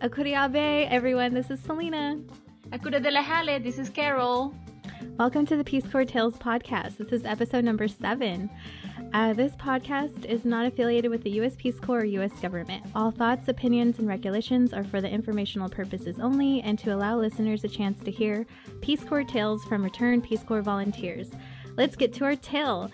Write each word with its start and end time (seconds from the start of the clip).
Akuriabe, 0.00 0.88
everyone. 0.90 1.34
This 1.34 1.50
is 1.50 1.60
Selena. 1.60 2.18
Akura 2.70 3.02
de 3.02 3.10
la 3.10 3.22
Hale, 3.22 3.60
this 3.60 3.78
is 3.78 3.90
Carol. 3.90 4.54
Welcome 5.18 5.44
to 5.44 5.58
the 5.58 5.64
Peace 5.64 5.86
Corps 5.86 6.06
Tales 6.06 6.38
podcast. 6.38 6.96
This 6.96 7.12
is 7.12 7.26
episode 7.26 7.64
number 7.64 7.86
seven. 7.86 8.48
Uh, 9.12 9.34
this 9.34 9.52
podcast 9.56 10.24
is 10.24 10.46
not 10.46 10.64
affiliated 10.64 11.10
with 11.10 11.22
the 11.22 11.32
U.S. 11.32 11.54
Peace 11.58 11.78
Corps 11.78 12.00
or 12.00 12.04
U.S. 12.06 12.32
government. 12.40 12.82
All 12.94 13.10
thoughts, 13.10 13.48
opinions, 13.48 13.98
and 13.98 14.08
regulations 14.08 14.72
are 14.72 14.84
for 14.84 15.02
the 15.02 15.10
informational 15.10 15.68
purposes 15.68 16.18
only 16.18 16.62
and 16.62 16.78
to 16.78 16.94
allow 16.94 17.18
listeners 17.18 17.64
a 17.64 17.68
chance 17.68 18.02
to 18.02 18.10
hear 18.10 18.46
Peace 18.80 19.04
Corps 19.04 19.24
tales 19.24 19.62
from 19.64 19.84
returned 19.84 20.24
Peace 20.24 20.42
Corps 20.42 20.62
volunteers. 20.62 21.30
Let's 21.76 21.94
get 21.94 22.14
to 22.14 22.24
our 22.24 22.36
tale. 22.36 22.90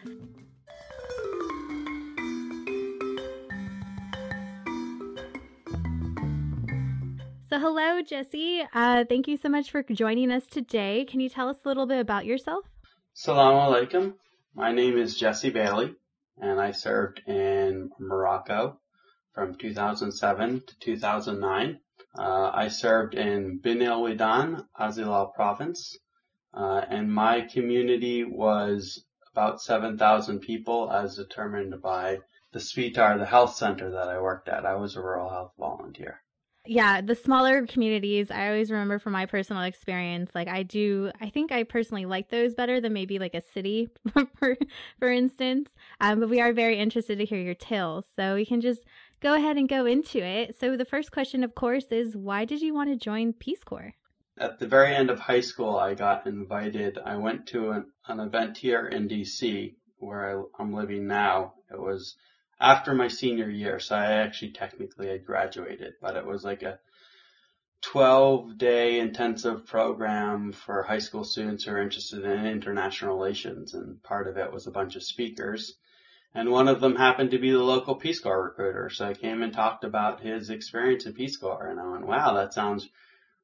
Hello, 7.69 8.01
Jesse. 8.01 8.63
Uh, 8.73 9.05
thank 9.09 9.27
you 9.27 9.37
so 9.37 9.49
much 9.49 9.73
for 9.73 9.83
joining 9.83 10.31
us 10.31 10.47
today. 10.47 11.05
Can 11.05 11.19
you 11.19 11.29
tell 11.29 11.49
us 11.49 11.57
a 11.65 11.69
little 11.69 11.85
bit 11.85 11.99
about 11.99 12.25
yourself? 12.25 12.65
Assalamu 13.17 13.91
alaikum. 13.91 14.15
My 14.55 14.71
name 14.71 14.97
is 14.97 15.17
Jesse 15.17 15.51
Bailey, 15.51 15.97
and 16.39 16.61
I 16.61 16.71
served 16.71 17.23
in 17.27 17.91
Morocco 17.99 18.79
from 19.35 19.57
2007 19.57 20.63
to 20.65 20.79
2009. 20.79 21.81
Uh, 22.17 22.51
I 22.55 22.69
served 22.69 23.15
in 23.15 23.59
Bin 23.59 23.83
El 23.83 24.01
Ouidane, 24.01 24.65
Azilal 24.81 25.35
province, 25.35 25.99
uh, 26.55 26.83
and 26.89 27.13
my 27.13 27.41
community 27.41 28.23
was 28.23 29.05
about 29.33 29.61
7,000 29.61 30.39
people 30.39 30.89
as 30.93 31.17
determined 31.17 31.83
by 31.83 32.21
the 32.53 32.61
sbitar, 32.61 33.19
the 33.19 33.27
health 33.27 33.57
center 33.57 33.91
that 33.91 34.09
I 34.09 34.21
worked 34.21 34.49
at. 34.49 34.65
I 34.65 34.77
was 34.77 34.95
a 34.95 35.03
rural 35.03 35.31
health 35.31 35.51
volunteer 35.59 36.21
yeah, 36.67 37.01
the 37.01 37.15
smaller 37.15 37.67
communities, 37.67 38.31
I 38.31 38.49
always 38.49 38.71
remember 38.71 38.99
from 38.99 39.13
my 39.13 39.27
personal 39.27 39.63
experience, 39.63 40.31
like 40.35 40.49
I 40.49 40.63
do, 40.63 41.11
I 41.21 41.31
think 41.31 41.53
I 41.53 41.63
personally 41.63 42.07
like 42.07 42.29
those 42.31 42.55
better 42.55 42.81
than 42.81 42.93
maybe 42.93 43.19
like 43.19 43.35
a 43.35 43.43
city, 43.53 43.89
for, 44.39 44.57
for 44.99 45.09
instance. 45.11 45.71
Um, 46.01 46.21
but 46.21 46.29
we 46.29 46.41
are 46.41 46.53
very 46.53 46.79
interested 46.79 47.19
to 47.19 47.25
hear 47.25 47.41
your 47.41 47.55
tales. 47.55 48.05
So 48.17 48.35
we 48.35 48.45
can 48.45 48.61
just 48.61 48.83
go 49.21 49.35
ahead 49.35 49.57
and 49.57 49.69
go 49.69 49.87
into 49.87 50.19
it. 50.19 50.57
So 50.59 50.77
the 50.77 50.85
first 50.85 51.13
question, 51.13 51.43
of 51.45 51.55
course, 51.55 51.87
is 51.91 52.17
why 52.17 52.45
did 52.45 52.61
you 52.61 52.75
want 52.75 52.91
to 52.91 52.97
join 52.97 53.33
Peace 53.33 53.65
Corps? 53.65 53.95
At 54.39 54.59
the 54.59 54.67
very 54.67 54.95
end 54.95 55.11
of 55.11 55.19
high 55.19 55.41
school, 55.41 55.77
I 55.77 55.95
got 55.95 56.27
invited. 56.27 56.99
I 57.05 57.17
went 57.17 57.47
to 57.49 57.71
an, 57.71 57.87
an 58.07 58.21
event 58.21 58.59
here 58.59 58.87
in 58.87 59.09
DC 59.09 59.75
where 59.99 60.39
I, 60.39 60.63
I'm 60.63 60.75
living 60.75 61.07
now. 61.07 61.55
It 61.71 61.81
was 61.81 62.17
after 62.61 62.95
my 62.95 63.09
senior 63.09 63.51
year, 63.51 63.79
so 63.81 63.97
I 63.97 64.13
actually 64.13 64.53
technically 64.53 65.09
had 65.09 65.27
graduated, 65.27 65.95
but 66.01 66.17
it 66.17 66.25
was 66.25 66.45
like 66.45 66.63
a 66.63 66.79
12 67.83 68.59
day 68.59 68.99
intensive 68.99 69.67
program 69.67 70.53
for 70.53 70.83
high 70.83 70.99
school 70.99 71.25
students 71.25 71.65
who 71.65 71.73
are 71.73 71.83
interested 71.83 72.25
in 72.25 72.47
international 72.47 73.15
relations 73.15 73.75
and 73.75 74.03
part 74.03 74.27
of 74.27 74.37
it 74.39 74.53
was 74.53 74.67
a 74.67 74.73
bunch 74.73 74.97
of 74.97 75.05
speakers. 75.05 75.75
And 76.35 76.51
one 76.51 76.69
of 76.69 76.81
them 76.81 76.97
happened 76.97 77.31
to 77.31 77.39
be 77.39 77.51
the 77.51 77.63
local 77.63 77.95
Peace 77.95 78.21
Corps 78.21 78.43
recruiter. 78.43 78.91
So 78.91 79.07
I 79.07 79.15
came 79.15 79.43
and 79.43 79.53
talked 79.53 79.85
about 79.85 80.21
his 80.21 80.51
experience 80.51 81.07
in 81.07 81.13
Peace 81.13 81.37
Corps 81.37 81.69
and 81.69 81.79
I 81.79 81.87
went, 81.89 82.07
wow, 82.07 82.35
that 82.35 82.55
sounds 82.55 82.89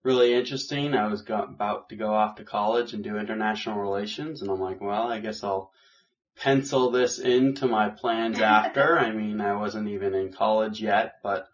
really 0.03 0.35
interesting. 0.35 0.95
I 0.95 1.07
was 1.07 1.23
go- 1.23 1.43
about 1.43 1.91
to 1.91 1.97
go 1.97 2.13
off 2.13 2.37
to 2.37 2.45
college 2.45 2.95
and 2.95 3.05
do 3.05 3.19
international 3.19 3.81
relations 3.81 4.43
and 4.43 4.51
I'm 4.51 4.61
like, 4.61 4.81
well, 4.81 5.09
I 5.09 5.21
guess 5.21 5.45
I'll 5.45 5.71
pencil 6.37 6.91
this 6.91 7.19
into 7.19 7.67
my 7.67 7.89
plans 7.89 8.41
after. 8.41 8.99
I 8.99 9.13
mean, 9.13 9.41
I 9.41 9.55
wasn't 9.55 9.89
even 9.89 10.15
in 10.15 10.33
college 10.33 10.81
yet, 10.81 11.15
but 11.23 11.49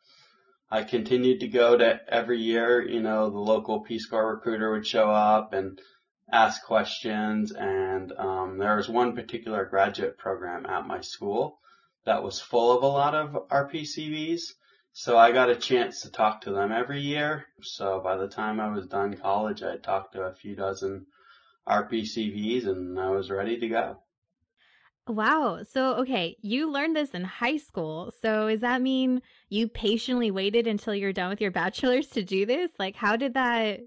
I 0.70 0.82
continued 0.82 1.40
to 1.40 1.48
go 1.48 1.76
to 1.76 2.00
every 2.08 2.40
year, 2.40 2.86
you 2.86 3.00
know, 3.00 3.30
the 3.30 3.38
local 3.38 3.80
Peace 3.80 4.06
Corps 4.06 4.34
recruiter 4.34 4.70
would 4.72 4.86
show 4.86 5.10
up 5.10 5.54
and 5.54 5.80
ask 6.30 6.62
questions. 6.64 7.52
And 7.52 8.12
um, 8.12 8.58
there 8.58 8.76
was 8.76 8.88
one 8.88 9.14
particular 9.14 9.64
graduate 9.64 10.18
program 10.18 10.66
at 10.66 10.86
my 10.86 11.00
school 11.00 11.58
that 12.04 12.22
was 12.22 12.40
full 12.40 12.76
of 12.76 12.82
a 12.82 12.86
lot 12.86 13.14
of 13.14 13.48
RPCVs. 13.48 14.42
So 14.92 15.16
I 15.16 15.32
got 15.32 15.50
a 15.50 15.56
chance 15.56 16.02
to 16.02 16.10
talk 16.10 16.42
to 16.42 16.50
them 16.50 16.72
every 16.72 17.00
year. 17.00 17.46
So 17.62 18.00
by 18.00 18.16
the 18.16 18.28
time 18.28 18.60
I 18.60 18.74
was 18.74 18.86
done 18.86 19.16
college, 19.16 19.62
I 19.62 19.76
talked 19.76 20.14
to 20.14 20.22
a 20.22 20.34
few 20.34 20.54
dozen 20.54 21.06
RPCVs 21.68 22.66
and 22.66 22.98
I 22.98 23.10
was 23.10 23.30
ready 23.30 23.58
to 23.60 23.68
go. 23.68 24.02
Wow. 25.08 25.62
So, 25.62 25.94
okay, 25.96 26.36
you 26.42 26.70
learned 26.70 26.94
this 26.94 27.10
in 27.10 27.24
high 27.24 27.56
school. 27.56 28.12
So, 28.20 28.48
does 28.48 28.60
that 28.60 28.82
mean 28.82 29.22
you 29.48 29.68
patiently 29.68 30.30
waited 30.30 30.66
until 30.66 30.94
you're 30.94 31.12
done 31.12 31.30
with 31.30 31.40
your 31.40 31.50
bachelor's 31.50 32.08
to 32.08 32.22
do 32.22 32.44
this? 32.44 32.70
Like, 32.78 32.94
how 32.94 33.16
did 33.16 33.34
that 33.34 33.80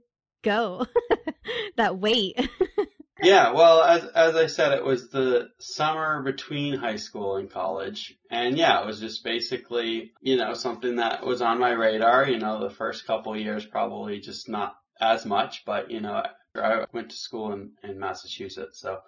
go? 0.43 0.85
that 1.77 1.99
wait. 1.99 2.39
yeah, 3.21 3.51
well, 3.51 3.83
as 3.83 4.05
as 4.05 4.35
I 4.35 4.47
said, 4.47 4.73
it 4.73 4.83
was 4.83 5.09
the 5.09 5.49
summer 5.59 6.23
between 6.23 6.73
high 6.73 6.95
school 6.95 7.35
and 7.35 7.51
college. 7.51 8.17
And 8.29 8.57
yeah, 8.57 8.81
it 8.81 8.87
was 8.87 8.99
just 8.99 9.23
basically, 9.23 10.13
you 10.21 10.37
know, 10.37 10.53
something 10.53 10.95
that 10.95 11.25
was 11.25 11.41
on 11.41 11.59
my 11.59 11.71
radar, 11.71 12.27
you 12.27 12.39
know, 12.39 12.61
the 12.61 12.73
first 12.73 13.05
couple 13.05 13.37
years 13.37 13.65
probably 13.65 14.19
just 14.19 14.49
not 14.49 14.75
as 14.99 15.25
much, 15.25 15.63
but 15.65 15.91
you 15.91 16.01
know, 16.01 16.23
I 16.55 16.85
went 16.91 17.09
to 17.11 17.15
school 17.15 17.53
in 17.53 17.73
in 17.83 17.99
Massachusetts, 17.99 18.79
so 18.79 18.99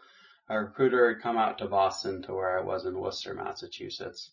a 0.53 0.59
recruiter 0.59 1.13
had 1.13 1.21
come 1.21 1.37
out 1.37 1.57
to 1.57 1.67
Boston 1.67 2.21
to 2.23 2.33
where 2.33 2.59
I 2.59 2.63
was 2.63 2.85
in 2.85 2.99
Worcester, 2.99 3.33
Massachusetts. 3.33 4.29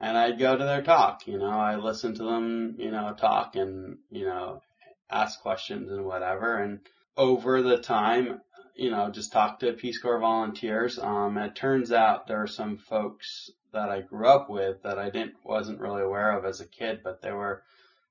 And 0.00 0.16
I'd 0.16 0.38
go 0.38 0.56
to 0.56 0.64
their 0.64 0.82
talk, 0.82 1.26
you 1.26 1.38
know, 1.38 1.50
I 1.50 1.76
listened 1.76 2.16
to 2.16 2.24
them, 2.24 2.76
you 2.78 2.90
know, 2.90 3.14
talk 3.14 3.54
and, 3.54 3.98
you 4.10 4.24
know, 4.24 4.62
ask 5.08 5.40
questions 5.40 5.92
and 5.92 6.04
whatever. 6.04 6.56
And 6.56 6.80
over 7.16 7.62
the 7.62 7.78
time, 7.78 8.40
you 8.74 8.90
know, 8.90 9.10
just 9.10 9.32
talk 9.32 9.60
to 9.60 9.74
Peace 9.74 10.00
Corps 10.00 10.18
volunteers. 10.18 10.98
Um, 10.98 11.36
it 11.38 11.54
turns 11.54 11.92
out 11.92 12.26
there 12.26 12.42
are 12.42 12.48
some 12.48 12.78
folks 12.78 13.50
that 13.72 13.90
I 13.90 14.00
grew 14.00 14.26
up 14.26 14.50
with 14.50 14.82
that 14.82 14.98
I 14.98 15.10
didn't, 15.10 15.34
wasn't 15.44 15.80
really 15.80 16.02
aware 16.02 16.36
of 16.36 16.44
as 16.44 16.60
a 16.60 16.66
kid, 16.66 17.00
but 17.04 17.20
they 17.22 17.32
were 17.32 17.62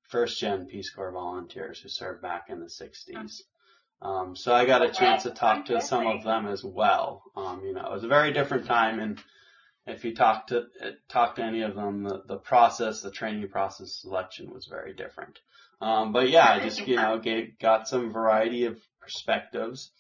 first 0.04 0.40
gen 0.40 0.68
Peace 0.68 0.92
Corps 0.92 1.12
volunteers 1.12 1.80
who 1.80 1.90
served 1.90 2.22
back 2.22 2.50
in 2.50 2.60
the 2.60 2.68
60s. 2.68 3.42
Um, 4.02 4.36
so 4.36 4.54
I 4.54 4.66
got 4.66 4.84
a 4.84 4.92
chance 4.92 5.24
to 5.24 5.30
talk 5.30 5.66
to 5.66 5.80
some 5.82 6.08
of 6.08 6.24
them 6.24 6.48
as 6.48 6.64
well. 6.64 7.24
Um, 7.36 7.64
you 7.64 7.74
know, 7.74 7.86
it 7.86 7.92
was 7.92 8.04
a 8.04 8.08
very 8.08 8.34
different 8.34 8.66
time, 8.66 9.00
and 9.00 9.22
if 9.86 10.04
you 10.04 10.16
talk 10.16 10.48
to 10.48 10.66
talk 11.08 11.36
to 11.36 11.44
any 11.44 11.62
of 11.62 11.76
them, 11.76 12.04
the, 12.04 12.24
the 12.28 12.38
process, 12.38 13.02
the 13.02 13.12
training 13.12 13.48
process, 13.50 13.94
selection 13.94 14.52
was 14.52 14.66
very 14.66 14.94
different. 14.94 15.40
Um, 15.82 16.14
but 16.14 16.30
yeah, 16.30 16.50
I 16.50 16.60
just 16.60 16.88
you 16.88 16.96
know 16.96 17.20
gave, 17.20 17.60
got 17.60 17.88
some 17.88 18.12
variety 18.12 18.66
of 18.66 18.80
perspectives. 19.00 19.92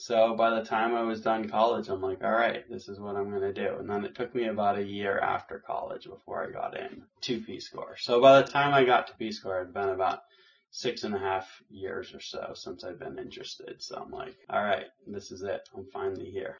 So 0.00 0.36
by 0.36 0.50
the 0.50 0.64
time 0.64 0.94
I 0.94 1.02
was 1.02 1.22
done 1.22 1.48
college, 1.48 1.88
I'm 1.88 2.00
like, 2.00 2.22
all 2.22 2.30
right, 2.30 2.62
this 2.70 2.88
is 2.88 3.00
what 3.00 3.16
I'm 3.16 3.30
going 3.30 3.42
to 3.42 3.52
do. 3.52 3.78
And 3.80 3.90
then 3.90 4.04
it 4.04 4.14
took 4.14 4.32
me 4.32 4.46
about 4.46 4.78
a 4.78 4.84
year 4.84 5.18
after 5.18 5.58
college 5.58 6.04
before 6.08 6.46
I 6.46 6.52
got 6.52 6.78
in 6.78 7.02
to 7.22 7.40
Peace 7.40 7.68
Corps. 7.68 7.96
So 7.98 8.20
by 8.20 8.40
the 8.40 8.46
time 8.46 8.72
I 8.72 8.84
got 8.84 9.08
to 9.08 9.16
Peace 9.16 9.40
Corps, 9.40 9.60
I'd 9.60 9.74
been 9.74 9.88
about 9.88 10.22
six 10.70 11.04
and 11.04 11.14
a 11.14 11.18
half 11.18 11.62
years 11.70 12.14
or 12.14 12.20
so 12.20 12.52
since 12.54 12.84
I've 12.84 12.98
been 12.98 13.18
interested. 13.18 13.76
So 13.78 13.96
I'm 13.96 14.10
like, 14.10 14.36
all 14.50 14.62
right, 14.62 14.86
this 15.06 15.30
is 15.30 15.42
it. 15.42 15.68
I'm 15.76 15.86
finally 15.92 16.30
here. 16.30 16.58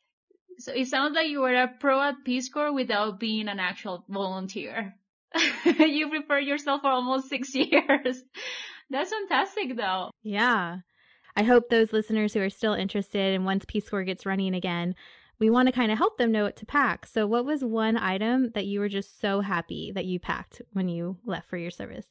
So 0.59 0.73
it 0.73 0.89
sounds 0.89 1.15
like 1.15 1.29
you 1.29 1.41
were 1.41 1.55
a 1.55 1.69
pro 1.69 2.01
at 2.01 2.25
Peace 2.25 2.49
Corps 2.49 2.73
without 2.73 3.21
being 3.21 3.49
an 3.49 3.61
actual 3.61 4.05
volunteer. 4.09 4.95
you 5.65 6.09
prepared 6.09 6.45
yourself 6.45 6.81
for 6.81 6.91
almost 6.91 7.29
six 7.29 7.55
years. 7.55 8.23
That's 8.91 9.11
fantastic 9.11 9.77
though. 9.77 10.11
Yeah. 10.23 10.79
I 11.37 11.43
hope 11.45 11.69
those 11.69 11.93
listeners 11.93 12.35
who 12.35 12.41
are 12.41 12.51
still 12.51 12.75
interested 12.75 13.35
and 13.35 13.45
once 13.45 13.65
Peace 13.69 13.89
Corps 13.89 14.03
gets 14.03 14.27
running 14.27 14.55
again, 14.55 14.97
we 15.39 15.51
want 15.51 15.67
to 15.67 15.73
kind 15.73 15.93
of 15.93 15.99
help 15.99 16.19
them 16.19 16.33
know 16.33 16.45
what 16.45 16.57
to 16.57 16.67
pack. 16.67 17.07
So 17.07 17.27
what 17.27 17.45
was 17.45 17.63
one 17.63 17.97
item 17.97 18.51
that 18.55 18.67
you 18.67 18.81
were 18.81 18.89
just 18.89 19.21
so 19.21 19.41
happy 19.41 19.93
that 19.93 20.07
you 20.07 20.19
packed 20.19 20.63
when 20.73 20.89
you 20.89 21.19
left 21.25 21.49
for 21.49 21.57
your 21.57 21.71
service? 21.71 22.09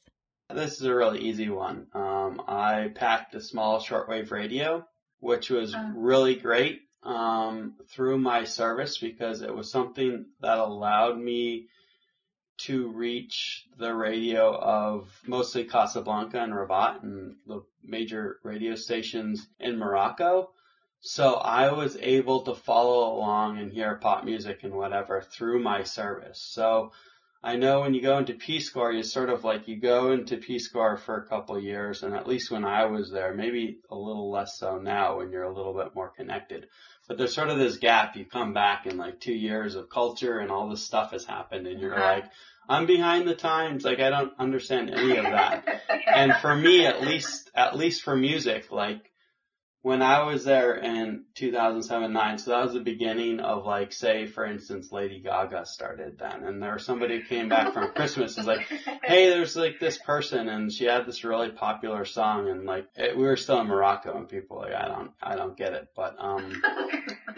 This 0.54 0.80
is 0.80 0.82
a 0.82 0.94
really 0.94 1.20
easy 1.20 1.50
one. 1.50 1.88
Um, 1.92 2.42
I 2.48 2.90
packed 2.94 3.34
a 3.34 3.40
small 3.40 3.80
shortwave 3.80 4.30
radio, 4.30 4.86
which 5.20 5.50
was 5.50 5.74
uh. 5.74 5.92
really 5.94 6.36
great 6.36 6.80
um, 7.02 7.74
through 7.90 8.18
my 8.18 8.44
service 8.44 8.96
because 8.96 9.42
it 9.42 9.54
was 9.54 9.70
something 9.70 10.24
that 10.40 10.58
allowed 10.58 11.18
me 11.18 11.68
to 12.58 12.88
reach 12.88 13.66
the 13.78 13.94
radio 13.94 14.56
of 14.56 15.10
mostly 15.26 15.64
Casablanca 15.64 16.40
and 16.40 16.54
Rabat 16.54 17.02
and 17.02 17.36
the 17.46 17.62
major 17.84 18.38
radio 18.42 18.74
stations 18.74 19.46
in 19.60 19.78
Morocco. 19.78 20.50
So 21.00 21.34
I 21.34 21.72
was 21.72 21.96
able 22.00 22.40
to 22.42 22.54
follow 22.54 23.14
along 23.14 23.58
and 23.58 23.70
hear 23.70 23.96
pop 23.96 24.24
music 24.24 24.64
and 24.64 24.74
whatever 24.74 25.20
through 25.20 25.62
my 25.62 25.84
service. 25.84 26.40
So 26.40 26.92
I 27.42 27.56
know 27.56 27.80
when 27.82 27.94
you 27.94 28.02
go 28.02 28.18
into 28.18 28.34
Peace 28.34 28.68
Corps, 28.68 28.92
you 28.92 29.04
sort 29.04 29.30
of 29.30 29.44
like, 29.44 29.68
you 29.68 29.80
go 29.80 30.10
into 30.10 30.38
Peace 30.38 30.68
Corps 30.68 30.96
for 30.96 31.16
a 31.16 31.26
couple 31.28 31.56
of 31.56 31.62
years, 31.62 32.02
and 32.02 32.14
at 32.14 32.26
least 32.26 32.50
when 32.50 32.64
I 32.64 32.86
was 32.86 33.10
there, 33.12 33.32
maybe 33.32 33.78
a 33.90 33.94
little 33.96 34.30
less 34.30 34.58
so 34.58 34.78
now 34.78 35.18
when 35.18 35.30
you're 35.30 35.44
a 35.44 35.54
little 35.54 35.72
bit 35.74 35.94
more 35.94 36.10
connected. 36.10 36.66
But 37.06 37.16
there's 37.16 37.34
sort 37.34 37.48
of 37.48 37.58
this 37.58 37.76
gap. 37.78 38.16
You 38.16 38.24
come 38.26 38.52
back 38.54 38.86
in 38.86 38.96
like 38.96 39.20
two 39.20 39.32
years 39.34 39.76
of 39.76 39.88
culture 39.88 40.40
and 40.40 40.50
all 40.50 40.68
this 40.68 40.84
stuff 40.84 41.12
has 41.12 41.24
happened 41.24 41.66
and 41.68 41.80
you're 41.80 41.94
Uh-huh. 41.94 42.12
like, 42.16 42.24
I'm 42.68 42.86
behind 42.86 43.26
the 43.26 43.34
times. 43.36 43.84
Like 43.84 44.00
I 44.00 44.10
don't 44.10 44.32
understand 44.38 44.90
any 44.90 45.16
of 45.16 45.24
that. 45.24 45.64
and 46.06 46.34
for 46.36 46.54
me, 46.54 46.84
at 46.86 47.00
least, 47.00 47.50
at 47.54 47.76
least 47.76 48.02
for 48.02 48.14
music, 48.16 48.70
like 48.72 49.10
when 49.82 50.02
I 50.02 50.24
was 50.24 50.44
there 50.44 50.74
in 50.74 51.24
2007, 51.34 52.12
9, 52.12 52.38
so 52.38 52.50
that 52.50 52.64
was 52.64 52.72
the 52.72 52.80
beginning 52.80 53.38
of 53.38 53.64
like, 53.64 53.92
say, 53.92 54.26
for 54.26 54.44
instance, 54.44 54.90
Lady 54.90 55.20
Gaga 55.20 55.66
started 55.66 56.18
then. 56.18 56.42
And 56.42 56.60
there 56.60 56.74
was 56.74 56.84
somebody 56.84 57.20
who 57.20 57.24
came 57.26 57.48
back 57.48 57.72
from 57.72 57.92
Christmas 57.92 58.36
is 58.36 58.46
like, 58.46 58.66
hey, 59.04 59.30
there's 59.30 59.54
like 59.54 59.78
this 59.78 59.96
person 59.96 60.48
and 60.48 60.72
she 60.72 60.86
had 60.86 61.06
this 61.06 61.22
really 61.22 61.50
popular 61.50 62.04
song 62.04 62.48
and 62.48 62.64
like, 62.64 62.88
it, 62.96 63.16
we 63.16 63.22
were 63.22 63.36
still 63.36 63.60
in 63.60 63.68
Morocco 63.68 64.16
and 64.16 64.28
people 64.28 64.56
were 64.56 64.64
like, 64.64 64.74
I 64.74 64.88
don't, 64.88 65.12
I 65.22 65.36
don't 65.36 65.56
get 65.56 65.74
it. 65.74 65.88
But, 65.94 66.16
um, 66.18 66.60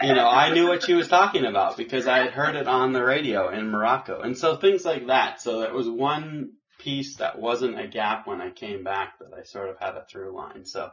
you 0.01 0.15
know, 0.15 0.27
I 0.27 0.51
knew 0.51 0.67
what 0.67 0.83
she 0.83 0.95
was 0.95 1.07
talking 1.07 1.45
about 1.45 1.77
because 1.77 2.07
I 2.07 2.19
had 2.19 2.31
heard 2.31 2.55
it 2.55 2.67
on 2.67 2.91
the 2.91 3.03
radio 3.03 3.49
in 3.49 3.69
Morocco. 3.69 4.19
And 4.19 4.35
so 4.35 4.55
things 4.55 4.83
like 4.83 5.07
that. 5.07 5.41
So 5.41 5.59
that 5.59 5.73
was 5.73 5.87
one 5.87 6.53
piece 6.79 7.17
that 7.17 7.39
wasn't 7.39 7.79
a 7.79 7.87
gap 7.87 8.25
when 8.25 8.41
I 8.41 8.49
came 8.49 8.83
back 8.83 9.19
that 9.19 9.37
I 9.37 9.43
sort 9.43 9.69
of 9.69 9.77
had 9.79 9.95
a 9.95 10.05
through 10.09 10.35
line. 10.35 10.65
So 10.65 10.89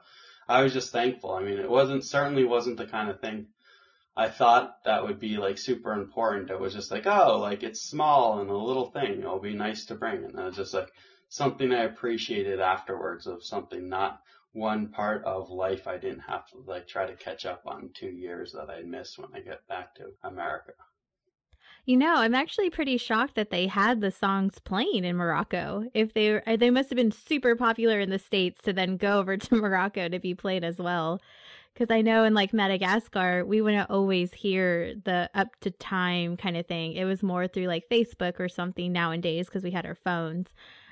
I 0.49 0.63
was 0.63 0.73
just 0.73 0.93
thankful. 0.93 1.33
I 1.33 1.43
mean, 1.43 1.59
it 1.59 1.71
wasn't, 1.71 2.05
certainly 2.05 2.45
wasn't 2.45 2.79
the 2.79 2.87
kind 2.87 3.11
of 3.11 3.21
thing 3.21 3.49
I 4.17 4.29
thought 4.29 4.83
that 4.85 5.05
would 5.05 5.21
be 5.21 5.37
like 5.37 5.59
super 5.59 5.93
important. 5.93 6.51
It 6.51 6.59
was 6.59 6.75
just 6.75 6.91
like, 6.91 7.07
oh, 7.07 7.39
like 7.39 7.63
it's 7.63 7.83
small 7.83 8.41
and 8.41 8.51
a 8.51 8.57
little 8.57 8.91
thing. 8.91 9.21
It'll 9.21 9.39
be 9.39 9.55
nice 9.55 9.85
to 9.87 9.95
bring. 9.95 10.25
And 10.25 10.39
it 10.39 10.43
was 10.43 10.57
just 10.57 10.75
like 10.75 10.91
something 11.29 11.73
I 11.73 11.85
appreciated 11.85 12.59
afterwards 12.59 13.29
of 13.29 13.45
something 13.45 13.89
not 13.89 14.21
one 14.53 14.89
part 14.89 15.25
of 15.25 15.51
life 15.51 15.87
I 15.87 15.99
didn't 15.99 16.21
have 16.27 16.49
to 16.49 16.59
like 16.67 16.89
try 16.89 17.07
to 17.07 17.15
catch 17.15 17.47
up 17.47 17.63
on 17.67 17.91
two 17.95 18.09
years 18.09 18.53
that 18.53 18.71
I 18.71 18.83
missed 18.83 19.19
when 19.19 19.29
I 19.35 19.41
get 19.41 19.67
back 19.69 19.95
to 19.97 20.07
America. 20.25 20.73
You 21.89 21.97
know, 21.97 22.17
I'm 22.17 22.35
actually 22.35 22.69
pretty 22.69 22.99
shocked 22.99 23.37
that 23.37 23.49
they 23.49 23.67
had 23.67 24.03
the 24.03 24.11
songs 24.11 24.59
playing 24.59 25.07
in 25.07 25.17
Morocco. 25.17 25.85
If 25.95 26.13
they 26.13 26.39
uh, 26.43 26.59
they 26.59 26.69
must 26.69 26.91
have 26.91 26.99
been 26.99 27.11
super 27.11 27.57
popular 27.57 27.99
in 27.99 28.11
the 28.11 28.19
states 28.19 28.61
to 28.65 28.75
then 28.75 28.99
go 28.99 29.19
over 29.19 29.37
to 29.39 29.57
Morocco 29.57 30.07
to 30.07 30.19
be 30.19 30.35
played 30.35 30.65
as 30.65 30.77
well. 30.77 31.23
Because 31.73 31.91
I 31.91 32.03
know 32.03 32.25
in 32.25 32.35
like 32.35 32.53
Madagascar, 32.53 33.43
we 33.43 33.63
wouldn't 33.63 33.89
always 33.89 34.35
hear 34.35 34.97
the 35.03 35.31
up 35.33 35.59
to 35.63 35.71
time 35.71 36.37
kind 36.37 36.59
of 36.59 36.67
thing. 36.67 36.93
It 36.93 37.07
was 37.07 37.23
more 37.23 37.49
through 37.49 37.69
like 37.69 37.89
Facebook 37.91 38.39
or 38.39 38.51
something 38.51 38.93
nowadays 38.93 39.47
because 39.47 39.65
we 39.65 39.71
had 39.71 39.87
our 39.87 39.95
phones, 39.95 40.49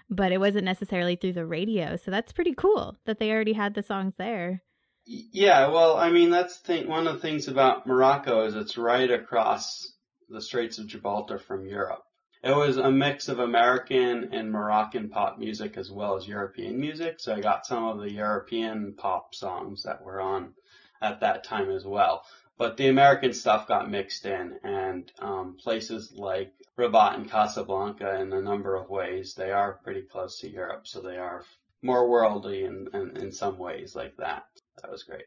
but 0.09 0.33
it 0.33 0.41
wasn't 0.41 0.65
necessarily 0.65 1.15
through 1.15 1.35
the 1.35 1.45
radio. 1.45 1.97
So 1.97 2.11
that's 2.11 2.33
pretty 2.33 2.55
cool 2.55 2.97
that 3.05 3.19
they 3.19 3.33
already 3.33 3.53
had 3.53 3.75
the 3.75 3.83
songs 3.83 4.15
there. 4.17 4.63
Yeah, 5.05 5.69
well, 5.69 5.99
I 5.99 6.11
mean, 6.11 6.31
that's 6.31 6.59
the 6.61 6.67
thing, 6.67 6.89
one 6.89 7.07
of 7.07 7.13
the 7.13 7.21
things 7.21 7.49
about 7.49 7.87
Morocco 7.87 8.47
is 8.47 8.55
it's 8.55 8.79
right 8.79 9.11
across 9.11 9.93
the 10.29 10.41
Straits 10.41 10.79
of 10.79 10.87
Gibraltar 10.87 11.39
from 11.39 11.67
Europe. 11.67 12.03
It 12.43 12.55
was 12.55 12.77
a 12.77 12.91
mix 12.91 13.29
of 13.29 13.39
American 13.39 14.33
and 14.33 14.53
Moroccan 14.53 15.09
pop 15.09 15.39
music 15.39 15.77
as 15.77 15.91
well 15.91 16.17
as 16.17 16.29
European 16.29 16.79
music, 16.79 17.19
so 17.19 17.35
I 17.35 17.41
got 17.41 17.67
some 17.67 17.85
of 17.85 17.99
the 17.99 18.11
European 18.11 18.95
pop 18.95 19.35
songs 19.35 19.83
that 19.83 20.03
were 20.03 20.21
on 20.21 20.55
at 21.01 21.21
that 21.21 21.45
time 21.45 21.71
as 21.71 21.85
well. 21.85 22.25
But 22.59 22.77
the 22.77 22.89
American 22.89 23.33
stuff 23.33 23.67
got 23.67 23.91
mixed 23.91 24.25
in, 24.27 24.59
and 24.63 25.11
um, 25.19 25.57
places 25.57 26.13
like 26.13 26.53
Rabat 26.77 27.17
and 27.17 27.31
Casablanca, 27.31 28.21
in 28.21 28.33
a 28.33 28.41
number 28.41 28.77
of 28.77 28.89
ways, 28.89 29.35
they 29.35 29.51
are 29.51 29.81
pretty 29.83 30.03
close 30.03 30.39
to 30.41 30.49
Europe, 30.49 30.87
so 30.87 31.01
they 31.01 31.19
are 31.19 31.45
more 31.83 32.09
worldly 32.09 32.65
in, 32.65 32.89
in, 32.95 33.17
in 33.17 33.33
some 33.33 33.59
ways 33.59 33.95
like 33.95 34.17
that. 34.17 34.47
That 34.81 34.91
was 34.91 35.03
great. 35.03 35.27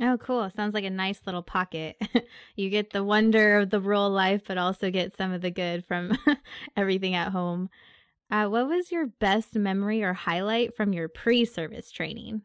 Oh, 0.00 0.18
cool. 0.18 0.50
Sounds 0.50 0.74
like 0.74 0.84
a 0.84 0.90
nice 0.90 1.20
little 1.24 1.42
pocket. 1.42 1.96
you 2.56 2.68
get 2.68 2.90
the 2.90 3.04
wonder 3.04 3.58
of 3.58 3.70
the 3.70 3.80
rural 3.80 4.10
life, 4.10 4.42
but 4.46 4.58
also 4.58 4.90
get 4.90 5.16
some 5.16 5.32
of 5.32 5.40
the 5.40 5.50
good 5.50 5.84
from 5.86 6.18
everything 6.76 7.14
at 7.14 7.30
home. 7.30 7.70
Uh, 8.30 8.46
what 8.46 8.66
was 8.66 8.90
your 8.90 9.06
best 9.06 9.54
memory 9.54 10.02
or 10.02 10.12
highlight 10.12 10.76
from 10.76 10.92
your 10.92 11.08
pre 11.08 11.44
service 11.44 11.92
training? 11.92 12.42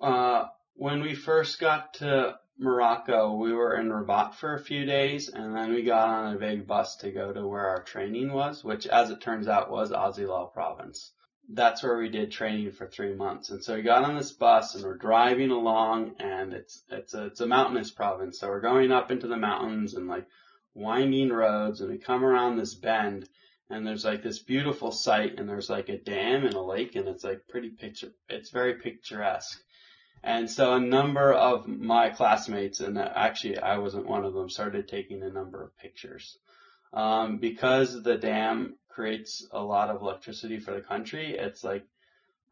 Uh, 0.00 0.46
when 0.74 1.02
we 1.02 1.14
first 1.14 1.60
got 1.60 1.94
to 1.94 2.36
Morocco, 2.58 3.36
we 3.36 3.52
were 3.52 3.76
in 3.76 3.90
Rabat 3.90 4.34
for 4.34 4.54
a 4.54 4.62
few 4.62 4.84
days, 4.84 5.28
and 5.28 5.54
then 5.54 5.72
we 5.72 5.82
got 5.82 6.08
on 6.08 6.34
a 6.34 6.38
big 6.38 6.66
bus 6.66 6.96
to 6.96 7.10
go 7.10 7.32
to 7.32 7.46
where 7.46 7.68
our 7.68 7.82
training 7.82 8.32
was, 8.32 8.64
which, 8.64 8.86
as 8.86 9.10
it 9.10 9.20
turns 9.20 9.46
out, 9.46 9.70
was 9.70 9.92
Azilal 9.92 10.52
province. 10.52 11.12
That's 11.52 11.82
where 11.82 11.98
we 11.98 12.08
did 12.08 12.30
training 12.30 12.72
for 12.72 12.86
three 12.86 13.14
months. 13.14 13.50
And 13.50 13.62
so 13.62 13.74
we 13.74 13.82
got 13.82 14.04
on 14.04 14.16
this 14.16 14.32
bus 14.32 14.74
and 14.74 14.84
we're 14.84 14.96
driving 14.96 15.50
along, 15.50 16.14
and 16.20 16.52
it's 16.52 16.82
it's 16.90 17.14
a 17.14 17.26
it's 17.26 17.40
a 17.40 17.46
mountainous 17.46 17.90
province, 17.90 18.38
so 18.38 18.48
we're 18.48 18.60
going 18.60 18.92
up 18.92 19.10
into 19.10 19.26
the 19.26 19.36
mountains 19.36 19.94
and 19.94 20.06
like 20.06 20.26
winding 20.74 21.30
roads, 21.30 21.80
and 21.80 21.90
we 21.90 21.98
come 21.98 22.24
around 22.24 22.56
this 22.56 22.74
bend, 22.74 23.28
and 23.68 23.86
there's 23.86 24.04
like 24.04 24.22
this 24.22 24.38
beautiful 24.38 24.92
sight, 24.92 25.38
and 25.38 25.48
there's 25.48 25.70
like 25.70 25.88
a 25.88 25.98
dam 25.98 26.44
and 26.44 26.54
a 26.54 26.62
lake, 26.62 26.94
and 26.96 27.08
it's 27.08 27.24
like 27.24 27.48
pretty 27.48 27.70
picture. 27.70 28.12
It's 28.28 28.50
very 28.50 28.74
picturesque. 28.74 29.60
And 30.22 30.50
so 30.50 30.74
a 30.74 30.80
number 30.80 31.32
of 31.32 31.66
my 31.66 32.10
classmates, 32.10 32.80
and 32.80 32.98
actually 32.98 33.58
I 33.58 33.78
wasn't 33.78 34.06
one 34.06 34.24
of 34.24 34.34
them, 34.34 34.50
started 34.50 34.86
taking 34.86 35.22
a 35.22 35.30
number 35.30 35.64
of 35.64 35.76
pictures. 35.78 36.36
Um, 36.92 37.38
because 37.38 38.02
the 38.02 38.16
dam 38.16 38.74
creates 38.90 39.46
a 39.52 39.62
lot 39.62 39.90
of 39.90 40.00
electricity 40.00 40.58
for 40.58 40.72
the 40.74 40.80
country, 40.80 41.36
it's 41.38 41.64
like 41.64 41.84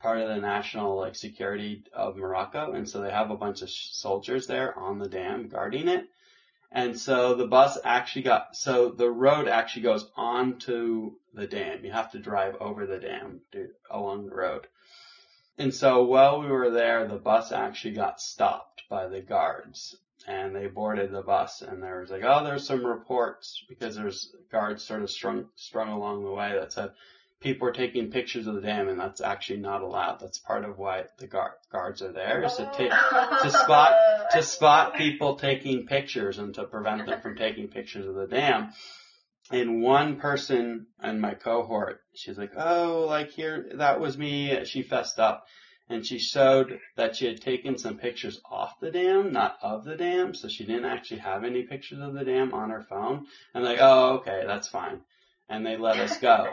part 0.00 0.20
of 0.20 0.29
the 0.29 0.40
national 0.40 0.96
like 0.96 1.17
security 1.17 1.85
of 1.93 2.17
Morocco, 2.17 2.73
and 2.73 2.88
so 2.88 3.00
they 3.00 3.11
have 3.11 3.31
a 3.31 3.37
bunch 3.37 3.62
of 3.62 3.70
soldiers 3.70 4.46
there 4.46 4.79
on 4.79 4.99
the 4.99 5.08
dam 5.08 5.49
guarding 5.49 5.88
it. 5.88 6.06
And 6.70 6.99
so 6.99 7.35
the 7.35 7.46
bus 7.46 7.79
actually 7.82 8.23
got, 8.23 8.55
so 8.55 8.90
the 8.90 9.11
road 9.11 9.49
actually 9.49 9.82
goes 9.82 10.11
onto 10.17 11.12
the 11.32 11.46
dam. 11.46 11.85
You 11.85 11.93
have 11.93 12.12
to 12.12 12.19
drive 12.19 12.56
over 12.61 12.87
the 12.87 12.99
dam 12.99 13.40
to, 13.52 13.69
along 13.90 14.26
the 14.26 14.35
road. 14.35 14.67
And 15.56 15.75
so 15.75 16.05
while 16.05 16.40
we 16.40 16.49
were 16.49 16.70
there, 16.70 17.08
the 17.08 17.17
bus 17.17 17.52
actually 17.52 17.94
got 17.94 18.20
stopped 18.20 18.82
by 18.88 19.08
the 19.08 19.20
guards 19.20 19.96
and 20.28 20.54
they 20.54 20.66
boarded 20.66 21.10
the 21.10 21.22
bus 21.22 21.62
and 21.62 21.82
there 21.82 22.00
was 22.00 22.10
like, 22.10 22.22
oh, 22.22 22.44
there's 22.44 22.66
some 22.66 22.84
reports 22.84 23.64
because 23.66 23.96
there's 23.96 24.30
guards 24.52 24.84
sort 24.84 25.02
of 25.02 25.10
strung, 25.10 25.46
strung 25.56 25.88
along 25.88 26.22
the 26.22 26.30
way 26.30 26.52
that 26.52 26.72
said 26.72 26.90
people 27.40 27.66
are 27.66 27.72
taking 27.72 28.10
pictures 28.10 28.46
of 28.46 28.54
the 28.54 28.60
dam 28.60 28.90
and 28.90 29.00
that's 29.00 29.22
actually 29.22 29.60
not 29.60 29.80
allowed. 29.80 30.20
That's 30.20 30.38
part 30.38 30.66
of 30.66 30.78
why 30.78 31.04
the 31.19 31.26
guard, 31.26 31.52
guards 31.72 32.02
are 32.02 32.12
there 32.12 32.44
is 32.44 32.56
to 32.56 32.70
take, 32.76 32.90
to 32.90 33.50
spot, 33.50 33.94
to 34.32 34.42
spot 34.42 34.96
people 34.96 35.36
taking 35.36 35.86
pictures 35.86 36.38
and 36.38 36.52
to 36.54 36.64
prevent 36.64 37.06
them 37.06 37.22
from 37.22 37.36
taking 37.36 37.69
pictures 37.69 38.06
of 38.06 38.14
the 38.14 38.26
dam. 38.26 38.73
And 39.50 39.80
one 39.80 40.16
person 40.16 40.88
in 41.02 41.20
my 41.20 41.32
cohort, 41.32 42.02
she's 42.14 42.37
like, 42.37 42.52
oh, 42.54 43.06
like 43.08 43.30
here, 43.30 43.70
that 43.76 43.99
was 43.99 44.18
me. 44.18 44.62
She 44.66 44.82
fessed 44.82 45.18
up 45.18 45.47
and 45.88 46.04
she 46.04 46.18
showed 46.18 46.80
that 46.97 47.16
she 47.16 47.26
had 47.26 47.40
taken 47.40 47.78
some 47.78 47.97
pictures 47.97 48.40
off 48.45 48.78
the 48.80 48.90
dam, 48.90 49.33
not 49.33 49.59
of 49.62 49.85
the 49.85 49.97
dam. 49.97 50.35
So 50.35 50.49
she 50.49 50.64
didn't 50.64 50.85
actually 50.85 51.21
have 51.21 51.45
any 51.45 51.62
pictures 51.62 52.00
of 52.00 52.14
the 52.14 52.25
dam 52.25 52.52
on 52.52 52.71
her 52.71 52.83
phone. 52.83 53.26
And 53.54 53.64
like, 53.64 53.78
oh, 53.80 54.16
okay, 54.18 54.45
that's 54.47 54.68
fine. 54.68 55.00
And 55.49 55.64
they 55.64 55.76
let 55.76 55.99
us 55.99 56.18
go. 56.18 56.47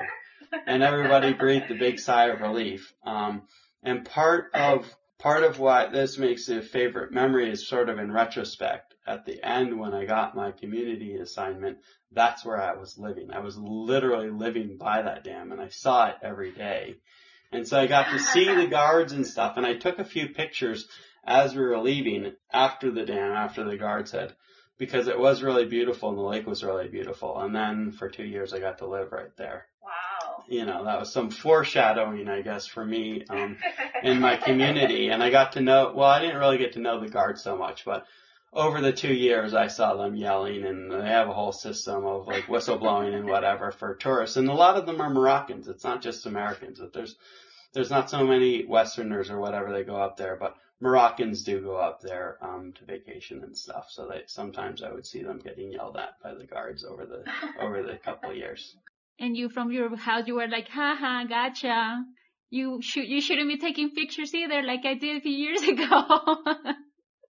and 0.66 0.84
everybody 0.84 1.34
breathed 1.34 1.70
a 1.72 1.76
big 1.76 2.00
sigh 2.00 2.30
of 2.30 2.42
relief. 2.42 2.94
Um, 3.06 3.44
and 3.84 4.06
part 4.06 4.52
of, 4.54 4.86
part 5.20 5.44
of 5.44 5.60
what 5.60 5.92
this 5.92 6.18
makes 6.18 6.48
a 6.48 6.62
favorite 6.62 7.12
memory 7.12 7.52
is 7.52 7.68
sort 7.68 7.90
of 7.90 8.00
in 8.00 8.12
retrospect. 8.12 8.94
At 9.08 9.26
the 9.26 9.44
end, 9.46 9.78
when 9.78 9.94
I 9.94 10.06
got 10.06 10.36
my 10.36 10.52
community 10.52 11.16
assignment, 11.18 11.78
that's 12.12 12.46
where 12.46 12.60
I 12.60 12.76
was 12.76 12.98
living. 12.98 13.32
I 13.32 13.40
was 13.40 13.58
literally 13.58 14.32
living 14.32 14.78
by 14.78 15.02
that 15.02 15.24
dam 15.24 15.52
and 15.52 15.62
I 15.62 15.68
saw 15.68 16.08
it 16.08 16.16
every 16.24 16.52
day. 16.52 16.96
And 17.52 17.68
so 17.68 17.80
I 17.80 17.88
got 17.88 18.12
to 18.12 18.20
see 18.20 18.46
the 18.46 18.68
guards 18.68 19.14
and 19.14 19.26
stuff 19.26 19.58
and 19.58 19.66
I 19.66 19.76
took 19.76 20.00
a 20.00 20.06
few 20.06 20.30
pictures 20.30 20.88
as 21.26 21.56
we 21.56 21.64
were 21.64 21.80
leaving 21.80 22.34
after 22.52 22.92
the 22.92 23.06
dam, 23.06 23.32
after 23.32 23.64
the 23.64 23.78
guards 23.78 24.12
had, 24.12 24.34
because 24.78 25.08
it 25.08 25.20
was 25.20 25.42
really 25.42 25.66
beautiful 25.66 26.10
and 26.10 26.18
the 26.18 26.24
lake 26.24 26.46
was 26.46 26.64
really 26.64 26.88
beautiful. 26.88 27.40
And 27.40 27.56
then 27.56 27.92
for 27.92 28.10
two 28.10 28.26
years 28.26 28.54
I 28.54 28.60
got 28.60 28.80
to 28.80 28.88
live 28.88 29.12
right 29.12 29.36
there. 29.38 29.66
Wow. 29.82 30.44
You 30.48 30.66
know, 30.66 30.86
that 30.86 31.00
was 31.00 31.12
some 31.12 31.32
foreshadowing, 31.32 32.28
I 32.28 32.42
guess, 32.42 32.68
for 32.68 32.86
me, 32.86 33.24
um, 33.30 33.58
in 34.04 34.20
my 34.20 34.38
community. 34.38 35.10
And 35.10 35.24
I 35.24 35.30
got 35.30 35.54
to 35.54 35.62
know, 35.62 35.94
well, 35.96 36.10
I 36.10 36.20
didn't 36.20 36.38
really 36.38 36.58
get 36.58 36.74
to 36.74 36.80
know 36.80 37.00
the 37.00 37.10
guards 37.10 37.42
so 37.42 37.58
much, 37.58 37.86
but 37.86 38.06
over 38.56 38.82
the 38.82 38.94
two 38.94 39.14
years 39.14 39.54
I 39.54 39.68
saw 39.68 39.96
them 39.96 40.16
yelling 40.16 40.64
and 40.66 40.92
they 40.92 41.08
have 41.08 41.28
a 41.28 41.34
whole 41.34 41.52
system 41.52 42.06
of 42.06 42.26
like 42.28 42.46
whistleblowing 42.46 43.14
and 43.14 43.28
whatever 43.28 43.72
for 43.72 43.96
tourists. 43.96 44.38
And 44.38 44.50
a 44.50 44.54
lot 44.54 44.78
of 44.78 44.86
them 44.86 45.02
are 45.02 45.10
Moroccans. 45.10 45.68
It's 45.68 45.84
not 45.84 46.02
just 46.02 46.26
Americans. 46.26 46.80
But 46.80 46.94
there's, 46.94 47.16
there's 47.74 47.90
not 47.90 48.10
so 48.10 48.26
many 48.26 48.66
Westerners 48.66 49.30
or 49.30 49.40
whatever 49.40 49.72
they 49.74 49.84
go 49.84 49.98
up 49.98 50.16
there, 50.18 50.38
but 50.38 50.56
Moroccans 50.82 51.44
do 51.44 51.62
go 51.62 51.76
up 51.76 52.02
there, 52.02 52.38
um, 52.42 52.74
to 52.80 52.86
vacation 52.86 53.44
and 53.44 53.58
stuff. 53.58 53.88
So 53.90 54.08
they, 54.08 54.22
sometimes 54.28 54.82
I 54.82 54.92
would 54.92 55.06
see 55.06 55.24
them 55.24 55.40
getting 55.40 55.72
yelled 55.74 55.98
at 55.98 56.22
by 56.24 56.34
the 56.34 56.46
guards 56.46 56.84
over 56.86 57.06
the, 57.06 57.24
over 57.62 57.84
the 57.84 57.98
couple 57.98 58.32
of 58.32 58.38
years. 58.38 58.76
and 59.20 59.36
you 59.38 59.50
from 59.50 59.72
your 59.72 59.96
house 59.96 60.28
you 60.28 60.36
were 60.36 60.48
like, 60.48 60.68
haha, 60.70 61.26
gotcha. 61.26 62.04
You 62.50 62.82
should 62.82 63.08
you 63.08 63.22
shouldn't 63.22 63.48
be 63.50 63.58
taking 63.58 63.92
pictures 63.92 64.34
either, 64.34 64.62
like 64.62 64.86
I 64.86 64.94
did 64.94 65.18
a 65.18 65.22
few 65.22 65.32
years 65.32 65.62
ago. 65.74 66.38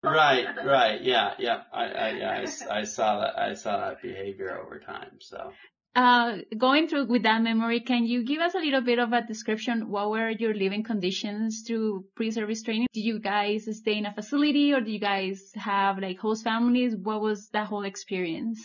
Right, 0.06 0.46
right, 0.66 1.02
yeah, 1.02 1.34
yeah. 1.40 1.62
I, 1.74 1.84
I, 1.86 2.10
yeah, 2.12 2.46
I, 2.70 2.80
I 2.80 2.84
saw 2.84 3.20
that. 3.20 3.38
I 3.38 3.54
saw 3.54 3.78
that 3.78 4.02
behavior 4.02 4.60
over 4.60 4.80
time. 4.80 5.18
So. 5.20 5.52
Uh, 5.96 6.40
going 6.58 6.90
through 6.90 7.06
with 7.06 7.24
that 7.24 7.42
memory, 7.42 7.80
can 7.80 8.06
you 8.06 8.26
give 8.26 8.42
us 8.42 8.54
a 8.54 8.60
little 8.60 8.82
bit 8.82 9.00
of 9.00 9.14
a 9.14 9.26
description? 9.26 9.90
What 9.90 10.10
were 10.10 10.30
your 10.30 10.54
living 10.54 10.84
conditions 10.84 11.64
through 11.66 12.06
pre-service 12.16 12.64
training? 12.64 12.88
Did 12.92 13.06
you 13.06 13.20
guys 13.20 13.70
stay 13.72 13.98
in 13.98 14.06
a 14.06 14.14
facility 14.14 14.74
or 14.74 14.82
did 14.82 14.92
you 14.92 15.00
guys 15.00 15.54
have 15.56 15.98
like 16.00 16.20
host 16.20 16.44
families? 16.44 16.94
What 17.02 17.22
was 17.22 17.48
that 17.54 17.68
whole 17.68 17.86
experience? 17.86 18.60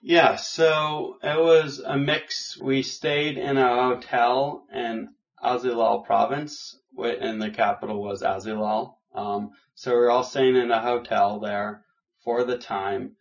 Yeah, 0.00 0.36
so 0.36 1.18
it 1.22 1.38
was 1.38 1.78
a 1.78 1.98
mix. 1.98 2.58
We 2.58 2.82
stayed 2.82 3.36
in 3.36 3.58
a 3.58 3.68
hotel 3.68 4.64
in 4.74 5.10
Azilal 5.44 6.04
province, 6.04 6.76
and 6.98 7.40
the 7.40 7.50
capital 7.50 8.02
was 8.02 8.22
Azilal. 8.22 8.94
Um, 9.14 9.52
so 9.74 9.92
we 9.92 9.98
were 9.98 10.10
all 10.10 10.24
staying 10.24 10.56
in 10.56 10.70
a 10.70 10.80
hotel 10.80 11.40
there 11.40 11.84
for 12.24 12.44
the 12.44 12.58
time, 12.58 13.16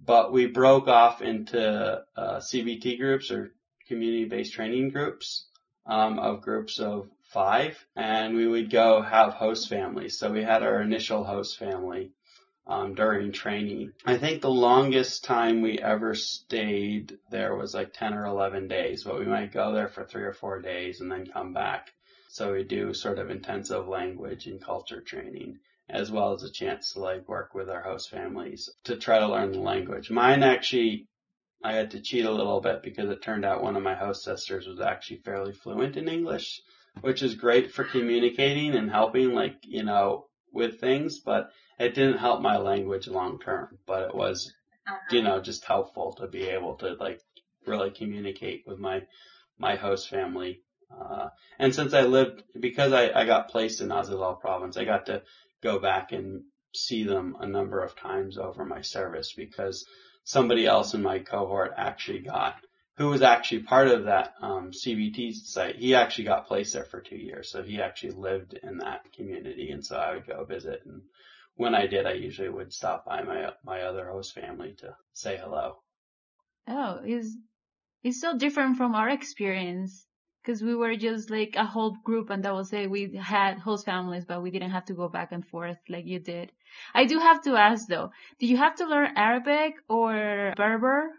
but 0.00 0.32
we 0.32 0.46
broke 0.46 0.88
off 0.88 1.22
into 1.22 2.02
uh, 2.16 2.36
CBT 2.38 2.98
groups 2.98 3.30
or 3.30 3.52
community-based 3.88 4.52
training 4.52 4.90
groups 4.90 5.46
um, 5.86 6.18
of 6.18 6.42
groups 6.42 6.78
of 6.78 7.08
five, 7.32 7.84
and 7.96 8.36
we 8.36 8.46
would 8.46 8.70
go 8.70 9.02
have 9.02 9.34
host 9.34 9.68
families. 9.68 10.18
So 10.18 10.30
we 10.30 10.42
had 10.42 10.62
our 10.62 10.80
initial 10.80 11.24
host 11.24 11.58
family 11.58 12.12
um, 12.66 12.94
during 12.94 13.32
training. 13.32 13.92
I 14.06 14.16
think 14.16 14.40
the 14.40 14.50
longest 14.50 15.24
time 15.24 15.60
we 15.60 15.78
ever 15.78 16.14
stayed 16.14 17.18
there 17.30 17.54
was 17.54 17.74
like 17.74 17.92
10 17.92 18.14
or 18.14 18.26
11 18.26 18.68
days, 18.68 19.04
but 19.04 19.18
we 19.18 19.26
might 19.26 19.52
go 19.52 19.72
there 19.72 19.88
for 19.88 20.04
three 20.04 20.24
or 20.24 20.32
four 20.32 20.60
days 20.60 21.00
and 21.00 21.10
then 21.10 21.26
come 21.26 21.52
back. 21.52 21.92
So 22.34 22.52
we 22.52 22.64
do 22.64 22.92
sort 22.92 23.20
of 23.20 23.30
intensive 23.30 23.86
language 23.86 24.48
and 24.48 24.60
culture 24.60 25.00
training 25.00 25.60
as 25.88 26.10
well 26.10 26.32
as 26.32 26.42
a 26.42 26.50
chance 26.50 26.92
to 26.92 26.98
like 26.98 27.28
work 27.28 27.54
with 27.54 27.70
our 27.70 27.82
host 27.82 28.10
families 28.10 28.68
to 28.82 28.96
try 28.96 29.20
to 29.20 29.28
learn 29.28 29.52
the 29.52 29.60
language. 29.60 30.10
Mine 30.10 30.42
actually, 30.42 31.06
I 31.62 31.74
had 31.74 31.92
to 31.92 32.00
cheat 32.00 32.24
a 32.24 32.32
little 32.32 32.60
bit 32.60 32.82
because 32.82 33.08
it 33.08 33.22
turned 33.22 33.44
out 33.44 33.62
one 33.62 33.76
of 33.76 33.84
my 33.84 33.94
host 33.94 34.24
sisters 34.24 34.66
was 34.66 34.80
actually 34.80 35.18
fairly 35.18 35.52
fluent 35.52 35.96
in 35.96 36.08
English, 36.08 36.60
which 37.02 37.22
is 37.22 37.36
great 37.36 37.70
for 37.70 37.84
communicating 37.84 38.74
and 38.74 38.90
helping 38.90 39.32
like, 39.32 39.54
you 39.62 39.84
know, 39.84 40.26
with 40.52 40.80
things, 40.80 41.20
but 41.20 41.52
it 41.78 41.94
didn't 41.94 42.18
help 42.18 42.42
my 42.42 42.56
language 42.56 43.06
long 43.06 43.38
term, 43.38 43.78
but 43.86 44.08
it 44.08 44.14
was, 44.16 44.52
you 45.12 45.20
uh-huh. 45.20 45.28
know, 45.36 45.40
just 45.40 45.64
helpful 45.64 46.14
to 46.14 46.26
be 46.26 46.48
able 46.48 46.74
to 46.78 46.94
like 46.94 47.20
really 47.64 47.92
communicate 47.92 48.64
with 48.66 48.80
my, 48.80 49.02
my 49.56 49.76
host 49.76 50.08
family. 50.08 50.63
Uh, 50.90 51.28
and 51.58 51.74
since 51.74 51.94
I 51.94 52.02
lived, 52.02 52.42
because 52.58 52.92
I, 52.92 53.10
I 53.10 53.24
got 53.24 53.48
placed 53.48 53.80
in 53.80 53.88
Azilal 53.88 54.40
province, 54.40 54.76
I 54.76 54.84
got 54.84 55.06
to 55.06 55.22
go 55.62 55.78
back 55.78 56.12
and 56.12 56.42
see 56.74 57.04
them 57.04 57.36
a 57.40 57.46
number 57.46 57.82
of 57.82 57.96
times 57.96 58.38
over 58.38 58.64
my 58.64 58.80
service 58.80 59.32
because 59.32 59.86
somebody 60.24 60.66
else 60.66 60.94
in 60.94 61.02
my 61.02 61.20
cohort 61.20 61.72
actually 61.76 62.20
got, 62.20 62.56
who 62.96 63.08
was 63.08 63.22
actually 63.22 63.62
part 63.62 63.88
of 63.88 64.04
that 64.04 64.34
um, 64.40 64.70
CBT 64.72 65.34
site. 65.34 65.76
He 65.76 65.94
actually 65.94 66.24
got 66.24 66.46
placed 66.46 66.72
there 66.72 66.84
for 66.84 67.00
two 67.00 67.16
years, 67.16 67.50
so 67.50 67.62
he 67.62 67.80
actually 67.80 68.12
lived 68.12 68.58
in 68.62 68.78
that 68.78 69.12
community, 69.12 69.70
and 69.70 69.84
so 69.84 69.96
I 69.96 70.14
would 70.14 70.26
go 70.26 70.44
visit 70.44 70.82
and 70.84 71.02
when 71.56 71.74
I 71.74 71.86
did, 71.86 72.06
I 72.06 72.12
usually 72.12 72.48
would 72.48 72.72
stop 72.72 73.04
by 73.04 73.22
my 73.22 73.52
my 73.64 73.82
other 73.82 74.08
host 74.08 74.34
family 74.34 74.74
to 74.78 74.96
say 75.12 75.36
hello. 75.36 75.78
Oh, 76.66 77.00
is 77.04 77.36
it's 78.02 78.20
so 78.20 78.36
different 78.36 78.76
from 78.76 78.94
our 78.94 79.08
experience 79.08 80.06
because 80.44 80.62
we 80.62 80.74
were 80.74 80.94
just 80.96 81.30
like 81.30 81.54
a 81.56 81.64
whole 81.64 81.96
group, 82.04 82.30
and 82.30 82.44
that 82.44 82.54
was 82.54 82.72
it. 82.72 82.90
We 82.90 83.16
had 83.16 83.58
host 83.58 83.86
families, 83.86 84.24
but 84.24 84.42
we 84.42 84.50
didn't 84.50 84.70
have 84.70 84.84
to 84.86 84.94
go 84.94 85.08
back 85.08 85.32
and 85.32 85.46
forth 85.46 85.78
like 85.88 86.06
you 86.06 86.18
did. 86.18 86.52
I 86.94 87.06
do 87.06 87.18
have 87.18 87.42
to 87.44 87.56
ask 87.56 87.88
though, 87.88 88.10
did 88.38 88.50
you 88.50 88.56
have 88.58 88.76
to 88.76 88.86
learn 88.86 89.12
Arabic 89.16 89.74
or 89.88 90.52
Berber? 90.56 91.10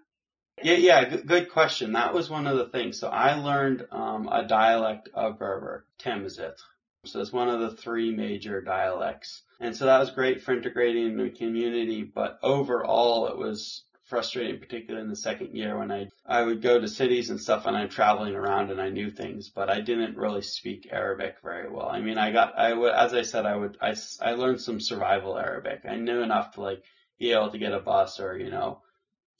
Yeah, 0.61 0.75
yeah, 0.75 1.09
good, 1.09 1.27
good 1.27 1.51
question. 1.51 1.93
That 1.93 2.13
was 2.13 2.29
one 2.29 2.47
of 2.47 2.57
the 2.57 2.69
things. 2.69 2.99
So 2.99 3.09
I 3.09 3.35
learned 3.35 3.87
um, 3.91 4.29
a 4.29 4.47
dialect 4.47 5.09
of 5.13 5.39
Berber, 5.39 5.85
Tamazight. 5.99 6.59
So 7.05 7.19
it's 7.19 7.33
one 7.33 7.49
of 7.49 7.59
the 7.59 7.75
three 7.75 8.15
major 8.15 8.61
dialects. 8.61 9.43
And 9.59 9.75
so 9.75 9.85
that 9.85 9.99
was 9.99 10.11
great 10.11 10.43
for 10.43 10.53
integrating 10.53 11.07
in 11.07 11.17
the 11.17 11.29
community, 11.29 12.03
but 12.03 12.39
overall 12.41 13.27
it 13.27 13.37
was 13.37 13.83
frustrating, 14.05 14.59
particularly 14.59 15.03
in 15.03 15.09
the 15.09 15.15
second 15.15 15.55
year 15.55 15.77
when 15.77 15.91
I 15.91 16.09
I 16.25 16.43
would 16.43 16.61
go 16.61 16.79
to 16.79 16.87
cities 16.87 17.29
and 17.29 17.39
stuff 17.39 17.65
and 17.65 17.75
I'm 17.75 17.89
traveling 17.89 18.35
around 18.35 18.71
and 18.71 18.79
I 18.79 18.89
knew 18.89 19.11
things, 19.11 19.49
but 19.49 19.69
I 19.69 19.81
didn't 19.81 20.17
really 20.17 20.41
speak 20.41 20.87
Arabic 20.91 21.37
very 21.43 21.69
well. 21.69 21.89
I 21.89 22.01
mean, 22.01 22.17
I 22.17 22.31
got 22.31 22.57
I 22.57 22.73
would 22.73 22.93
as 22.93 23.13
I 23.13 23.23
said 23.23 23.45
I 23.45 23.55
would 23.55 23.77
I 23.81 23.95
I 24.21 24.33
learned 24.33 24.61
some 24.61 24.79
survival 24.79 25.37
Arabic. 25.37 25.81
I 25.89 25.95
knew 25.95 26.21
enough 26.21 26.53
to 26.53 26.61
like 26.61 26.83
be 27.19 27.31
able 27.31 27.51
to 27.51 27.57
get 27.57 27.73
a 27.73 27.79
bus 27.79 28.19
or 28.19 28.37
you 28.37 28.49
know 28.49 28.81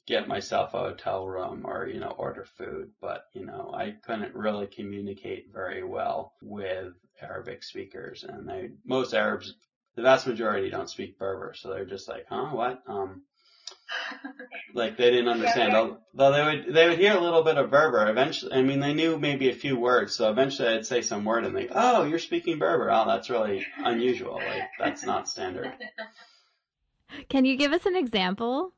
get 0.06 0.28
myself 0.28 0.74
a 0.74 0.78
hotel 0.78 1.26
room 1.26 1.64
or 1.64 1.86
you 1.86 2.00
know 2.00 2.14
order 2.18 2.44
food, 2.58 2.90
but 3.00 3.26
you 3.32 3.46
know 3.46 3.72
I 3.74 3.94
couldn't 4.04 4.34
really 4.34 4.66
communicate 4.66 5.52
very 5.52 5.84
well 5.84 6.34
with 6.42 6.92
Arabic 7.22 7.62
speakers, 7.62 8.24
and 8.24 8.48
they 8.48 8.70
most 8.84 9.14
Arabs 9.14 9.54
the 9.94 10.02
vast 10.02 10.26
majority 10.26 10.68
don't 10.70 10.90
speak 10.90 11.18
Berber, 11.18 11.54
so 11.56 11.70
they're 11.70 11.86
just 11.86 12.08
like, 12.08 12.26
huh, 12.28 12.50
what? 12.50 12.82
Um, 12.86 13.22
like 14.74 14.96
they 14.96 15.10
didn't 15.10 15.28
understand. 15.28 15.72
Yeah, 15.72 15.90
Though 16.14 16.32
they 16.32 16.44
would, 16.44 16.74
they 16.74 16.88
would 16.88 16.98
hear 16.98 17.16
a 17.16 17.20
little 17.20 17.42
bit 17.42 17.56
of 17.56 17.70
Berber. 17.70 18.08
Eventually, 18.08 18.52
I 18.52 18.62
mean, 18.62 18.80
they 18.80 18.94
knew 18.94 19.18
maybe 19.18 19.50
a 19.50 19.54
few 19.54 19.78
words. 19.78 20.14
So 20.14 20.30
eventually, 20.30 20.68
I'd 20.68 20.86
say 20.86 21.02
some 21.02 21.24
word, 21.24 21.44
and 21.44 21.56
they, 21.56 21.68
oh, 21.70 22.04
you're 22.04 22.18
speaking 22.18 22.58
Berber. 22.58 22.90
Oh, 22.90 23.04
that's 23.06 23.30
really 23.30 23.66
unusual. 23.78 24.34
Like 24.34 24.70
that's 24.78 25.04
not 25.04 25.28
standard. 25.28 25.72
Can 27.28 27.44
you 27.44 27.56
give 27.56 27.72
us 27.72 27.86
an 27.86 27.96
example? 27.96 28.74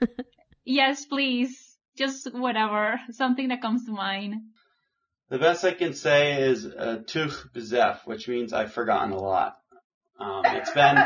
yes, 0.64 1.04
please. 1.06 1.76
Just 1.96 2.32
whatever, 2.32 3.00
something 3.10 3.48
that 3.48 3.62
comes 3.62 3.84
to 3.84 3.92
mind. 3.92 4.36
The 5.28 5.38
best 5.38 5.64
I 5.64 5.72
can 5.72 5.94
say 5.94 6.42
is 6.42 6.66
uh, 6.66 7.02
tuch 7.06 7.30
bezef, 7.52 8.04
which 8.04 8.26
means 8.26 8.52
I've 8.52 8.72
forgotten 8.72 9.12
a 9.12 9.18
lot. 9.18 9.59
Um, 10.20 10.42
it's 10.44 10.70
been, 10.70 10.98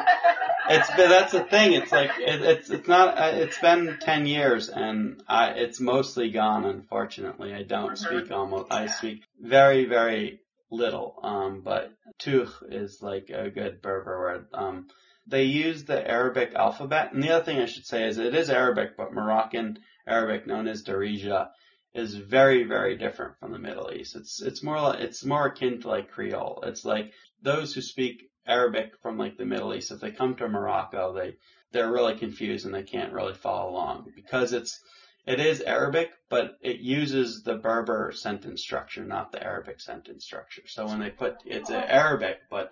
it's 0.69 0.97
been, 0.97 1.09
that's 1.09 1.33
the 1.33 1.45
thing. 1.45 1.73
It's 1.73 1.93
like, 1.93 2.11
it, 2.19 2.43
it's, 2.43 2.71
it's 2.71 2.89
not, 2.89 3.17
uh, 3.17 3.31
it's 3.35 3.59
been 3.59 3.99
10 4.01 4.27
years 4.27 4.69
and 4.69 5.23
I, 5.29 5.51
it's 5.51 5.81
mostly 5.81 6.31
gone, 6.31 6.65
unfortunately. 6.65 7.55
I 7.55 7.63
don't 7.63 7.93
mm-hmm. 7.93 8.19
speak 8.19 8.33
almost, 8.33 8.73
I 8.73 8.89
speak 8.89 9.23
very, 9.41 9.85
very 9.85 10.41
little. 10.71 11.19
Um, 11.23 11.63
but 11.65 11.93
tuch 12.19 12.51
is 12.71 12.99
like 13.03 13.31
a 13.31 13.51
good 13.51 13.83
Berber 13.83 14.19
word. 14.19 14.47
Um, 14.53 14.89
they 15.27 15.45
use 15.45 15.85
the 15.85 16.07
Arabic 16.07 16.55
alphabet. 16.55 17.13
And 17.13 17.23
the 17.23 17.31
other 17.31 17.45
thing 17.45 17.61
I 17.61 17.67
should 17.67 17.87
say 17.87 18.07
is 18.07 18.19
it 18.19 18.35
is 18.35 18.51
Arabic, 18.51 18.97
but 18.97 19.15
Moroccan 19.15 19.79
Arabic 20.07 20.47
known 20.47 20.69
as 20.69 20.85
Darija 20.85 21.49
is 21.95 22.15
very, 22.17 22.65
very 22.65 22.99
different 22.99 23.39
from 23.39 23.53
the 23.53 23.59
Middle 23.59 23.93
East. 23.93 24.17
It's, 24.17 24.43
it's 24.43 24.63
more 24.63 24.81
like, 24.81 25.01
it's 25.01 25.25
more 25.25 25.47
akin 25.47 25.81
to 25.83 25.89
like 25.89 26.11
Creole. 26.11 26.65
It's 26.67 26.85
like 26.85 27.13
those 27.41 27.73
who 27.73 27.81
speak 27.81 28.31
Arabic 28.47 28.93
from 29.03 29.19
like 29.19 29.37
the 29.37 29.45
Middle 29.45 29.75
East, 29.75 29.91
if 29.91 30.01
they 30.01 30.11
come 30.11 30.35
to 30.37 30.49
Morocco, 30.49 31.13
they 31.15 31.37
they're 31.73 31.91
really 31.91 32.17
confused 32.17 32.67
and 32.67 32.75
they 32.75 32.83
can't 32.83 33.13
really 33.13 33.35
follow 33.35 33.71
along 33.71 34.13
because 34.15 34.53
it's 34.53 34.81
it 35.27 35.41
is 35.41 35.63
Arabic, 35.63 36.11
but 36.29 36.59
it 36.61 36.81
uses 36.81 37.43
the 37.43 37.55
Berber 37.57 38.13
sentence 38.15 38.61
structure, 38.61 39.05
not 39.05 39.33
the 39.33 39.43
Arabic 39.43 39.81
sentence 39.81 40.25
structure. 40.25 40.63
So 40.67 40.87
when 40.87 41.01
they 41.01 41.11
put 41.11 41.37
it's 41.47 41.71
Arabic, 41.71 42.39
but 42.51 42.71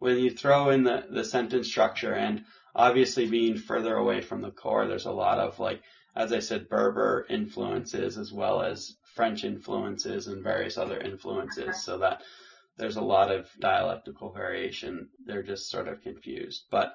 when 0.00 0.18
you 0.18 0.30
throw 0.30 0.70
in 0.70 0.82
the 0.82 1.04
the 1.08 1.24
sentence 1.24 1.68
structure 1.68 2.12
and 2.12 2.44
obviously 2.74 3.26
being 3.26 3.56
further 3.56 3.94
away 3.94 4.20
from 4.20 4.40
the 4.40 4.50
core, 4.50 4.86
there's 4.86 5.06
a 5.06 5.12
lot 5.12 5.38
of 5.38 5.60
like 5.60 5.80
as 6.14 6.32
I 6.32 6.40
said, 6.40 6.68
Berber 6.68 7.24
influences 7.30 8.18
as 8.18 8.32
well 8.32 8.62
as 8.62 8.94
French 9.14 9.44
influences 9.44 10.26
and 10.26 10.42
various 10.42 10.76
other 10.76 10.98
influences, 10.98 11.82
so 11.84 11.98
that 11.98 12.22
there's 12.76 12.96
a 12.96 13.02
lot 13.02 13.30
of 13.30 13.48
dialectical 13.60 14.32
variation. 14.32 15.08
They're 15.26 15.42
just 15.42 15.70
sort 15.70 15.88
of 15.88 16.02
confused. 16.02 16.64
But 16.70 16.94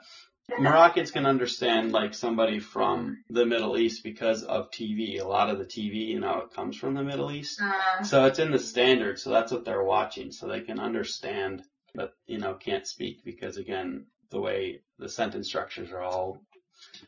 Moroccans 0.59 1.11
can 1.11 1.25
understand 1.25 1.91
like 1.91 2.13
somebody 2.13 2.59
from 2.59 3.23
the 3.29 3.45
Middle 3.45 3.77
East 3.77 4.03
because 4.03 4.43
of 4.43 4.71
TV. 4.71 5.19
A 5.19 5.27
lot 5.27 5.49
of 5.49 5.59
the 5.59 5.65
TV, 5.65 6.07
you 6.07 6.19
know, 6.19 6.39
it 6.39 6.53
comes 6.53 6.77
from 6.77 6.93
the 6.93 7.03
Middle 7.03 7.31
East. 7.31 7.61
Uh, 7.61 8.03
so 8.03 8.25
it's 8.25 8.39
in 8.39 8.51
the 8.51 8.59
standard, 8.59 9.19
so 9.19 9.29
that's 9.29 9.51
what 9.51 9.65
they're 9.65 9.83
watching. 9.83 10.31
So 10.31 10.47
they 10.47 10.61
can 10.61 10.79
understand, 10.79 11.63
but 11.93 12.13
you 12.25 12.37
know, 12.37 12.53
can't 12.53 12.87
speak 12.87 13.23
because 13.25 13.57
again, 13.57 14.05
the 14.29 14.39
way 14.39 14.81
the 14.99 15.09
sentence 15.09 15.47
structures 15.47 15.91
are 15.91 16.01
all 16.01 16.41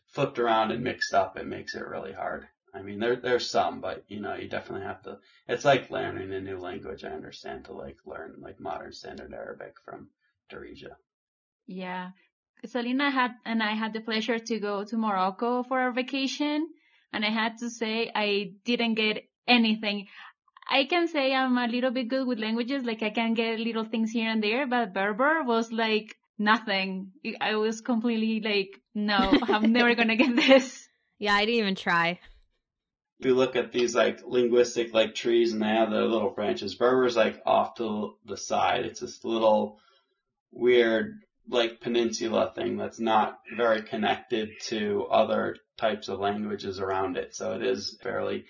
flipped 0.08 0.40
around 0.40 0.72
and 0.72 0.84
mixed 0.84 1.14
up, 1.14 1.38
it 1.38 1.48
makes 1.48 1.76
it 1.76 1.88
really 1.88 2.14
hard. 2.14 2.48
I 2.74 2.82
mean, 2.82 3.00
there 3.00 3.16
there's 3.16 3.50
some, 3.50 3.82
but 3.82 4.06
you 4.08 4.20
know, 4.20 4.36
you 4.36 4.48
definitely 4.48 4.86
have 4.86 5.02
to. 5.04 5.20
It's 5.48 5.66
like 5.66 5.90
learning 5.90 6.34
a 6.34 6.42
new 6.42 6.58
language. 6.58 7.04
I 7.04 7.10
understand 7.10 7.66
to 7.66 7.74
like 7.74 7.98
learn 8.06 8.36
like 8.40 8.60
modern 8.60 8.94
standard 8.94 9.34
Arabic 9.34 9.76
from 9.84 10.10
Darija. 10.52 10.96
Yeah, 11.68 12.12
Selena 12.66 13.10
had 13.10 13.32
and 13.46 13.64
I 13.64 13.74
had 13.74 13.94
the 13.94 14.02
pleasure 14.02 14.40
to 14.40 14.60
go 14.60 14.84
to 14.84 14.98
Morocco 14.98 15.64
for 15.64 15.80
our 15.80 15.92
vacation, 15.92 16.70
and 17.14 17.26
I 17.26 17.30
had 17.30 17.58
to 17.60 17.70
say 17.70 18.12
I 18.14 18.54
didn't 18.66 18.96
get 18.96 19.30
anything. 19.48 20.08
I 20.68 20.86
can 20.86 21.08
say 21.08 21.34
I'm 21.34 21.58
a 21.58 21.68
little 21.68 21.92
bit 21.92 22.10
good 22.10 22.28
with 22.28 22.40
languages. 22.40 22.84
Like 22.84 23.02
I 23.02 23.10
can 23.10 23.34
get 23.34 23.60
little 23.60 23.86
things 23.86 24.12
here 24.12 24.30
and 24.30 24.44
there, 24.44 24.68
but 24.68 24.94
Berber 24.94 25.44
was 25.44 25.72
like 25.72 26.16
nothing. 26.38 27.12
I 27.42 27.56
was 27.56 27.82
completely 27.82 28.42
like, 28.42 28.80
no, 28.94 29.34
I'm 29.44 29.72
never 29.74 29.96
gonna 29.96 30.16
get 30.16 30.36
this. 30.48 30.88
Yeah, 31.18 31.34
I 31.36 31.46
didn't 31.46 31.60
even 31.60 31.76
try. 31.76 32.20
If 33.20 33.26
you 33.26 33.36
look 33.36 33.58
at 33.58 33.74
these 33.74 33.96
like 33.96 34.22
linguistic 34.26 34.94
like 34.94 35.14
trees 35.14 35.52
and 35.52 35.62
they 35.62 35.68
have 35.68 35.92
their 35.92 36.06
little 36.06 36.30
branches, 36.30 36.76
Berber's 36.76 37.18
like 37.18 37.42
off 37.46 37.76
to 37.76 38.16
the 38.26 38.38
side. 38.38 38.86
It's 38.86 39.02
this 39.02 39.26
little 39.26 39.80
weird 40.52 41.20
like 41.50 41.82
peninsula 41.82 42.54
thing 42.56 42.78
that's 42.78 43.00
not 43.00 43.40
very 43.58 43.82
connected 43.82 44.52
to 44.68 45.06
other 45.12 45.58
types 45.78 46.08
of 46.08 46.20
languages 46.20 46.80
around 46.80 47.18
it. 47.18 47.36
So 47.36 47.54
it 47.54 47.64
is 47.64 47.98
fairly 48.02 48.46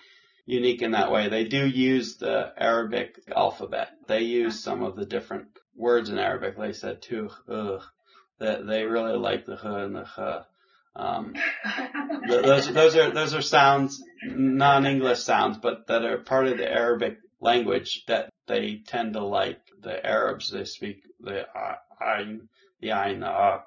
unique 0.46 0.82
in 0.82 0.92
that 0.92 1.10
way. 1.10 1.28
They 1.28 1.44
do 1.44 1.66
use 1.66 2.16
the 2.16 2.52
Arabic 2.56 3.18
alphabet. 3.34 3.88
They 4.06 4.22
use 4.22 4.62
some 4.62 4.82
of 4.82 4.96
the 4.96 5.06
different 5.06 5.48
words 5.74 6.10
in 6.10 6.18
Arabic. 6.18 6.56
They 6.56 6.72
said 6.72 7.02
tu, 7.02 7.30
ugh. 7.48 7.82
That 8.38 8.66
they 8.66 8.84
really 8.84 9.18
like 9.18 9.44
the 9.46 9.54
h 9.54 9.64
and 9.64 9.96
the 9.96 10.04
ch. 10.04 10.46
Um, 10.96 11.34
those 12.28 12.72
those 12.72 12.96
are 12.96 13.10
those 13.10 13.34
are 13.34 13.42
sounds, 13.42 14.02
non-English 14.24 15.20
sounds, 15.20 15.58
but 15.58 15.86
that 15.86 16.04
are 16.04 16.18
part 16.18 16.48
of 16.48 16.58
the 16.58 16.70
Arabic 16.70 17.18
language 17.40 18.04
that 18.06 18.30
they 18.46 18.82
tend 18.86 19.14
to 19.14 19.24
like. 19.24 19.60
The 19.82 20.04
Arabs 20.04 20.50
they 20.50 20.64
speak 20.64 21.04
the 21.20 21.46
ayn, 22.02 22.48
the 22.80 22.88
ayn, 22.88 23.22
uh, 23.22 23.60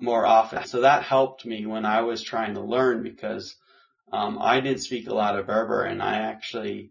more 0.00 0.24
often. 0.24 0.64
So 0.66 0.82
that 0.82 1.02
helped 1.02 1.44
me 1.44 1.66
when 1.66 1.84
I 1.84 2.02
was 2.02 2.22
trying 2.22 2.54
to 2.54 2.60
learn 2.60 3.02
because 3.02 3.56
um, 4.12 4.38
I 4.40 4.60
didn't 4.60 4.82
speak 4.82 5.08
a 5.08 5.14
lot 5.14 5.38
of 5.38 5.46
Berber, 5.46 5.82
and 5.82 6.02
I 6.02 6.18
actually 6.18 6.90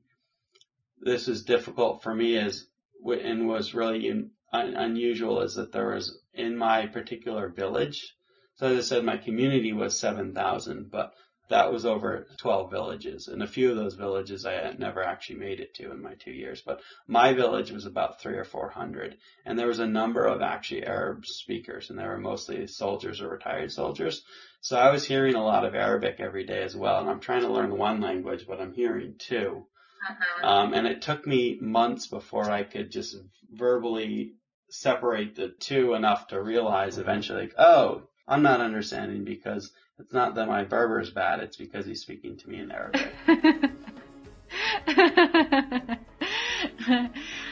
this 1.02 1.28
was 1.28 1.44
difficult 1.44 2.04
for 2.04 2.14
me 2.14 2.38
as 2.38 2.66
and 3.06 3.48
was 3.48 3.74
really 3.74 4.10
un, 4.10 4.32
unusual 4.52 5.42
is 5.42 5.56
that 5.56 5.72
there 5.72 5.94
was 5.94 6.20
in 6.34 6.58
my 6.58 6.88
particular 6.88 7.48
village 7.48 8.16
so 8.60 8.68
as 8.68 8.78
I 8.78 8.82
said, 8.82 9.06
my 9.06 9.16
community 9.16 9.72
was 9.72 9.98
7,000, 9.98 10.92
but 10.92 11.14
that 11.48 11.72
was 11.72 11.86
over 11.86 12.28
12 12.40 12.70
villages. 12.70 13.30
And 13.30 13.42
a 13.42 13.48
few 13.48 13.72
of 13.72 13.78
those 13.78 13.96
villages 13.96 14.46
I 14.46 14.52
had 14.52 14.80
never 14.80 15.02
actually 15.02 15.40
made 15.40 15.62
it 15.62 15.74
to 15.76 15.92
in 15.92 16.02
my 16.02 16.16
two 16.16 16.34
years. 16.34 16.62
But 16.62 16.82
my 17.08 17.32
village 17.32 17.72
was 17.72 17.86
about 17.86 18.20
three 18.20 18.36
or 18.36 18.44
400. 18.44 19.16
And 19.46 19.58
there 19.58 19.68
was 19.68 19.80
a 19.80 19.88
number 19.88 20.26
of 20.26 20.42
actually 20.42 20.86
Arab 20.86 21.26
speakers, 21.26 21.90
and 21.90 21.98
they 21.98 22.06
were 22.06 22.18
mostly 22.18 22.68
soldiers 22.68 23.22
or 23.22 23.30
retired 23.30 23.72
soldiers. 23.72 24.24
So 24.60 24.78
I 24.78 24.92
was 24.92 25.06
hearing 25.06 25.36
a 25.36 25.44
lot 25.44 25.64
of 25.64 25.74
Arabic 25.74 26.18
every 26.20 26.46
day 26.46 26.62
as 26.62 26.76
well. 26.76 27.00
And 27.00 27.10
I'm 27.10 27.22
trying 27.22 27.44
to 27.44 27.54
learn 27.54 27.78
one 27.78 28.02
language, 28.02 28.44
but 28.46 28.60
I'm 28.60 28.74
hearing 28.74 29.16
two. 29.18 29.68
Uh-huh. 30.10 30.48
Um, 30.48 30.74
and 30.74 30.86
it 30.86 31.02
took 31.02 31.26
me 31.26 31.58
months 31.62 32.08
before 32.08 32.52
I 32.52 32.64
could 32.64 32.92
just 32.92 33.16
verbally 33.54 34.34
separate 34.70 35.36
the 35.36 35.48
two 35.48 35.94
enough 35.94 36.28
to 36.28 36.42
realize 36.42 36.98
eventually, 36.98 37.44
like, 37.44 37.56
oh, 37.58 38.09
I'm 38.30 38.44
not 38.44 38.62
understanding 38.62 39.26
because 39.26 39.72
it's 39.98 40.14
not 40.14 40.36
that 40.36 40.48
my 40.48 40.64
Berber's 40.64 41.10
bad, 41.10 41.40
it's 41.40 41.58
because 41.58 41.88
he's 41.88 42.02
speaking 42.02 42.38
to 42.38 42.50
me 42.50 42.60
in 42.60 42.72
Arabic. 42.72 43.12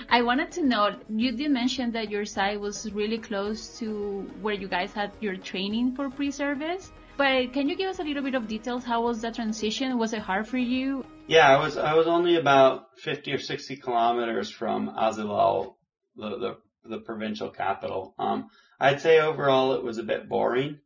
I 0.09 0.21
wanted 0.21 0.51
to 0.53 0.63
know, 0.63 0.95
you 1.09 1.31
did 1.31 1.51
mention 1.51 1.91
that 1.93 2.11
your 2.11 2.25
site 2.25 2.61
was 2.61 2.91
really 2.93 3.17
close 3.17 3.79
to 3.79 4.29
where 4.41 4.53
you 4.53 4.67
guys 4.67 4.93
had 4.93 5.11
your 5.19 5.35
training 5.35 5.95
for 5.95 6.11
pre-service. 6.11 6.91
But 7.17 7.53
can 7.53 7.67
you 7.67 7.75
give 7.75 7.89
us 7.89 7.97
a 7.99 8.03
little 8.03 8.21
bit 8.21 8.35
of 8.35 8.47
details? 8.47 8.83
How 8.83 9.01
was 9.01 9.21
that 9.21 9.33
transition? 9.33 9.97
Was 9.97 10.13
it 10.13 10.21
hard 10.21 10.47
for 10.47 10.59
you? 10.59 11.03
Yeah, 11.25 11.49
I 11.49 11.59
was 11.59 11.75
I 11.75 11.95
was 11.95 12.05
only 12.05 12.35
about 12.35 12.99
50 12.99 13.33
or 13.33 13.39
60 13.39 13.77
kilometers 13.77 14.51
from 14.51 14.93
Azilal, 14.95 15.73
the, 16.15 16.37
the, 16.37 16.57
the 16.89 16.99
provincial 16.99 17.49
capital. 17.49 18.13
Um, 18.19 18.49
I'd 18.79 19.01
say 19.01 19.19
overall 19.19 19.73
it 19.73 19.83
was 19.83 19.97
a 19.97 20.03
bit 20.03 20.29
boring. 20.29 20.79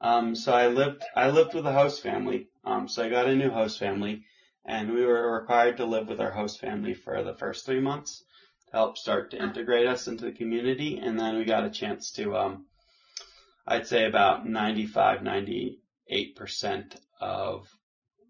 Um, 0.00 0.34
so 0.34 0.52
I 0.52 0.68
lived, 0.68 1.02
I 1.14 1.30
lived 1.30 1.54
with 1.54 1.66
a 1.66 1.72
host 1.72 2.02
family. 2.02 2.48
Um, 2.64 2.88
so 2.88 3.04
I 3.04 3.08
got 3.08 3.28
a 3.28 3.34
new 3.34 3.50
host 3.50 3.78
family 3.78 4.24
and 4.64 4.92
we 4.92 5.04
were 5.04 5.38
required 5.38 5.76
to 5.78 5.86
live 5.86 6.08
with 6.08 6.20
our 6.20 6.30
host 6.30 6.60
family 6.60 6.94
for 6.94 7.22
the 7.22 7.34
first 7.34 7.64
three 7.64 7.80
months 7.80 8.24
to 8.66 8.72
help 8.72 8.98
start 8.98 9.30
to 9.30 9.42
integrate 9.42 9.86
us 9.86 10.08
into 10.08 10.24
the 10.24 10.32
community. 10.32 10.98
And 10.98 11.18
then 11.18 11.36
we 11.36 11.44
got 11.44 11.64
a 11.64 11.70
chance 11.70 12.10
to, 12.12 12.36
um, 12.36 12.66
I'd 13.66 13.86
say 13.86 14.06
about 14.06 14.46
95, 14.46 15.20
98% 15.20 16.96
of 17.20 17.68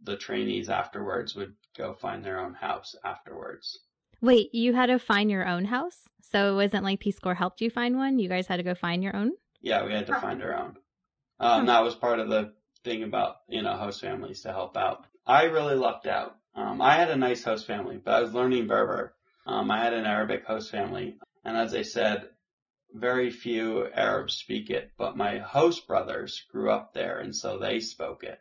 the 0.03 0.17
trainees 0.17 0.69
afterwards 0.69 1.35
would 1.35 1.55
go 1.77 1.95
find 1.95 2.25
their 2.25 2.41
own 2.41 2.55
house 2.55 2.95
afterwards. 3.05 3.79
Wait, 4.27 4.53
you 4.53 4.75
had 4.75 4.87
to 4.87 4.99
find 4.99 5.31
your 5.31 5.47
own 5.47 5.65
house? 5.65 6.01
So 6.21 6.51
it 6.51 6.57
wasn't 6.57 6.83
like 6.83 6.99
Peace 6.99 7.21
Corps 7.21 7.37
helped 7.37 7.61
you 7.61 7.71
find 7.71 7.97
one? 7.97 8.19
You 8.19 8.29
guys 8.29 8.49
had 8.49 8.57
to 8.57 8.65
go 8.65 8.75
find 8.75 9.01
your 9.01 9.15
own? 9.15 9.31
Yeah, 9.61 9.87
we 9.87 9.93
had 9.93 10.09
to 10.09 10.21
find 10.21 10.43
our 10.43 10.53
own. 10.53 10.77
Um, 11.39 11.67
that 11.67 11.85
was 11.85 11.95
part 11.95 12.19
of 12.19 12.29
the 12.29 12.53
thing 12.83 13.05
about, 13.05 13.37
you 13.49 13.63
know, 13.63 13.75
host 13.75 14.01
families 14.01 14.41
to 14.41 14.51
help 14.51 14.77
out. 14.77 15.07
I 15.25 15.45
really 15.45 15.77
lucked 15.77 16.09
out. 16.09 16.35
Um, 16.57 16.83
I 16.83 16.97
had 16.97 17.09
a 17.09 17.17
nice 17.17 17.45
host 17.45 17.69
family, 17.69 18.01
but 18.05 18.15
I 18.15 18.21
was 18.21 18.35
learning 18.35 18.67
Berber. 18.67 19.15
Um, 19.47 19.71
I 19.71 19.79
had 19.79 19.93
an 19.93 20.07
Arabic 20.07 20.45
host 20.45 20.73
family. 20.73 21.19
And 21.45 21.57
as 21.57 21.73
I 21.73 21.83
said, 21.83 22.29
very 22.93 23.31
few 23.31 23.87
Arabs 23.95 24.35
speak 24.35 24.71
it, 24.71 24.91
but 24.99 25.17
my 25.17 25.39
host 25.39 25.87
brothers 25.87 26.43
grew 26.51 26.73
up 26.73 26.95
there 26.95 27.19
and 27.21 27.35
so 27.35 27.59
they 27.59 27.79
spoke 27.79 28.25
it. 28.25 28.41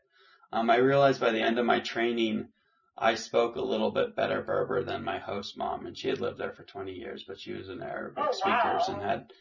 Um, 0.52 0.71
I 0.71 0.78
realized 0.78 1.21
by 1.21 1.32
the 1.32 1.41
end 1.41 1.60
of 1.60 1.65
my 1.67 1.80
training, 1.80 2.48
I 2.97 3.15
spoke 3.15 3.58
a 3.58 3.62
little 3.62 3.91
bit 3.91 4.15
better 4.15 4.41
Berber 4.41 4.84
than 4.84 5.03
my 5.03 5.19
host 5.19 5.58
mom, 5.58 5.86
and 5.86 5.97
she 5.97 6.08
had 6.08 6.21
lived 6.21 6.38
there 6.38 6.53
for 6.53 6.63
20 6.63 6.93
years, 6.93 7.25
but 7.27 7.39
she 7.39 7.51
was 7.51 7.67
an 7.67 7.81
Arabic 7.84 8.23
oh, 8.25 8.31
speaker 8.31 8.53
wow. 8.53 8.86
and 8.88 9.01
had. 9.01 9.34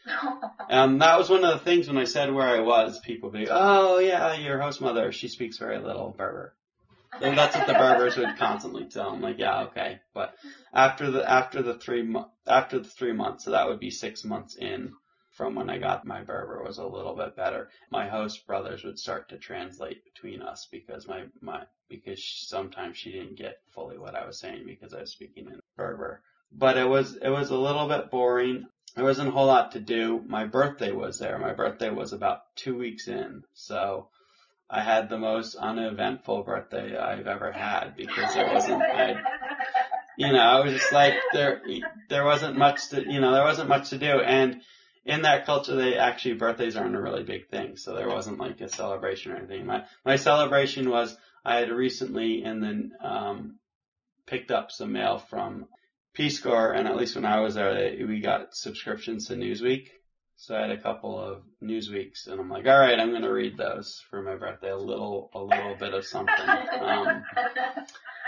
Um, 0.69 0.99
that 0.99 1.17
was 1.17 1.29
one 1.29 1.45
of 1.45 1.53
the 1.53 1.63
things 1.63 1.87
when 1.87 1.97
I 1.97 2.03
said 2.03 2.33
where 2.33 2.47
I 2.47 2.59
was, 2.59 2.99
people 2.99 3.29
be, 3.29 3.47
oh 3.49 3.99
yeah, 3.99 4.33
your 4.35 4.59
host 4.59 4.81
mother, 4.81 5.11
she 5.13 5.29
speaks 5.29 5.57
very 5.57 5.79
little 5.79 6.13
Berber. 6.17 6.53
And 7.21 7.37
that's 7.37 7.55
what 7.55 7.65
the 7.65 7.73
Berbers 7.73 8.17
would 8.17 8.37
constantly 8.37 8.85
tell 8.85 9.11
them, 9.11 9.21
like, 9.21 9.37
yeah, 9.39 9.63
okay. 9.63 9.99
But 10.13 10.35
after 10.73 11.11
the 11.11 11.29
after 11.29 11.61
the 11.61 11.75
three 11.75 12.03
mo- 12.03 12.29
after 12.45 12.79
the 12.79 12.89
three 12.89 13.13
months, 13.13 13.45
so 13.45 13.51
that 13.51 13.69
would 13.69 13.79
be 13.79 13.89
six 13.89 14.25
months 14.25 14.57
in 14.57 14.91
from 15.35 15.55
when 15.55 15.69
I 15.69 15.77
got 15.77 16.05
my 16.05 16.23
Berber 16.23 16.63
was 16.63 16.77
a 16.77 16.87
little 16.87 17.13
bit 17.13 17.35
better. 17.35 17.69
My 17.91 18.07
host 18.07 18.47
brothers 18.47 18.83
would 18.83 18.97
start 18.97 19.29
to 19.29 19.37
translate 19.37 20.03
between 20.05 20.41
us 20.41 20.67
because 20.71 21.07
my 21.07 21.25
my 21.41 21.63
because 21.89 22.23
sometimes 22.23 22.97
she 22.97 23.11
didn't 23.11 23.37
get 23.37 23.59
fully 23.73 23.97
what 23.97 24.15
I 24.15 24.25
was 24.25 24.39
saying 24.39 24.63
because 24.65 24.93
I 24.93 25.01
was 25.01 25.11
speaking 25.11 25.47
in 25.47 25.59
Berber. 25.75 26.21
But 26.51 26.77
it 26.77 26.87
was 26.87 27.15
it 27.15 27.29
was 27.29 27.51
a 27.51 27.57
little 27.57 27.87
bit 27.87 28.09
boring. 28.09 28.65
There 28.95 29.03
wasn't 29.03 29.27
a 29.27 29.31
whole 29.31 29.47
lot 29.47 29.73
to 29.73 29.81
do. 29.81 30.23
My 30.25 30.45
birthday 30.45 30.93
was 30.93 31.19
there. 31.19 31.37
My 31.37 31.53
birthday 31.53 31.89
was 31.89 32.13
about 32.13 32.55
two 32.55 32.77
weeks 32.77 33.09
in, 33.09 33.43
so 33.53 34.07
I 34.69 34.81
had 34.81 35.09
the 35.09 35.17
most 35.17 35.55
uneventful 35.55 36.43
birthday 36.43 36.97
I've 36.97 37.27
ever 37.27 37.51
had 37.51 37.97
because 37.97 38.37
it 38.37 38.53
wasn't 38.53 38.81
I, 38.81 39.15
you 40.17 40.31
know, 40.31 40.39
I 40.39 40.61
was 40.61 40.73
just 40.73 40.93
like 40.93 41.15
there 41.33 41.61
there 42.07 42.23
wasn't 42.23 42.57
much 42.57 42.87
to 42.89 43.03
you 43.03 43.19
know, 43.19 43.33
there 43.33 43.43
wasn't 43.43 43.67
much 43.67 43.89
to 43.89 43.97
do 43.97 44.21
and 44.21 44.61
in 45.05 45.21
that 45.21 45.45
culture, 45.45 45.75
they 45.75 45.97
actually 45.97 46.33
birthdays 46.33 46.75
aren't 46.75 46.95
a 46.95 47.01
really 47.01 47.23
big 47.23 47.47
thing, 47.49 47.77
so 47.77 47.95
there 47.95 48.09
wasn't 48.09 48.39
like 48.39 48.59
a 48.61 48.69
celebration 48.69 49.31
or 49.31 49.37
anything. 49.37 49.65
My 49.65 49.85
my 50.03 50.15
celebration 50.15 50.89
was 50.89 51.15
I 51.45 51.57
had 51.57 51.69
recently 51.69 52.43
and 52.43 52.61
then 52.61 52.91
um, 53.03 53.59
picked 54.25 54.49
up 54.49 54.71
some 54.71 54.93
mail 54.93 55.19
from 55.19 55.67
Peace 56.13 56.39
Corps, 56.39 56.71
and 56.71 56.87
at 56.87 56.95
least 56.95 57.15
when 57.15 57.25
I 57.25 57.41
was 57.41 57.53
there, 57.53 57.73
they, 57.73 58.03
we 58.03 58.19
got 58.19 58.55
subscriptions 58.55 59.27
to 59.27 59.35
Newsweek. 59.35 59.89
So 60.37 60.55
I 60.55 60.61
had 60.61 60.71
a 60.71 60.81
couple 60.81 61.19
of 61.19 61.43
Newsweeks, 61.63 62.27
and 62.27 62.39
I'm 62.41 62.49
like, 62.49 62.65
all 62.65 62.77
right, 62.77 62.99
I'm 62.99 63.11
to 63.21 63.27
read 63.31 63.57
those 63.57 64.01
for 64.09 64.21
my 64.21 64.35
birthday. 64.35 64.71
A 64.71 64.77
little, 64.77 65.29
a 65.33 65.39
little 65.39 65.75
bit 65.79 65.93
of 65.93 66.05
something. 66.05 66.49
Um, 66.81 67.23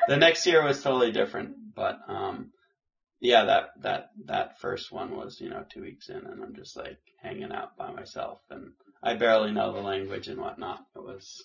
the 0.08 0.18
next 0.18 0.46
year 0.46 0.63
was 0.63 0.82
totally 0.82 1.12
different, 1.12 1.76
but 1.76 2.00
um, 2.08 2.52
yeah, 3.20 3.46
that 3.46 3.70
that 3.82 4.12
that 4.26 4.60
first 4.60 4.92
one 4.92 5.16
was 5.16 5.42
you 5.42 5.50
know 5.50 5.64
two 5.70 5.82
weeks 5.82 6.10
in, 6.10 6.18
and 6.18 6.44
I'm 6.44 6.56
just 6.56 6.78
like 6.78 7.00
hanging 7.22 7.52
out 7.52 7.78
by 7.78 7.92
myself, 7.92 8.40
and 8.50 8.74
I 9.02 9.16
barely 9.16 9.52
know 9.52 9.74
the 9.74 9.82
language 9.82 10.28
and 10.28 10.40
whatnot. 10.40 10.86
It 10.96 11.04
was. 11.04 11.44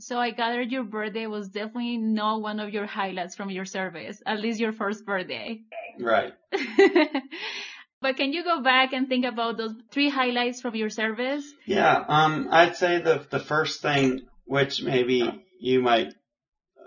So 0.00 0.18
I 0.18 0.30
gathered 0.30 0.70
your 0.70 0.84
birthday 0.84 1.26
was 1.26 1.48
definitely 1.48 1.96
not 1.96 2.40
one 2.40 2.60
of 2.60 2.72
your 2.72 2.86
highlights 2.86 3.34
from 3.34 3.50
your 3.50 3.64
service, 3.64 4.22
at 4.24 4.40
least 4.40 4.60
your 4.60 4.70
first 4.70 5.04
birthday. 5.04 5.60
Right. 5.98 6.32
but 8.00 8.16
can 8.16 8.32
you 8.32 8.44
go 8.44 8.62
back 8.62 8.92
and 8.92 9.08
think 9.08 9.24
about 9.24 9.56
those 9.56 9.74
three 9.90 10.08
highlights 10.08 10.60
from 10.60 10.76
your 10.76 10.88
service? 10.88 11.44
Yeah, 11.66 12.04
um, 12.06 12.48
I'd 12.50 12.76
say 12.76 13.00
the 13.00 13.26
the 13.30 13.40
first 13.40 13.82
thing, 13.82 14.22
which 14.46 14.82
maybe 14.82 15.44
you 15.60 15.80
might 15.80 16.14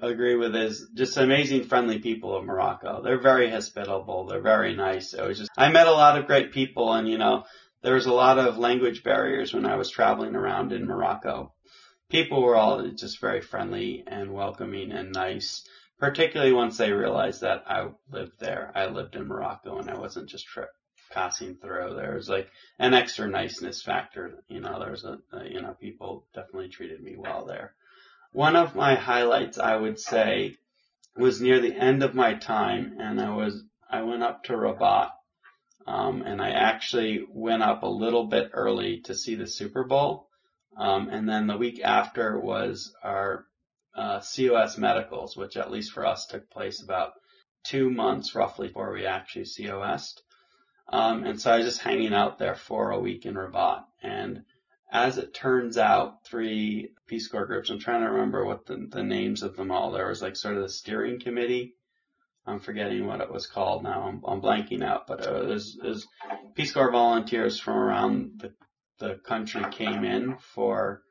agree 0.10 0.36
with 0.36 0.56
is 0.56 0.88
just 0.94 1.18
amazing 1.18 1.66
friendly 1.66 2.00
people 2.00 2.36
of 2.36 2.44
Morocco. 2.46 3.02
They're 3.04 3.22
very 3.22 3.50
hospitable. 3.50 4.26
They're 4.26 4.42
very 4.42 4.76
nice. 4.76 5.14
It 5.14 5.26
was 5.26 5.38
just, 5.40 5.52
I 5.58 5.70
met 5.72 5.88
a 5.88 5.92
lot 5.92 6.18
of 6.18 6.28
great 6.28 6.52
people 6.52 6.92
and 6.94 7.08
you 7.08 7.18
know, 7.18 7.44
there 7.84 7.96
was 7.96 8.06
a 8.06 8.14
lot 8.14 8.38
of 8.40 8.58
language 8.58 9.04
barriers 9.04 9.54
when 9.54 9.66
I 9.66 9.76
was 9.76 9.90
traveling 9.90 10.36
around 10.36 10.72
in 10.72 10.86
Morocco. 10.86 11.54
People 12.10 12.44
were 12.44 12.56
all 12.56 12.86
just 12.90 13.20
very 13.22 13.42
friendly 13.42 14.04
and 14.06 14.34
welcoming 14.34 14.92
and 14.92 15.12
nice. 15.14 15.64
particularly 16.00 16.52
once 16.52 16.78
they 16.78 16.92
realized 16.92 17.42
that 17.42 17.64
I 17.68 17.88
lived 18.12 18.40
there. 18.40 18.72
I 18.76 18.88
lived 18.88 19.16
in 19.16 19.28
Morocco 19.28 19.78
and 19.78 19.90
I 19.90 19.98
wasn't 19.98 20.30
just 20.30 20.46
tri- 20.48 20.66
passing 21.12 21.56
through. 21.56 21.96
There 21.96 22.16
was 22.16 22.30
like 22.30 22.50
an 22.80 22.94
extra 22.94 23.28
niceness 23.28 23.82
factor. 23.82 24.44
You 24.48 24.62
know, 24.62 24.80
there 24.80 24.92
was 24.92 25.04
a, 25.04 25.20
a, 25.32 25.48
you 25.48 25.62
know, 25.62 25.76
people 25.80 26.26
definitely 26.34 26.70
treated 26.70 27.02
me 27.02 27.16
well 27.18 27.46
there. 27.46 27.76
One 28.34 28.56
of 28.56 28.76
my 28.76 28.96
highlights, 28.96 29.58
I 29.58 29.76
would 29.76 30.00
say, 30.00 30.56
was 31.18 31.42
near 31.42 31.60
the 31.60 31.76
end 31.76 32.04
of 32.04 32.16
my 32.16 32.36
time 32.36 32.96
and 33.00 33.20
I 33.20 33.36
was, 33.36 33.64
I 33.90 34.04
went 34.04 34.24
up 34.24 34.46
to 34.46 34.54
Rabat. 34.54 35.12
Um, 35.88 36.22
and 36.22 36.42
I 36.42 36.52
actually 36.52 37.26
went 37.28 37.64
up 37.64 37.84
a 37.84 37.88
little 37.88 38.28
bit 38.28 38.52
early 38.54 39.02
to 39.02 39.16
see 39.16 39.36
the 39.36 39.48
Super 39.48 39.84
Bowl. 39.84 40.30
Um, 40.78 41.10
and 41.10 41.28
then 41.28 41.48
the 41.48 41.58
week 41.58 41.82
after 41.84 42.40
was 42.40 42.94
our 43.04 43.46
uh, 43.96 44.22
COS 44.22 44.78
medicals, 44.78 45.36
which 45.36 45.58
at 45.58 45.72
least 45.72 45.92
for 45.92 46.06
us 46.06 46.28
took 46.28 46.50
place 46.50 46.82
about 46.82 47.14
two 47.64 47.90
months 47.90 48.36
roughly 48.36 48.68
before 48.68 48.94
we 48.94 49.06
actually 49.06 49.46
COS'd. 49.46 50.22
Um, 50.88 51.24
and 51.24 51.42
so 51.42 51.52
I 51.52 51.58
was 51.58 51.66
just 51.66 51.82
hanging 51.82 52.14
out 52.14 52.38
there 52.38 52.56
for 52.56 52.92
a 52.92 53.00
week 53.00 53.26
in 53.26 53.36
Rabat. 53.36 53.84
And 54.02 54.44
as 54.92 55.18
it 55.18 55.34
turns 55.34 55.78
out, 55.78 56.26
three 56.26 56.92
Peace 57.08 57.28
Corps 57.28 57.46
groups, 57.46 57.70
I'm 57.70 57.80
trying 57.80 58.02
to 58.02 58.12
remember 58.12 58.46
what 58.46 58.66
the, 58.66 58.88
the 58.90 59.04
names 59.04 59.42
of 59.42 59.56
them 59.56 59.72
all. 59.72 59.92
There 59.92 60.08
was 60.08 60.22
like 60.22 60.36
sort 60.36 60.58
of 60.58 60.64
the 60.64 60.70
steering 60.70 61.20
committee. 61.20 61.76
I'm 62.46 62.60
forgetting 62.60 63.06
what 63.06 63.22
it 63.22 63.32
was 63.32 63.48
called 63.48 63.84
now. 63.84 64.02
I'm, 64.02 64.22
I'm 64.26 64.42
blanking 64.42 64.84
out, 64.84 65.08
but 65.08 65.24
it 65.24 65.48
was, 65.48 65.78
it 65.82 65.88
was 65.88 66.08
Peace 66.56 66.74
Corps 66.74 66.92
volunteers 66.92 67.60
from 67.60 67.78
around 67.78 68.42
the, 68.42 68.54
the 69.00 69.16
country 69.16 69.64
came 69.72 70.04
in 70.04 70.38
for 70.38 71.04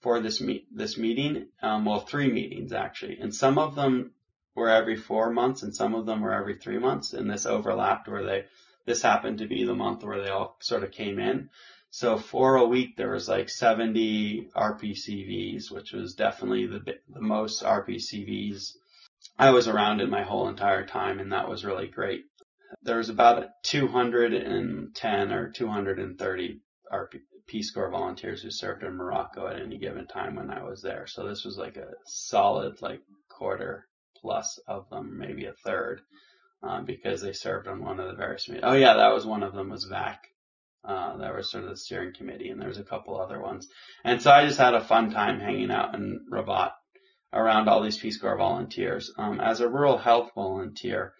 for 0.00 0.18
this 0.18 0.40
meet 0.40 0.66
this 0.76 0.98
meeting. 0.98 1.46
Um, 1.62 1.84
well, 1.84 2.00
three 2.00 2.30
meetings 2.30 2.72
actually, 2.72 3.18
and 3.20 3.32
some 3.32 3.56
of 3.56 3.76
them 3.76 4.12
were 4.54 4.68
every 4.68 4.96
four 4.96 5.30
months, 5.30 5.62
and 5.62 5.74
some 5.74 5.94
of 5.94 6.06
them 6.06 6.20
were 6.20 6.34
every 6.34 6.56
three 6.56 6.78
months. 6.78 7.12
And 7.12 7.30
this 7.30 7.46
overlapped 7.46 8.08
where 8.08 8.24
they 8.24 8.44
this 8.84 9.02
happened 9.02 9.38
to 9.38 9.46
be 9.46 9.64
the 9.64 9.74
month 9.74 10.02
where 10.02 10.20
they 10.20 10.28
all 10.28 10.56
sort 10.60 10.82
of 10.82 10.90
came 10.90 11.20
in. 11.20 11.50
So 11.94 12.16
for 12.16 12.56
a 12.56 12.66
week 12.66 12.96
there 12.96 13.10
was 13.10 13.28
like 13.28 13.50
70 13.50 14.48
RPCVs, 14.56 15.70
which 15.70 15.92
was 15.92 16.14
definitely 16.14 16.66
the 16.66 16.80
the 17.10 17.20
most 17.20 17.62
RPCVs 17.62 18.72
I 19.38 19.50
was 19.50 19.68
around 19.68 20.00
in 20.00 20.08
my 20.08 20.22
whole 20.22 20.48
entire 20.48 20.86
time, 20.86 21.20
and 21.20 21.32
that 21.32 21.50
was 21.50 21.66
really 21.66 21.88
great. 21.88 22.24
There 22.82 22.96
was 22.96 23.10
about 23.10 23.44
210 23.64 25.32
or 25.32 25.50
230 25.50 26.60
RP, 26.90 27.20
Peace 27.46 27.70
Corps 27.70 27.90
volunteers 27.90 28.40
who 28.40 28.50
served 28.50 28.82
in 28.82 28.96
Morocco 28.96 29.46
at 29.46 29.60
any 29.60 29.76
given 29.76 30.06
time 30.06 30.36
when 30.36 30.50
I 30.50 30.62
was 30.62 30.80
there. 30.80 31.06
So 31.06 31.28
this 31.28 31.44
was 31.44 31.58
like 31.58 31.76
a 31.76 31.92
solid 32.06 32.80
like 32.80 33.02
quarter 33.28 33.86
plus 34.16 34.58
of 34.66 34.88
them, 34.88 35.18
maybe 35.18 35.44
a 35.44 35.52
third, 35.52 36.00
uh, 36.62 36.80
because 36.80 37.20
they 37.20 37.34
served 37.34 37.68
on 37.68 37.84
one 37.84 38.00
of 38.00 38.08
the 38.08 38.16
various. 38.16 38.48
Oh 38.62 38.72
yeah, 38.72 38.94
that 38.94 39.12
was 39.12 39.26
one 39.26 39.42
of 39.42 39.52
them 39.52 39.68
was 39.68 39.84
VAC. 39.84 40.31
Uh, 40.84 41.16
that 41.18 41.34
was 41.34 41.50
sort 41.50 41.64
of 41.64 41.70
the 41.70 41.76
steering 41.76 42.12
committee 42.12 42.48
and 42.48 42.60
there 42.60 42.68
was 42.68 42.78
a 42.78 42.84
couple 42.84 43.20
other 43.20 43.40
ones. 43.40 43.68
And 44.04 44.20
so 44.20 44.30
I 44.30 44.46
just 44.46 44.58
had 44.58 44.74
a 44.74 44.80
fun 44.80 45.10
time 45.10 45.38
hanging 45.38 45.70
out 45.70 45.94
in 45.94 46.26
Rabat 46.28 46.72
around 47.32 47.68
all 47.68 47.82
these 47.82 47.98
Peace 47.98 48.18
Corps 48.18 48.36
volunteers. 48.36 49.12
Um, 49.16 49.40
as 49.40 49.60
a 49.60 49.68
rural 49.68 49.96
health 49.96 50.32
volunteer, 50.34 51.14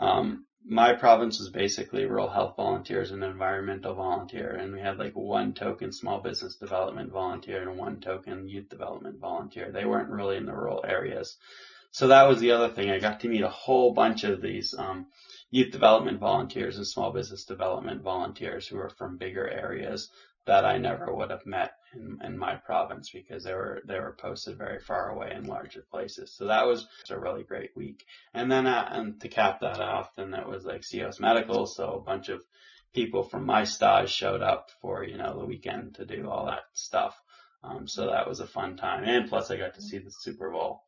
um, 0.00 0.46
my 0.66 0.94
province 0.94 1.38
was 1.38 1.50
basically 1.50 2.06
rural 2.06 2.30
health 2.30 2.54
volunteers 2.56 3.10
and 3.10 3.22
environmental 3.22 3.94
volunteer, 3.94 4.50
and 4.50 4.72
we 4.72 4.80
had 4.80 4.98
like 4.98 5.12
one 5.14 5.52
token 5.52 5.92
small 5.92 6.20
business 6.20 6.56
development 6.56 7.12
volunteer 7.12 7.68
and 7.68 7.78
one 7.78 8.00
token 8.00 8.48
youth 8.48 8.70
development 8.70 9.20
volunteer. 9.20 9.70
They 9.70 9.84
weren't 9.84 10.08
really 10.08 10.36
in 10.36 10.46
the 10.46 10.54
rural 10.54 10.82
areas. 10.86 11.36
So 11.90 12.08
that 12.08 12.26
was 12.26 12.40
the 12.40 12.52
other 12.52 12.70
thing. 12.70 12.90
I 12.90 12.98
got 12.98 13.20
to 13.20 13.28
meet 13.28 13.42
a 13.42 13.48
whole 13.48 13.92
bunch 13.92 14.24
of 14.24 14.40
these 14.40 14.74
um, 14.76 15.06
youth 15.54 15.70
development 15.70 16.18
volunteers 16.18 16.78
and 16.78 16.86
small 16.86 17.12
business 17.12 17.44
development 17.44 18.02
volunteers 18.02 18.66
who 18.66 18.76
were 18.76 18.88
from 18.88 19.16
bigger 19.16 19.48
areas 19.48 20.10
that 20.46 20.64
I 20.64 20.78
never 20.78 21.14
would 21.14 21.30
have 21.30 21.46
met 21.46 21.74
in, 21.94 22.18
in 22.24 22.36
my 22.36 22.56
province 22.56 23.10
because 23.10 23.44
they 23.44 23.54
were 23.54 23.80
they 23.86 24.00
were 24.00 24.16
posted 24.18 24.58
very 24.58 24.80
far 24.80 25.10
away 25.10 25.32
in 25.32 25.44
larger 25.44 25.84
places. 25.92 26.34
So 26.36 26.48
that 26.48 26.66
was 26.66 26.88
a 27.08 27.16
really 27.16 27.44
great 27.44 27.70
week. 27.76 28.04
And 28.34 28.50
then 28.50 28.66
uh, 28.66 28.88
and 28.90 29.20
to 29.20 29.28
cap 29.28 29.60
that 29.60 29.80
off, 29.80 30.16
then 30.16 30.34
it 30.34 30.48
was 30.48 30.64
like 30.64 30.82
COS 30.90 31.20
Medical, 31.20 31.66
so 31.66 31.92
a 31.92 32.00
bunch 32.00 32.30
of 32.30 32.42
people 32.92 33.22
from 33.22 33.46
my 33.46 33.62
stage 33.62 34.10
showed 34.10 34.42
up 34.42 34.70
for 34.82 35.04
you 35.04 35.16
know 35.16 35.38
the 35.38 35.46
weekend 35.46 35.94
to 35.94 36.04
do 36.04 36.28
all 36.28 36.46
that 36.46 36.64
stuff. 36.72 37.14
Um, 37.62 37.86
so 37.86 38.06
that 38.08 38.28
was 38.28 38.40
a 38.40 38.46
fun 38.46 38.76
time, 38.76 39.04
and 39.04 39.28
plus 39.28 39.52
I 39.52 39.56
got 39.56 39.74
to 39.74 39.82
see 39.82 39.98
the 39.98 40.10
Super 40.10 40.50
Bowl 40.50 40.82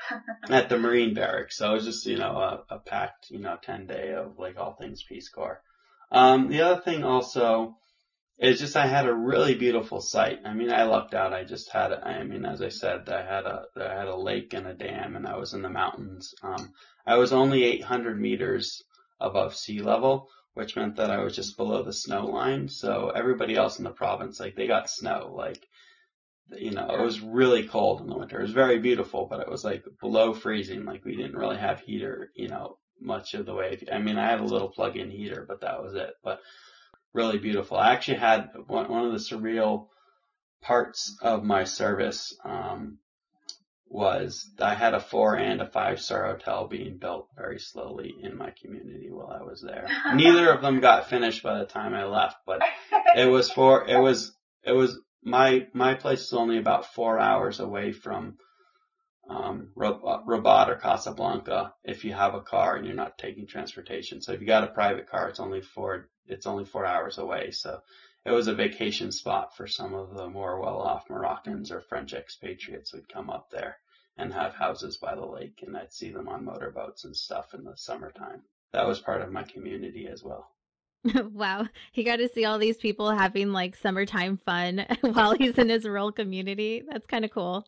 at 0.50 0.68
the 0.68 0.78
Marine 0.78 1.14
Barracks. 1.14 1.56
So 1.56 1.70
it 1.70 1.74
was 1.74 1.84
just 1.84 2.06
you 2.06 2.18
know 2.18 2.36
a, 2.36 2.74
a 2.74 2.78
packed 2.78 3.30
you 3.30 3.38
know 3.38 3.56
ten 3.62 3.86
day 3.86 4.12
of 4.14 4.38
like 4.38 4.56
all 4.58 4.74
things 4.74 5.02
Peace 5.02 5.28
Corps. 5.28 5.60
Um, 6.10 6.48
the 6.48 6.62
other 6.62 6.80
thing 6.80 7.04
also 7.04 7.76
is 8.38 8.60
just 8.60 8.76
I 8.76 8.86
had 8.86 9.06
a 9.06 9.14
really 9.14 9.54
beautiful 9.54 10.00
site. 10.00 10.40
I 10.44 10.52
mean, 10.52 10.70
I 10.70 10.82
lucked 10.84 11.14
out. 11.14 11.32
I 11.32 11.44
just 11.44 11.70
had, 11.70 11.92
I 11.92 12.22
mean, 12.22 12.44
as 12.44 12.60
I 12.60 12.68
said, 12.68 13.08
I 13.08 13.22
had 13.22 13.44
a, 13.44 13.64
I 13.76 13.94
had 13.94 14.08
a 14.08 14.16
lake 14.16 14.52
and 14.52 14.66
a 14.66 14.74
dam, 14.74 15.16
and 15.16 15.26
I 15.26 15.36
was 15.36 15.54
in 15.54 15.62
the 15.62 15.70
mountains. 15.70 16.34
Um, 16.42 16.72
I 17.06 17.16
was 17.16 17.32
only 17.32 17.64
800 17.64 18.20
meters 18.20 18.82
above 19.20 19.56
sea 19.56 19.80
level, 19.80 20.28
which 20.52 20.76
meant 20.76 20.96
that 20.96 21.10
I 21.10 21.22
was 21.22 21.34
just 21.34 21.56
below 21.56 21.82
the 21.82 21.94
snow 21.94 22.26
line. 22.26 22.68
So 22.68 23.10
everybody 23.14 23.56
else 23.56 23.78
in 23.78 23.84
the 23.84 23.90
province, 23.90 24.38
like, 24.38 24.54
they 24.54 24.66
got 24.66 24.90
snow. 24.90 25.32
Like, 25.34 25.66
you 26.50 26.70
know, 26.70 26.88
it 26.90 27.00
was 27.00 27.20
really 27.20 27.66
cold 27.66 28.00
in 28.00 28.08
the 28.08 28.16
winter. 28.16 28.38
It 28.38 28.42
was 28.42 28.52
very 28.52 28.78
beautiful, 28.78 29.26
but 29.26 29.40
it 29.40 29.50
was 29.50 29.64
like 29.64 29.84
below 30.00 30.32
freezing. 30.32 30.84
Like, 30.84 31.04
we 31.04 31.16
didn't 31.16 31.36
really 31.36 31.56
have 31.56 31.80
heater, 31.80 32.30
you 32.34 32.48
know, 32.48 32.78
much 33.00 33.34
of 33.34 33.46
the 33.46 33.54
way. 33.54 33.78
I 33.92 33.98
mean, 33.98 34.16
I 34.16 34.30
had 34.30 34.40
a 34.40 34.44
little 34.44 34.68
plug-in 34.68 35.10
heater, 35.10 35.44
but 35.46 35.62
that 35.62 35.82
was 35.82 35.94
it. 35.94 36.14
But 36.22 36.40
really 37.12 37.38
beautiful. 37.38 37.76
I 37.76 37.92
actually 37.92 38.18
had 38.18 38.50
one, 38.66 38.88
one 38.88 39.04
of 39.06 39.12
the 39.12 39.18
surreal 39.18 39.88
parts 40.62 41.16
of 41.22 41.42
my 41.44 41.64
service 41.64 42.36
um, 42.44 42.98
was 43.88 44.50
I 44.60 44.74
had 44.74 44.94
a 44.94 45.00
four 45.00 45.36
and 45.36 45.60
a 45.60 45.66
five 45.66 46.00
star 46.00 46.26
hotel 46.26 46.66
being 46.68 46.98
built 46.98 47.28
very 47.36 47.58
slowly 47.58 48.14
in 48.20 48.36
my 48.36 48.52
community 48.62 49.10
while 49.10 49.30
I 49.30 49.42
was 49.42 49.62
there. 49.62 49.88
Neither 50.14 50.50
of 50.50 50.62
them 50.62 50.80
got 50.80 51.08
finished 51.08 51.42
by 51.42 51.58
the 51.58 51.66
time 51.66 51.94
I 51.94 52.04
left, 52.04 52.36
but 52.46 52.60
it 53.16 53.26
was 53.26 53.50
for 53.50 53.88
it 53.88 53.98
was 53.98 54.32
it 54.62 54.72
was 54.72 54.98
my 55.26 55.66
my 55.74 55.94
place 55.94 56.20
is 56.20 56.32
only 56.32 56.56
about 56.56 56.94
four 56.94 57.18
hours 57.18 57.58
away 57.58 57.90
from 57.90 58.38
um, 59.28 59.72
Rabat 59.76 60.68
or 60.68 60.76
Casablanca 60.76 61.74
if 61.82 62.04
you 62.04 62.12
have 62.12 62.34
a 62.34 62.40
car 62.40 62.76
and 62.76 62.86
you're 62.86 62.94
not 62.94 63.18
taking 63.18 63.48
transportation. 63.48 64.22
So 64.22 64.32
if 64.32 64.40
you 64.40 64.46
got 64.46 64.62
a 64.62 64.68
private 64.68 65.10
car, 65.10 65.28
it's 65.28 65.40
only 65.40 65.62
four 65.62 66.08
it's 66.26 66.46
only 66.46 66.64
four 66.64 66.86
hours 66.86 67.18
away. 67.18 67.50
So 67.50 67.80
it 68.24 68.30
was 68.30 68.46
a 68.46 68.54
vacation 68.54 69.10
spot 69.10 69.56
for 69.56 69.66
some 69.66 69.94
of 69.94 70.14
the 70.14 70.28
more 70.28 70.60
well-off 70.60 71.10
Moroccans 71.10 71.72
or 71.72 71.80
French 71.80 72.14
expatriates 72.14 72.90
who'd 72.90 73.08
come 73.08 73.28
up 73.28 73.50
there 73.50 73.78
and 74.16 74.32
have 74.32 74.54
houses 74.54 74.96
by 74.96 75.14
the 75.14 75.26
lake, 75.26 75.62
and 75.66 75.76
I'd 75.76 75.92
see 75.92 76.10
them 76.10 76.28
on 76.28 76.44
motorboats 76.44 77.04
and 77.04 77.14
stuff 77.14 77.52
in 77.52 77.64
the 77.64 77.76
summertime. 77.76 78.42
That 78.72 78.86
was 78.86 79.00
part 79.00 79.22
of 79.22 79.30
my 79.32 79.42
community 79.42 80.08
as 80.10 80.22
well. 80.24 80.55
wow, 81.32 81.66
he 81.92 82.04
got 82.04 82.16
to 82.16 82.28
see 82.28 82.44
all 82.44 82.58
these 82.58 82.76
people 82.76 83.10
having 83.10 83.52
like 83.52 83.76
summertime 83.76 84.38
fun 84.38 84.86
while 85.00 85.34
he's 85.34 85.58
in 85.58 85.68
his 85.68 85.84
rural 85.84 86.12
community. 86.12 86.82
That's 86.88 87.06
kind 87.06 87.24
of 87.24 87.30
cool. 87.30 87.66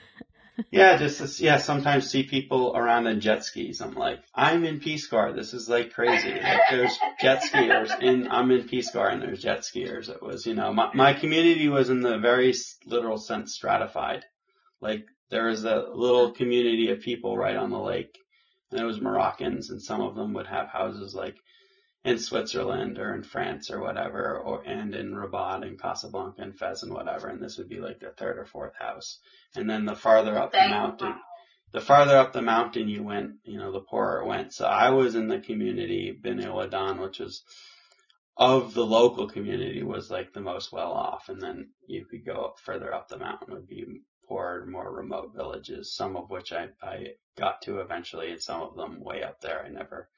yeah, 0.70 0.96
just 0.96 1.40
yeah. 1.40 1.58
Sometimes 1.58 2.10
see 2.10 2.24
people 2.24 2.76
around 2.76 3.06
in 3.06 3.20
jet 3.20 3.44
skis. 3.44 3.80
I'm 3.80 3.94
like, 3.94 4.20
I'm 4.34 4.64
in 4.64 4.80
Peace 4.80 5.06
Corps. 5.06 5.32
This 5.32 5.54
is 5.54 5.68
like 5.68 5.92
crazy. 5.92 6.32
Like 6.32 6.60
there's 6.70 6.98
jet 7.20 7.42
skiers, 7.42 7.90
and 8.00 8.28
I'm 8.28 8.50
in 8.50 8.68
Peace 8.68 8.90
Corps, 8.90 9.08
and 9.08 9.22
there's 9.22 9.42
jet 9.42 9.60
skiers. 9.60 10.08
It 10.08 10.22
was, 10.22 10.46
you 10.46 10.54
know, 10.54 10.72
my 10.72 10.90
my 10.94 11.12
community 11.14 11.68
was 11.68 11.90
in 11.90 12.00
the 12.00 12.18
very 12.18 12.54
literal 12.86 13.18
sense 13.18 13.54
stratified. 13.54 14.24
Like 14.80 15.06
there 15.30 15.46
was 15.46 15.64
a 15.64 15.86
little 15.92 16.32
community 16.32 16.90
of 16.90 17.00
people 17.00 17.36
right 17.36 17.56
on 17.56 17.70
the 17.70 17.78
lake, 17.78 18.18
and 18.70 18.80
it 18.80 18.84
was 18.84 19.00
Moroccans, 19.00 19.70
and 19.70 19.80
some 19.80 20.00
of 20.00 20.14
them 20.14 20.34
would 20.34 20.46
have 20.46 20.68
houses 20.68 21.14
like 21.14 21.36
in 22.04 22.18
Switzerland 22.18 22.98
or 22.98 23.14
in 23.14 23.22
France 23.22 23.70
or 23.70 23.80
whatever, 23.80 24.38
or 24.38 24.62
and 24.62 24.94
in 24.94 25.14
Rabat 25.14 25.62
and 25.62 25.80
Casablanca 25.80 26.42
and 26.42 26.58
Fez 26.58 26.82
and 26.82 26.92
whatever, 26.92 27.28
and 27.28 27.40
this 27.40 27.58
would 27.58 27.68
be 27.68 27.78
like 27.78 28.00
their 28.00 28.12
third 28.12 28.38
or 28.38 28.44
fourth 28.44 28.74
house. 28.74 29.20
And 29.54 29.70
then 29.70 29.84
the 29.84 29.94
farther 29.94 30.36
up 30.36 30.52
the 30.52 30.68
mountain, 30.68 31.14
the 31.70 31.80
farther 31.80 32.16
up 32.16 32.32
the 32.32 32.42
mountain 32.42 32.88
you 32.88 33.04
went, 33.04 33.36
you 33.44 33.58
know, 33.58 33.70
the 33.70 33.80
poorer 33.80 34.22
it 34.22 34.26
went. 34.26 34.52
So 34.52 34.66
I 34.66 34.90
was 34.90 35.14
in 35.14 35.28
the 35.28 35.38
community 35.38 36.10
Beni 36.10 36.44
Ouadan, 36.44 37.00
which 37.00 37.20
was 37.20 37.44
of 38.36 38.74
the 38.74 38.84
local 38.84 39.28
community 39.28 39.82
was 39.82 40.10
like 40.10 40.32
the 40.32 40.40
most 40.40 40.72
well 40.72 40.92
off, 40.92 41.28
and 41.28 41.40
then 41.40 41.70
you 41.86 42.04
could 42.04 42.24
go 42.24 42.46
up 42.46 42.58
further 42.58 42.92
up 42.92 43.08
the 43.08 43.18
mountain 43.18 43.54
would 43.54 43.68
be 43.68 43.84
poorer, 44.26 44.66
more 44.66 44.92
remote 44.92 45.32
villages, 45.36 45.94
some 45.94 46.16
of 46.16 46.30
which 46.30 46.52
I 46.52 46.68
I 46.82 47.14
got 47.36 47.62
to 47.62 47.78
eventually, 47.78 48.32
and 48.32 48.42
some 48.42 48.62
of 48.62 48.74
them 48.74 49.04
way 49.04 49.22
up 49.22 49.40
there 49.40 49.62
I 49.64 49.68
never 49.68 50.08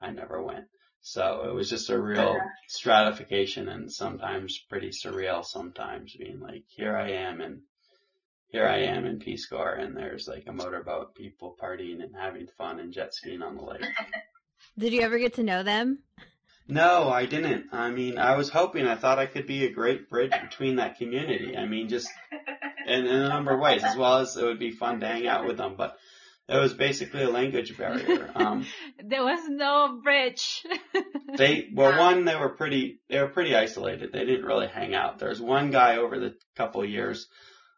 I 0.00 0.10
never 0.12 0.42
went. 0.42 0.66
So 1.08 1.44
it 1.48 1.54
was 1.54 1.70
just 1.70 1.88
a 1.88 1.96
real 1.96 2.36
stratification 2.66 3.68
and 3.68 3.92
sometimes 3.92 4.58
pretty 4.68 4.88
surreal 4.88 5.44
sometimes 5.44 6.16
being 6.16 6.40
like, 6.40 6.64
here 6.66 6.96
I 6.96 7.10
am 7.12 7.40
and 7.40 7.60
here 8.48 8.66
I 8.66 8.78
am 8.78 9.06
in 9.06 9.20
Peace 9.20 9.46
Corps 9.46 9.74
and 9.74 9.96
there's 9.96 10.26
like 10.26 10.48
a 10.48 10.52
motorboat, 10.52 11.14
people 11.14 11.56
partying 11.62 12.02
and 12.02 12.12
having 12.16 12.48
fun 12.58 12.80
and 12.80 12.92
jet 12.92 13.14
skiing 13.14 13.40
on 13.40 13.54
the 13.54 13.62
lake. 13.62 13.84
Did 14.78 14.92
you 14.92 15.02
ever 15.02 15.20
get 15.20 15.34
to 15.34 15.44
know 15.44 15.62
them? 15.62 16.00
No, 16.66 17.08
I 17.08 17.26
didn't. 17.26 17.66
I 17.72 17.90
mean, 17.90 18.18
I 18.18 18.34
was 18.34 18.48
hoping, 18.48 18.88
I 18.88 18.96
thought 18.96 19.20
I 19.20 19.26
could 19.26 19.46
be 19.46 19.64
a 19.64 19.72
great 19.72 20.10
bridge 20.10 20.32
between 20.42 20.74
that 20.76 20.98
community. 20.98 21.56
I 21.56 21.66
mean, 21.66 21.88
just 21.88 22.08
in, 22.88 23.06
in 23.06 23.22
a 23.22 23.28
number 23.28 23.54
of 23.54 23.60
ways, 23.60 23.84
as 23.84 23.96
well 23.96 24.18
as 24.18 24.36
it 24.36 24.44
would 24.44 24.58
be 24.58 24.72
fun 24.72 24.98
to 24.98 25.06
hang 25.06 25.28
out 25.28 25.46
with 25.46 25.56
them, 25.56 25.76
but 25.78 25.98
it 26.48 26.56
was 26.56 26.74
basically 26.74 27.22
a 27.22 27.30
language 27.30 27.76
barrier. 27.76 28.30
Um, 28.34 28.66
there 29.04 29.24
was 29.24 29.48
no 29.48 30.00
bridge. 30.02 30.64
they, 31.36 31.68
well, 31.74 31.98
one, 31.98 32.24
they 32.24 32.36
were 32.36 32.50
pretty, 32.50 33.00
they 33.08 33.20
were 33.20 33.28
pretty 33.28 33.56
isolated. 33.56 34.12
They 34.12 34.24
didn't 34.24 34.46
really 34.46 34.68
hang 34.68 34.94
out. 34.94 35.18
There 35.18 35.28
was 35.28 35.40
one 35.40 35.70
guy 35.70 35.96
over 35.96 36.18
the 36.20 36.34
couple 36.56 36.82
of 36.82 36.88
years 36.88 37.26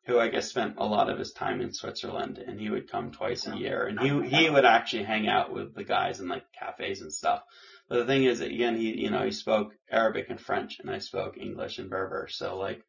who 0.07 0.19
I 0.19 0.29
guess 0.29 0.49
spent 0.49 0.75
a 0.79 0.87
lot 0.87 1.11
of 1.11 1.19
his 1.19 1.33
time 1.33 1.61
in 1.61 1.73
Switzerland 1.73 2.39
and 2.39 2.59
he 2.59 2.71
would 2.71 2.91
come 2.91 3.11
twice 3.11 3.47
a 3.47 3.57
year 3.57 3.87
and 3.87 4.01
he, 4.01 4.37
he 4.37 4.51
would 4.51 4.65
actually 4.65 5.05
hang 5.05 5.29
out 5.29 5.53
with 5.53 5.75
the 5.75 5.85
guys 5.85 6.21
in 6.21 6.29
like 6.29 6.45
cafes 6.59 7.03
and 7.03 7.13
stuff. 7.13 7.43
But 7.89 8.01
the 8.01 8.07
thing 8.07 8.25
is, 8.25 8.41
again, 8.41 8.77
he, 8.77 9.03
you 9.03 9.11
know, 9.11 9.25
he 9.25 9.31
spoke 9.31 9.73
Arabic 9.91 10.27
and 10.29 10.41
French 10.41 10.79
and 10.79 10.91
I 10.91 10.99
spoke 10.99 11.39
English 11.39 11.79
and 11.79 11.89
Berber. 11.89 12.29
So 12.31 12.59
like, 12.59 12.83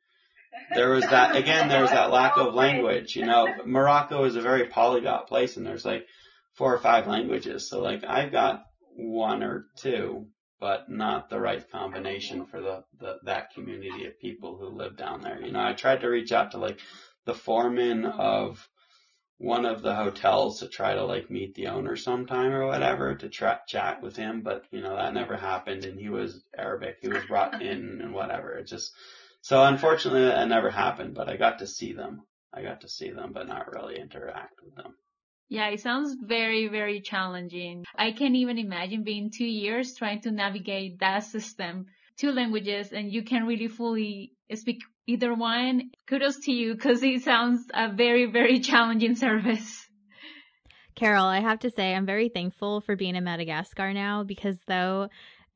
there 0.73 0.89
was 0.89 1.03
that, 1.03 1.35
again, 1.35 1.69
there 1.69 1.81
was 1.81 1.91
that 1.91 2.11
lack 2.11 2.37
of 2.37 2.53
language, 2.53 3.15
you 3.15 3.25
know, 3.25 3.47
Morocco 3.65 4.23
is 4.25 4.35
a 4.35 4.41
very 4.41 4.67
polyglot 4.67 5.27
place 5.27 5.57
and 5.57 5.65
there's 5.65 5.85
like 5.85 6.05
four 6.53 6.73
or 6.73 6.79
five 6.79 7.07
languages. 7.07 7.69
So 7.69 7.81
like, 7.81 8.03
I've 8.03 8.31
got 8.31 8.63
one 8.95 9.43
or 9.43 9.65
two, 9.77 10.27
but 10.59 10.89
not 10.89 11.29
the 11.29 11.39
right 11.39 11.63
combination 11.71 12.45
for 12.45 12.59
the, 12.61 12.83
the, 12.99 13.17
that 13.23 13.53
community 13.53 14.05
of 14.05 14.19
people 14.19 14.57
who 14.57 14.67
live 14.67 14.97
down 14.97 15.21
there. 15.21 15.41
You 15.41 15.51
know, 15.51 15.63
I 15.63 15.73
tried 15.73 16.01
to 16.01 16.09
reach 16.09 16.31
out 16.31 16.51
to 16.51 16.57
like 16.57 16.79
the 17.25 17.33
foreman 17.33 18.05
of 18.05 18.67
one 19.39 19.65
of 19.65 19.81
the 19.81 19.95
hotels 19.95 20.59
to 20.59 20.67
try 20.67 20.93
to 20.93 21.05
like 21.05 21.31
meet 21.31 21.55
the 21.55 21.67
owner 21.67 21.95
sometime 21.95 22.51
or 22.51 22.67
whatever 22.67 23.15
to 23.15 23.29
tra- 23.29 23.61
chat 23.67 24.03
with 24.03 24.17
him, 24.17 24.41
but 24.41 24.65
you 24.69 24.81
know 24.81 24.95
that 24.97 25.13
never 25.13 25.37
happened. 25.37 25.85
And 25.85 25.97
he 25.97 26.09
was 26.09 26.43
Arabic, 26.57 26.97
he 27.01 27.07
was 27.07 27.23
brought 27.23 27.61
in 27.61 28.01
and 28.01 28.13
whatever. 28.13 28.57
It 28.57 28.67
just 28.67 28.91
so 29.41 29.63
unfortunately 29.63 30.25
that 30.25 30.47
never 30.47 30.69
happened. 30.69 31.15
But 31.15 31.29
I 31.29 31.37
got 31.37 31.59
to 31.59 31.67
see 31.67 31.93
them. 31.93 32.23
I 32.53 32.61
got 32.63 32.81
to 32.81 32.89
see 32.89 33.11
them, 33.11 33.31
but 33.33 33.47
not 33.47 33.71
really 33.71 33.99
interact 33.99 34.59
with 34.63 34.75
them. 34.75 34.95
Yeah, 35.49 35.69
it 35.69 35.79
sounds 35.79 36.15
very, 36.21 36.67
very 36.67 37.01
challenging. 37.01 37.83
I 37.95 38.11
can't 38.11 38.35
even 38.35 38.59
imagine 38.59 39.03
being 39.03 39.31
two 39.31 39.47
years 39.47 39.95
trying 39.95 40.21
to 40.21 40.31
navigate 40.31 40.99
that 40.99 41.23
system, 41.23 41.87
two 42.17 42.31
languages, 42.31 42.91
and 42.91 43.11
you 43.11 43.23
can't 43.23 43.47
really 43.47 43.67
fully 43.67 44.33
speak 44.53 44.81
either 45.07 45.33
one, 45.33 45.89
kudos 46.07 46.37
to 46.41 46.51
you 46.51 46.75
because 46.75 47.01
it 47.01 47.23
sounds 47.23 47.65
a 47.73 47.91
very, 47.91 48.27
very 48.27 48.59
challenging 48.69 49.15
service. 49.15 49.87
Carol, 50.95 51.25
I 51.25 51.39
have 51.39 51.59
to 51.59 51.71
say, 51.71 51.95
I'm 51.95 52.05
very 52.05 52.29
thankful 52.29 52.81
for 52.81 52.95
being 52.95 53.15
in 53.15 53.23
Madagascar 53.23 53.93
now 53.93 54.23
because 54.23 54.57
though 54.67 55.09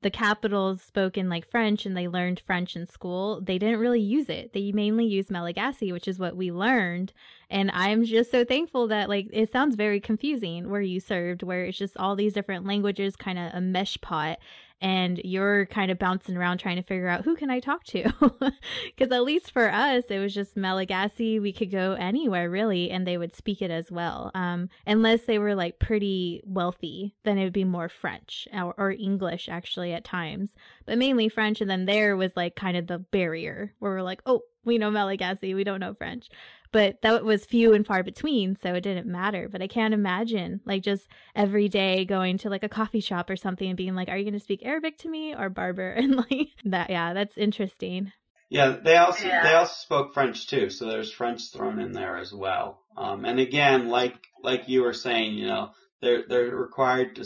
the 0.03 0.11
capitals 0.11 0.81
spoke 0.81 1.17
in 1.17 1.29
like 1.29 1.49
French 1.49 1.85
and 1.85 1.97
they 1.97 2.07
learned 2.07 2.41
French 2.45 2.75
in 2.75 2.85
school, 2.85 3.41
they 3.41 3.57
didn't 3.57 3.79
really 3.79 4.01
use 4.01 4.29
it. 4.29 4.53
They 4.53 4.71
mainly 4.71 5.05
used 5.05 5.31
Malagasy, 5.31 5.91
which 5.91 6.07
is 6.07 6.19
what 6.19 6.35
we 6.35 6.51
learned. 6.51 7.13
And 7.49 7.71
I'm 7.71 8.03
just 8.03 8.29
so 8.29 8.45
thankful 8.45 8.87
that 8.89 9.09
like 9.09 9.27
it 9.31 9.51
sounds 9.51 9.75
very 9.75 9.99
confusing 9.99 10.69
where 10.69 10.81
you 10.81 10.99
served, 10.99 11.43
where 11.43 11.65
it's 11.65 11.77
just 11.77 11.97
all 11.97 12.15
these 12.15 12.33
different 12.33 12.65
languages, 12.65 13.15
kind 13.15 13.39
of 13.39 13.53
a 13.53 13.61
mesh 13.61 13.99
pot 14.01 14.39
and 14.83 15.21
you're 15.23 15.65
kind 15.67 15.89
of 15.89 15.97
bouncing 15.97 16.35
around 16.35 16.57
trying 16.57 16.75
to 16.75 16.83
figure 16.83 17.07
out 17.07 17.23
who 17.23 17.37
can 17.37 17.49
I 17.49 17.59
talk 17.59 17.85
to? 17.85 18.11
Because 18.85 19.11
at 19.11 19.23
least 19.23 19.51
for 19.51 19.71
us, 19.71 20.03
it 20.09 20.19
was 20.19 20.33
just 20.33 20.57
Malagasy. 20.57 21.39
We 21.39 21.53
could 21.53 21.71
go 21.71 21.93
anywhere 21.93 22.49
really, 22.49 22.91
and 22.91 23.07
they 23.07 23.17
would 23.17 23.35
speak 23.35 23.61
it 23.61 23.71
as 23.71 23.89
well. 23.89 24.29
Um, 24.35 24.69
unless 24.85 25.23
they 25.23 25.39
were 25.39 25.55
like 25.55 25.79
pretty 25.79 26.41
wealthy, 26.45 27.15
then 27.23 27.37
it 27.37 27.45
would 27.45 27.53
be 27.53 27.63
more 27.63 27.89
French 27.89 28.47
or, 28.53 28.73
or 28.77 28.91
English 28.91 29.47
actually 29.49 29.93
at 29.93 30.03
times, 30.03 30.49
but 30.85 30.97
mainly 30.97 31.29
French. 31.29 31.61
And 31.61 31.69
then 31.69 31.85
there 31.85 32.17
was 32.17 32.35
like 32.35 32.55
kind 32.55 32.75
of 32.75 32.87
the 32.87 32.99
barrier 32.99 33.73
where 33.79 33.93
we're 33.93 34.01
like, 34.01 34.21
oh, 34.25 34.41
we 34.65 34.77
know 34.77 34.91
Malagasy, 34.91 35.53
we 35.53 35.63
don't 35.63 35.79
know 35.79 35.93
French 35.93 36.29
but 36.73 37.01
that 37.03 37.23
was 37.23 37.45
few 37.45 37.73
and 37.73 37.85
far 37.85 38.03
between, 38.03 38.57
so 38.57 38.73
it 38.73 38.81
didn't 38.81 39.05
matter. 39.05 39.47
But 39.47 39.61
I 39.61 39.67
can't 39.67 39.93
imagine 39.93 40.59
like 40.65 40.81
just 40.81 41.07
every 41.35 41.69
day 41.69 42.03
going 42.03 42.39
to 42.39 42.49
like 42.49 42.63
a 42.63 42.69
coffee 42.69 42.99
shop 42.99 43.29
or 43.29 43.37
something 43.37 43.69
and 43.69 43.77
being 43.77 43.95
like, 43.95 44.09
"Are 44.09 44.17
you 44.17 44.25
going 44.25 44.33
to 44.33 44.39
speak 44.39 44.65
Arabic 44.65 44.97
to 44.99 45.09
me 45.09 45.33
or 45.33 45.49
Berber? 45.49 45.93
And 46.03 46.17
like 46.17 46.49
that, 46.65 46.89
yeah, 46.89 47.13
that's 47.13 47.37
interesting. 47.37 48.11
Yeah, 48.49 48.77
they 48.83 48.97
also 48.97 49.27
yeah. 49.27 49.43
they 49.43 49.53
also 49.53 49.73
spoke 49.73 50.13
French 50.13 50.47
too, 50.47 50.69
so 50.69 50.85
there's 50.85 51.11
French 51.11 51.51
thrown 51.51 51.79
in 51.79 51.93
there 51.93 52.17
as 52.17 52.33
well. 52.33 52.81
Um, 52.97 53.23
and 53.23 53.39
again, 53.39 53.87
like 53.87 54.15
like 54.41 54.67
you 54.67 54.81
were 54.81 54.93
saying, 54.93 55.35
you 55.35 55.47
know, 55.47 55.71
they're 56.01 56.23
they're 56.27 56.55
required 56.55 57.15
to 57.17 57.25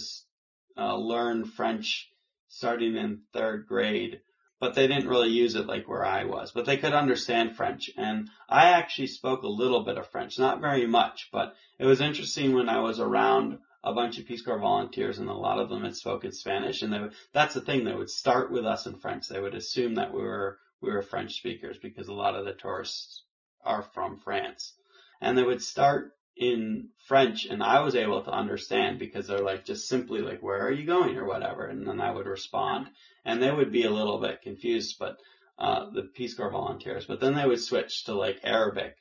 uh, 0.77 0.95
learn 0.97 1.45
French 1.45 2.09
starting 2.49 2.97
in 2.97 3.21
third 3.33 3.65
grade 3.67 4.19
but 4.59 4.73
they 4.73 4.87
didn't 4.87 5.07
really 5.07 5.29
use 5.29 5.55
it 5.55 5.67
like 5.67 5.87
where 5.87 6.05
I 6.05 6.23
was. 6.23 6.51
But 6.51 6.65
they 6.65 6.77
could 6.77 6.93
understand 6.93 7.55
French, 7.55 7.89
and 7.95 8.29
I 8.49 8.71
actually 8.71 9.07
spoke 9.07 9.43
a 9.43 9.47
little 9.47 9.83
bit 9.83 9.97
of 9.97 10.07
French, 10.07 10.39
not 10.39 10.61
very 10.61 10.87
much, 10.87 11.29
but 11.31 11.55
it 11.79 11.85
was 11.85 12.01
interesting 12.01 12.53
when 12.53 12.69
I 12.69 12.79
was 12.79 12.99
around 12.99 13.59
a 13.83 13.93
bunch 13.93 14.17
of 14.17 14.25
Peace 14.25 14.41
Corps 14.41 14.59
volunteers, 14.59 15.19
and 15.19 15.29
a 15.29 15.33
lot 15.33 15.59
of 15.59 15.69
them 15.69 15.83
had 15.83 15.95
spoken 15.95 16.31
Spanish, 16.31 16.81
and 16.81 16.91
they 16.91 16.99
would, 16.99 17.13
that's 17.33 17.53
the 17.53 17.61
thing, 17.61 17.83
they 17.83 17.93
would 17.93 18.09
start 18.09 18.51
with 18.51 18.65
us 18.65 18.85
in 18.85 18.95
French. 18.95 19.27
They 19.27 19.39
would 19.39 19.55
assume 19.55 19.95
that 19.95 20.13
we 20.13 20.21
were 20.21 20.59
we 20.81 20.91
were 20.91 21.01
French 21.01 21.35
speakers 21.35 21.77
because 21.81 22.07
a 22.07 22.13
lot 22.13 22.35
of 22.35 22.45
the 22.45 22.53
tourists 22.53 23.23
are 23.63 23.81
from 23.93 24.19
France, 24.19 24.73
and 25.21 25.37
they 25.37 25.43
would 25.43 25.61
start 25.61 26.16
in 26.39 26.89
French 27.07 27.45
and 27.45 27.63
I 27.63 27.81
was 27.81 27.95
able 27.95 28.23
to 28.23 28.31
understand 28.31 28.99
because 28.99 29.27
they're 29.27 29.39
like 29.39 29.65
just 29.65 29.87
simply 29.87 30.21
like, 30.21 30.41
where 30.41 30.65
are 30.65 30.71
you 30.71 30.85
going 30.85 31.17
or 31.17 31.25
whatever. 31.25 31.65
And 31.65 31.87
then 31.87 31.99
I 31.99 32.11
would 32.11 32.27
respond 32.27 32.87
and 33.25 33.41
they 33.41 33.51
would 33.51 33.71
be 33.71 33.83
a 33.83 33.91
little 33.91 34.19
bit 34.19 34.41
confused, 34.41 34.97
but, 34.99 35.17
uh, 35.57 35.89
the 35.89 36.03
Peace 36.03 36.35
Corps 36.35 36.51
volunteers, 36.51 37.05
but 37.05 37.19
then 37.19 37.35
they 37.35 37.45
would 37.45 37.61
switch 37.61 38.05
to 38.05 38.13
like 38.13 38.39
Arabic. 38.43 38.95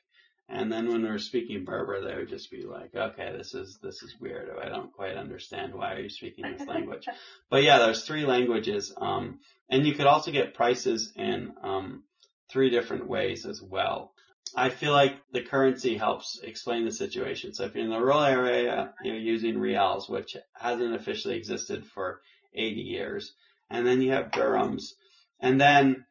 And 0.48 0.72
then 0.72 0.88
when 0.88 1.02
we 1.02 1.08
were 1.08 1.18
speaking 1.18 1.64
Berber, 1.64 2.00
they 2.02 2.14
would 2.14 2.28
just 2.28 2.50
be 2.50 2.62
like, 2.62 2.94
okay, 2.94 3.34
this 3.36 3.52
is, 3.52 3.78
this 3.82 4.02
is 4.02 4.14
weird. 4.20 4.48
I 4.62 4.68
don't 4.68 4.92
quite 4.92 5.16
understand. 5.16 5.74
Why 5.74 5.94
are 5.94 6.00
you 6.00 6.08
speaking 6.08 6.44
this 6.56 6.66
language? 6.66 7.04
but 7.50 7.64
yeah, 7.64 7.78
there's 7.78 8.04
three 8.04 8.24
languages. 8.24 8.94
Um, 8.96 9.40
and 9.68 9.84
you 9.84 9.94
could 9.94 10.06
also 10.06 10.30
get 10.30 10.54
prices 10.54 11.12
in, 11.16 11.52
um, 11.62 12.04
three 12.48 12.70
different 12.70 13.08
ways 13.08 13.44
as 13.44 13.60
well. 13.60 14.12
I 14.54 14.70
feel 14.70 14.92
like 14.92 15.16
the 15.32 15.42
currency 15.42 15.96
helps 15.96 16.40
explain 16.42 16.84
the 16.84 16.92
situation. 16.92 17.52
So 17.52 17.64
if 17.64 17.74
you're 17.74 17.84
in 17.84 17.90
the 17.90 18.00
rural 18.00 18.22
area, 18.22 18.94
you're 19.02 19.16
using 19.16 19.58
reals, 19.58 20.08
which 20.08 20.36
hasn't 20.54 20.94
officially 20.94 21.36
existed 21.36 21.84
for 21.86 22.20
80 22.54 22.80
years. 22.80 23.32
And 23.70 23.86
then 23.86 24.00
you 24.00 24.12
have 24.12 24.30
dirhams. 24.30 24.92
And 25.40 25.60
then 25.60 26.06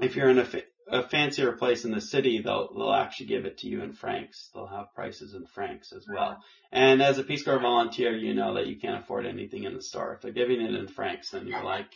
if 0.00 0.16
you're 0.16 0.30
in 0.30 0.38
a, 0.38 0.48
a 0.88 1.08
fancier 1.08 1.52
place 1.52 1.84
in 1.84 1.90
the 1.90 2.00
city, 2.00 2.40
they'll, 2.40 2.72
they'll 2.72 2.92
actually 2.92 3.26
give 3.26 3.44
it 3.44 3.58
to 3.58 3.66
you 3.66 3.82
in 3.82 3.92
francs. 3.92 4.50
They'll 4.54 4.66
have 4.66 4.94
prices 4.94 5.34
in 5.34 5.44
francs 5.46 5.92
as 5.92 6.06
well. 6.08 6.38
And 6.72 7.02
as 7.02 7.18
a 7.18 7.24
Peace 7.24 7.42
Corps 7.42 7.58
volunteer, 7.58 8.16
you 8.16 8.32
know 8.32 8.54
that 8.54 8.66
you 8.66 8.76
can't 8.76 9.02
afford 9.02 9.26
anything 9.26 9.64
in 9.64 9.74
the 9.74 9.82
store. 9.82 10.14
If 10.14 10.22
they're 10.22 10.32
giving 10.32 10.60
it 10.60 10.74
in 10.74 10.88
francs, 10.88 11.30
then 11.30 11.46
you're 11.46 11.64
like, 11.64 11.92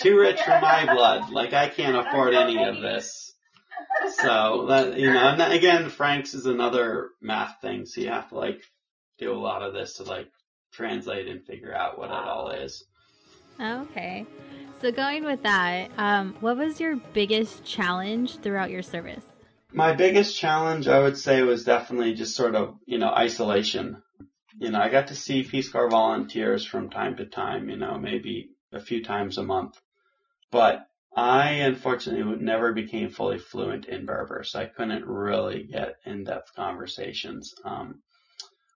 too 0.00 0.18
rich 0.18 0.40
for 0.40 0.58
my 0.60 0.92
blood. 0.92 1.30
Like 1.30 1.52
I 1.52 1.68
can't 1.68 1.96
afford 2.06 2.34
any 2.34 2.64
of 2.64 2.80
this 2.80 3.34
so 4.10 4.66
that 4.68 4.98
you 4.98 5.12
know, 5.12 5.28
and 5.28 5.52
again, 5.52 5.88
francs 5.90 6.34
is 6.34 6.46
another 6.46 7.10
math 7.20 7.60
thing, 7.60 7.86
so 7.86 8.00
you 8.00 8.08
have 8.08 8.28
to 8.30 8.36
like 8.36 8.62
do 9.18 9.32
a 9.32 9.38
lot 9.38 9.62
of 9.62 9.74
this 9.74 9.94
to 9.94 10.04
like 10.04 10.30
translate 10.72 11.28
and 11.28 11.44
figure 11.44 11.74
out 11.74 11.98
what 11.98 12.10
it 12.10 12.12
all 12.12 12.50
is. 12.50 12.84
Okay. 13.60 14.26
So 14.80 14.92
going 14.92 15.24
with 15.24 15.42
that, 15.42 15.90
um, 15.98 16.36
what 16.40 16.56
was 16.56 16.78
your 16.78 16.96
biggest 17.12 17.64
challenge 17.64 18.38
throughout 18.38 18.70
your 18.70 18.82
service? 18.82 19.24
My 19.72 19.92
biggest 19.92 20.38
challenge, 20.38 20.86
I 20.86 21.00
would 21.00 21.18
say, 21.18 21.42
was 21.42 21.64
definitely 21.64 22.14
just 22.14 22.36
sort 22.36 22.54
of, 22.54 22.76
you 22.86 22.98
know, 22.98 23.10
isolation. 23.10 24.02
You 24.58 24.70
know, 24.70 24.78
I 24.78 24.88
got 24.88 25.08
to 25.08 25.16
see 25.16 25.42
Peace 25.42 25.68
Corps 25.68 25.90
volunteers 25.90 26.64
from 26.64 26.90
time 26.90 27.16
to 27.16 27.26
time, 27.26 27.68
you 27.68 27.76
know, 27.76 27.98
maybe 27.98 28.50
a 28.72 28.80
few 28.80 29.02
times 29.02 29.36
a 29.36 29.42
month. 29.42 29.78
But 30.50 30.86
I 31.18 31.50
unfortunately 31.50 32.36
never 32.36 32.72
became 32.72 33.10
fully 33.10 33.40
fluent 33.40 33.86
in 33.86 34.06
Berber, 34.06 34.44
so 34.44 34.60
I 34.60 34.66
couldn't 34.66 35.04
really 35.04 35.64
get 35.64 35.96
in-depth 36.06 36.54
conversations 36.54 37.56
um, 37.64 38.02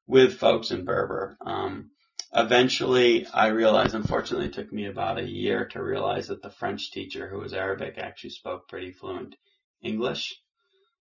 with 0.09 0.39
folks 0.39 0.73
in 0.73 0.85
Berber. 0.85 1.37
Um, 1.47 1.91
eventually, 2.35 3.29
I 3.33 3.47
realized, 3.49 3.95
unfortunately, 3.95 4.47
it 4.47 4.55
took 4.55 4.73
me 4.73 4.87
about 4.87 5.21
a 5.21 5.31
year 5.31 5.67
to 5.67 5.85
realize 5.85 6.27
that 6.29 6.43
the 6.43 6.51
French 6.51 6.91
teacher 6.91 7.29
who 7.29 7.39
was 7.39 7.55
Arabic 7.55 7.97
actually 7.97 8.31
spoke 8.31 8.69
pretty 8.69 8.91
fluent 8.91 9.37
English. 9.81 10.35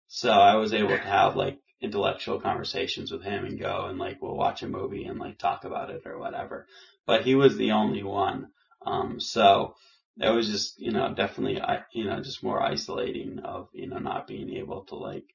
So 0.07 0.31
I 0.31 0.55
was 0.55 0.73
able 0.73 0.95
to 0.95 0.97
have 0.97 1.35
like 1.35 1.59
intellectual 1.81 2.39
conversations 2.39 3.11
with 3.11 3.23
him 3.23 3.43
and 3.43 3.59
go 3.59 3.87
and 3.87 3.99
like 3.99 4.21
we'll 4.21 4.37
watch 4.37 4.63
a 4.63 4.69
movie 4.69 5.03
and 5.03 5.19
like 5.19 5.37
talk 5.37 5.65
about 5.65 5.89
it 5.89 6.03
or 6.05 6.17
whatever. 6.17 6.65
But 7.05 7.25
he 7.25 7.35
was 7.35 7.57
the 7.57 7.71
only 7.71 8.03
one. 8.03 8.51
Um, 8.85 9.19
so 9.19 9.75
that 10.17 10.33
was 10.33 10.47
just, 10.47 10.79
you 10.79 10.91
know, 10.91 11.13
definitely, 11.13 11.61
you 11.91 12.05
know, 12.05 12.21
just 12.21 12.43
more 12.43 12.61
isolating 12.61 13.39
of, 13.39 13.67
you 13.73 13.87
know, 13.87 13.97
not 13.97 14.27
being 14.27 14.49
able 14.57 14.85
to 14.85 14.95
like 14.95 15.25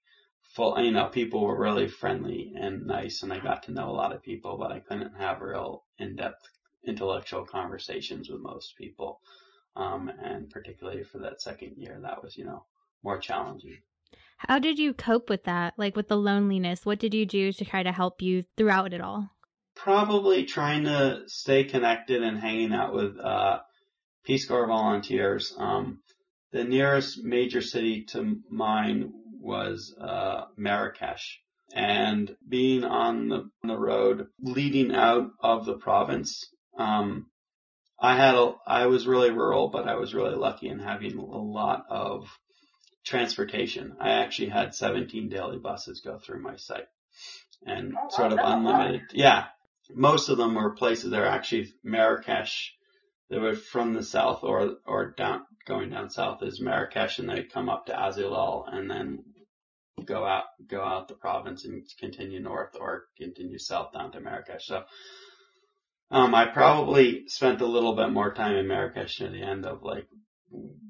full, 0.54 0.80
you 0.82 0.90
know, 0.90 1.06
people 1.06 1.44
were 1.44 1.60
really 1.60 1.88
friendly 1.88 2.54
and 2.58 2.86
nice 2.86 3.22
and 3.22 3.32
I 3.32 3.38
got 3.40 3.64
to 3.64 3.72
know 3.72 3.90
a 3.90 3.92
lot 3.92 4.14
of 4.14 4.22
people, 4.22 4.56
but 4.58 4.72
I 4.72 4.80
couldn't 4.80 5.16
have 5.18 5.40
real 5.40 5.84
in-depth 5.98 6.48
intellectual 6.86 7.44
conversations 7.44 8.30
with 8.30 8.40
most 8.40 8.74
people. 8.76 9.20
Um, 9.76 10.10
and 10.22 10.50
particularly 10.50 11.04
for 11.04 11.18
that 11.18 11.40
second 11.40 11.74
year, 11.76 11.98
that 12.02 12.22
was, 12.22 12.36
you 12.36 12.44
know, 12.44 12.64
more 13.04 13.18
challenging. 13.18 13.78
How 14.38 14.58
did 14.58 14.78
you 14.78 14.94
cope 14.94 15.28
with 15.28 15.44
that? 15.44 15.74
Like 15.76 15.94
with 15.94 16.08
the 16.08 16.16
loneliness, 16.16 16.86
what 16.86 16.98
did 16.98 17.14
you 17.14 17.26
do 17.26 17.52
to 17.52 17.64
try 17.64 17.82
to 17.82 17.92
help 17.92 18.22
you 18.22 18.44
throughout 18.56 18.92
it 18.92 19.00
all? 19.00 19.30
Probably 19.76 20.44
trying 20.44 20.84
to 20.84 21.22
stay 21.26 21.64
connected 21.64 22.22
and 22.22 22.38
hanging 22.38 22.72
out 22.72 22.94
with, 22.94 23.18
uh, 23.18 23.60
Peace 24.30 24.46
Corps 24.46 24.68
volunteers. 24.68 25.52
Um, 25.58 26.02
the 26.52 26.62
nearest 26.62 27.20
major 27.24 27.60
city 27.60 28.04
to 28.10 28.36
mine 28.48 29.12
was 29.40 29.92
uh, 30.00 30.44
Marrakesh. 30.56 31.40
And 31.74 32.36
being 32.48 32.84
on 32.84 33.28
the, 33.28 33.50
on 33.64 33.68
the 33.68 33.76
road 33.76 34.28
leading 34.40 34.94
out 34.94 35.32
of 35.40 35.66
the 35.66 35.78
province, 35.78 36.48
um, 36.78 37.26
I 38.00 38.14
had 38.14 38.36
a, 38.36 38.54
I 38.64 38.86
was 38.86 39.04
really 39.04 39.32
rural, 39.32 39.66
but 39.66 39.88
I 39.88 39.96
was 39.96 40.14
really 40.14 40.36
lucky 40.36 40.68
in 40.68 40.78
having 40.78 41.18
a 41.18 41.24
lot 41.24 41.86
of 41.90 42.28
transportation. 43.04 43.96
I 44.00 44.10
actually 44.10 44.50
had 44.50 44.76
17 44.76 45.28
daily 45.28 45.58
buses 45.58 46.02
go 46.04 46.20
through 46.20 46.40
my 46.40 46.54
site 46.54 46.86
and 47.66 47.94
sort 48.10 48.32
of 48.32 48.38
unlimited. 48.40 49.02
Yeah. 49.12 49.46
Most 49.92 50.28
of 50.28 50.38
them 50.38 50.54
were 50.54 50.76
places 50.76 51.10
that 51.10 51.20
are 51.20 51.26
actually 51.26 51.74
Marrakesh. 51.82 52.76
They 53.30 53.38
were 53.38 53.54
from 53.54 53.94
the 53.94 54.02
south 54.02 54.42
or, 54.42 54.76
or 54.84 55.12
down, 55.12 55.42
going 55.64 55.90
down 55.90 56.10
south 56.10 56.42
is 56.42 56.60
Marrakesh 56.60 57.18
and 57.18 57.28
they'd 57.28 57.52
come 57.52 57.68
up 57.68 57.86
to 57.86 57.92
Azilal 57.92 58.64
and 58.72 58.90
then 58.90 59.24
go 60.04 60.24
out 60.24 60.44
go 60.66 60.82
out 60.82 61.08
the 61.08 61.14
province 61.14 61.64
and 61.64 61.84
continue 61.98 62.40
north 62.40 62.74
or 62.78 63.04
continue 63.18 63.58
south 63.58 63.92
down 63.92 64.12
to 64.12 64.20
Marrakesh. 64.20 64.66
So 64.66 64.82
um, 66.10 66.34
I 66.34 66.46
probably 66.46 67.28
spent 67.28 67.60
a 67.60 67.66
little 67.66 67.94
bit 67.94 68.10
more 68.10 68.34
time 68.34 68.56
in 68.56 68.66
Marrakesh 68.66 69.20
near 69.20 69.30
the 69.30 69.42
end 69.42 69.64
of 69.64 69.82
like 69.82 70.08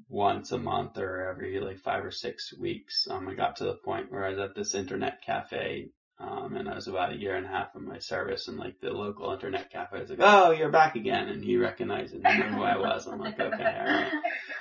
once 0.09 0.51
a 0.51 0.57
month 0.57 0.97
or 0.97 1.29
every 1.29 1.59
like 1.59 1.79
five 1.79 2.03
or 2.03 2.11
six 2.11 2.53
weeks. 2.57 3.07
Um, 3.09 3.27
I 3.27 3.35
got 3.35 3.57
to 3.57 3.65
the 3.65 3.75
point 3.85 4.11
where 4.11 4.25
I 4.25 4.29
was 4.31 4.39
at 4.39 4.55
this 4.55 4.73
internet 4.73 5.21
cafe, 5.23 5.89
um, 6.21 6.55
and 6.55 6.69
I 6.69 6.75
was 6.75 6.87
about 6.87 7.13
a 7.13 7.17
year 7.17 7.35
and 7.35 7.45
a 7.45 7.49
half 7.49 7.75
in 7.75 7.87
my 7.87 7.99
service, 7.99 8.47
and 8.47 8.57
like 8.57 8.79
the 8.79 8.91
local 8.91 9.31
internet 9.31 9.71
cafe 9.71 9.99
was 9.99 10.09
like, 10.09 10.19
"Oh, 10.21 10.51
you're 10.51 10.71
back 10.71 10.95
again," 10.95 11.29
and 11.29 11.43
he 11.43 11.57
recognized 11.57 12.13
and 12.13 12.23
knew 12.23 12.43
who 12.43 12.63
I 12.63 12.77
was. 12.77 13.07
I'm 13.07 13.19
like, 13.19 13.39
"Okay, 13.39 13.77
all 13.79 13.85
right. 13.85 14.11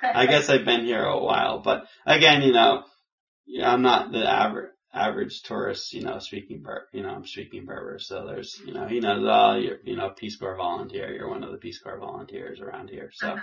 I 0.02 0.26
guess 0.26 0.48
I've 0.48 0.64
been 0.64 0.84
here 0.84 1.04
a 1.04 1.22
while." 1.22 1.60
But 1.60 1.86
again, 2.06 2.42
you 2.42 2.52
know, 2.52 2.84
I'm 3.62 3.82
not 3.82 4.12
the 4.12 4.28
average 4.28 4.70
average 4.92 5.42
tourist, 5.42 5.92
you 5.92 6.02
know, 6.02 6.18
speaking 6.18 6.62
Ber, 6.62 6.88
you 6.92 7.02
know, 7.02 7.10
I'm 7.10 7.26
speaking 7.26 7.64
Berber. 7.64 7.98
So 8.00 8.26
there's, 8.26 8.60
you 8.64 8.74
know, 8.74 8.86
he 8.86 9.00
knows, 9.00 9.24
oh, 9.24 9.56
you're, 9.56 9.78
you 9.84 9.96
know, 9.96 10.10
Peace 10.10 10.36
Corps 10.36 10.56
volunteer. 10.56 11.12
You're 11.14 11.28
one 11.28 11.44
of 11.44 11.52
the 11.52 11.58
Peace 11.58 11.78
Corps 11.78 11.98
volunteers 11.98 12.60
around 12.60 12.90
here. 12.90 13.10
So, 13.12 13.38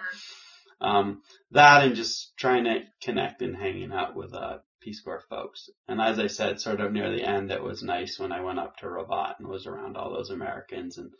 um, 0.81 1.21
that 1.51 1.83
and 1.83 1.95
just 1.95 2.35
trying 2.37 2.65
to 2.65 2.81
connect 3.01 3.41
and 3.41 3.55
hanging 3.55 3.93
out 3.93 4.15
with, 4.15 4.33
uh, 4.33 4.57
Peace 4.79 5.01
Corps 5.01 5.23
folks. 5.29 5.69
And 5.87 6.01
as 6.01 6.19
I 6.19 6.27
said, 6.27 6.61
sort 6.61 6.81
of 6.81 6.91
near 6.91 7.11
the 7.11 7.23
end, 7.23 7.51
it 7.51 7.63
was 7.63 7.83
nice 7.83 8.19
when 8.19 8.31
I 8.31 8.41
went 8.41 8.59
up 8.59 8.77
to 8.77 8.89
Rabat 8.89 9.39
and 9.39 9.47
was 9.47 9.67
around 9.67 9.97
all 9.97 10.13
those 10.13 10.29
Americans. 10.29 10.97
And 10.97 11.11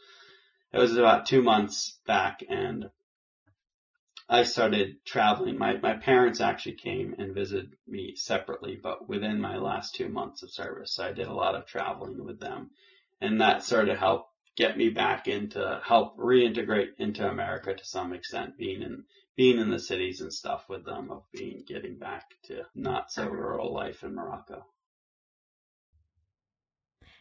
it 0.73 0.79
was 0.79 0.95
about 0.95 1.25
two 1.25 1.41
months 1.41 1.99
back 2.05 2.43
and 2.49 2.89
I 4.29 4.43
started 4.43 5.05
traveling. 5.05 5.57
My 5.57 5.77
my 5.77 5.93
parents 5.93 6.41
actually 6.41 6.75
came 6.75 7.15
and 7.17 7.33
visited 7.33 7.77
me 7.87 8.15
separately, 8.15 8.75
but 8.75 9.07
within 9.07 9.39
my 9.39 9.55
last 9.55 9.95
two 9.95 10.09
months 10.09 10.43
of 10.43 10.51
service, 10.51 10.95
so 10.95 11.05
I 11.05 11.13
did 11.13 11.27
a 11.27 11.33
lot 11.33 11.55
of 11.55 11.65
traveling 11.65 12.25
with 12.25 12.39
them, 12.39 12.71
and 13.21 13.39
that 13.39 13.63
sort 13.63 13.87
of 13.87 13.97
helped 13.97 14.26
get 14.57 14.75
me 14.75 14.89
back 14.89 15.27
into 15.27 15.79
help 15.85 16.17
reintegrate 16.17 16.95
into 16.97 17.27
America 17.29 17.73
to 17.73 17.85
some 17.85 18.11
extent, 18.11 18.57
being 18.57 18.81
in 18.81 19.03
being 19.35 19.59
in 19.59 19.69
the 19.69 19.79
cities 19.79 20.19
and 20.19 20.33
stuff 20.33 20.65
with 20.67 20.83
them, 20.83 21.11
of 21.11 21.23
being 21.31 21.63
getting 21.67 21.97
back 21.97 22.23
to 22.43 22.63
not 22.73 23.11
so 23.11 23.27
rural 23.27 23.71
life 23.71 24.03
in 24.03 24.15
Morocco. 24.15 24.65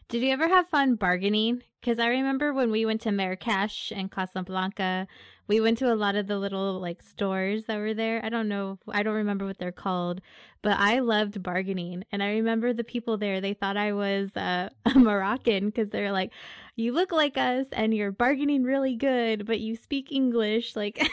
Did 0.09 0.23
you 0.23 0.31
ever 0.31 0.47
have 0.47 0.69
fun 0.69 0.95
bargaining? 0.95 1.63
Because 1.81 1.99
I 1.99 2.07
remember 2.07 2.53
when 2.53 2.71
we 2.71 2.85
went 2.85 3.01
to 3.01 3.11
Marrakesh 3.11 3.91
and 3.93 4.09
Casablanca, 4.09 5.05
we 5.47 5.59
went 5.59 5.79
to 5.79 5.91
a 5.91 5.95
lot 5.95 6.15
of 6.15 6.27
the 6.27 6.39
little 6.39 6.79
like 6.79 7.01
stores 7.01 7.65
that 7.65 7.77
were 7.77 7.93
there. 7.93 8.23
I 8.23 8.29
don't 8.29 8.47
know, 8.47 8.79
I 8.87 9.03
don't 9.03 9.15
remember 9.15 9.45
what 9.45 9.57
they're 9.57 9.73
called, 9.73 10.21
but 10.61 10.79
I 10.79 10.99
loved 10.99 11.43
bargaining. 11.43 12.05
And 12.09 12.23
I 12.23 12.35
remember 12.35 12.71
the 12.71 12.85
people 12.85 13.17
there, 13.17 13.41
they 13.41 13.53
thought 13.53 13.75
I 13.75 13.91
was 13.91 14.29
uh, 14.37 14.69
a 14.85 14.97
Moroccan 14.97 15.65
because 15.65 15.89
they're 15.89 16.13
like, 16.13 16.31
you 16.77 16.93
look 16.93 17.11
like 17.11 17.37
us 17.37 17.65
and 17.73 17.93
you're 17.93 18.13
bargaining 18.13 18.63
really 18.63 18.95
good, 18.95 19.45
but 19.45 19.59
you 19.59 19.75
speak 19.75 20.13
English. 20.13 20.77
Like, 20.77 21.05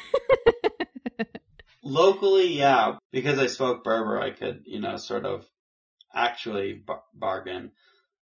locally, 1.82 2.56
yeah, 2.56 2.98
because 3.10 3.40
I 3.40 3.48
spoke 3.48 3.82
Berber, 3.82 4.20
I 4.20 4.30
could, 4.30 4.62
you 4.66 4.80
know, 4.80 4.98
sort 4.98 5.26
of 5.26 5.44
actually 6.14 6.74
bar- 6.74 7.02
bargain. 7.12 7.72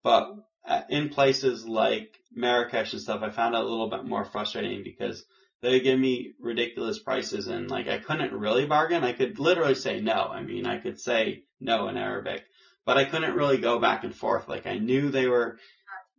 But 0.03 0.33
Uh, 0.69 0.83
in 0.89 1.09
places 1.09 1.65
like 1.65 2.19
Marrakesh 2.31 2.93
and 2.93 3.01
stuff, 3.01 3.23
I 3.23 3.31
found 3.31 3.55
it 3.55 3.61
a 3.61 3.63
little 3.63 3.89
bit 3.89 4.05
more 4.05 4.23
frustrating 4.23 4.83
because 4.83 5.25
they 5.63 5.79
give 5.79 5.99
me 5.99 6.33
ridiculous 6.39 6.99
prices 6.99 7.47
and 7.47 7.71
like 7.71 7.87
I 7.87 7.97
couldn't 7.97 8.33
really 8.33 8.67
bargain. 8.67 9.03
I 9.03 9.13
could 9.13 9.39
literally 9.39 9.73
say 9.73 9.99
no. 9.99 10.13
I 10.13 10.43
mean, 10.43 10.67
I 10.67 10.77
could 10.77 10.99
say 10.99 11.45
no 11.59 11.87
in 11.87 11.97
Arabic, 11.97 12.43
but 12.85 12.97
I 12.97 13.05
couldn't 13.05 13.35
really 13.35 13.57
go 13.57 13.79
back 13.79 14.03
and 14.03 14.15
forth. 14.15 14.47
Like 14.47 14.67
I 14.67 14.77
knew 14.77 15.09
they 15.09 15.27
were 15.27 15.57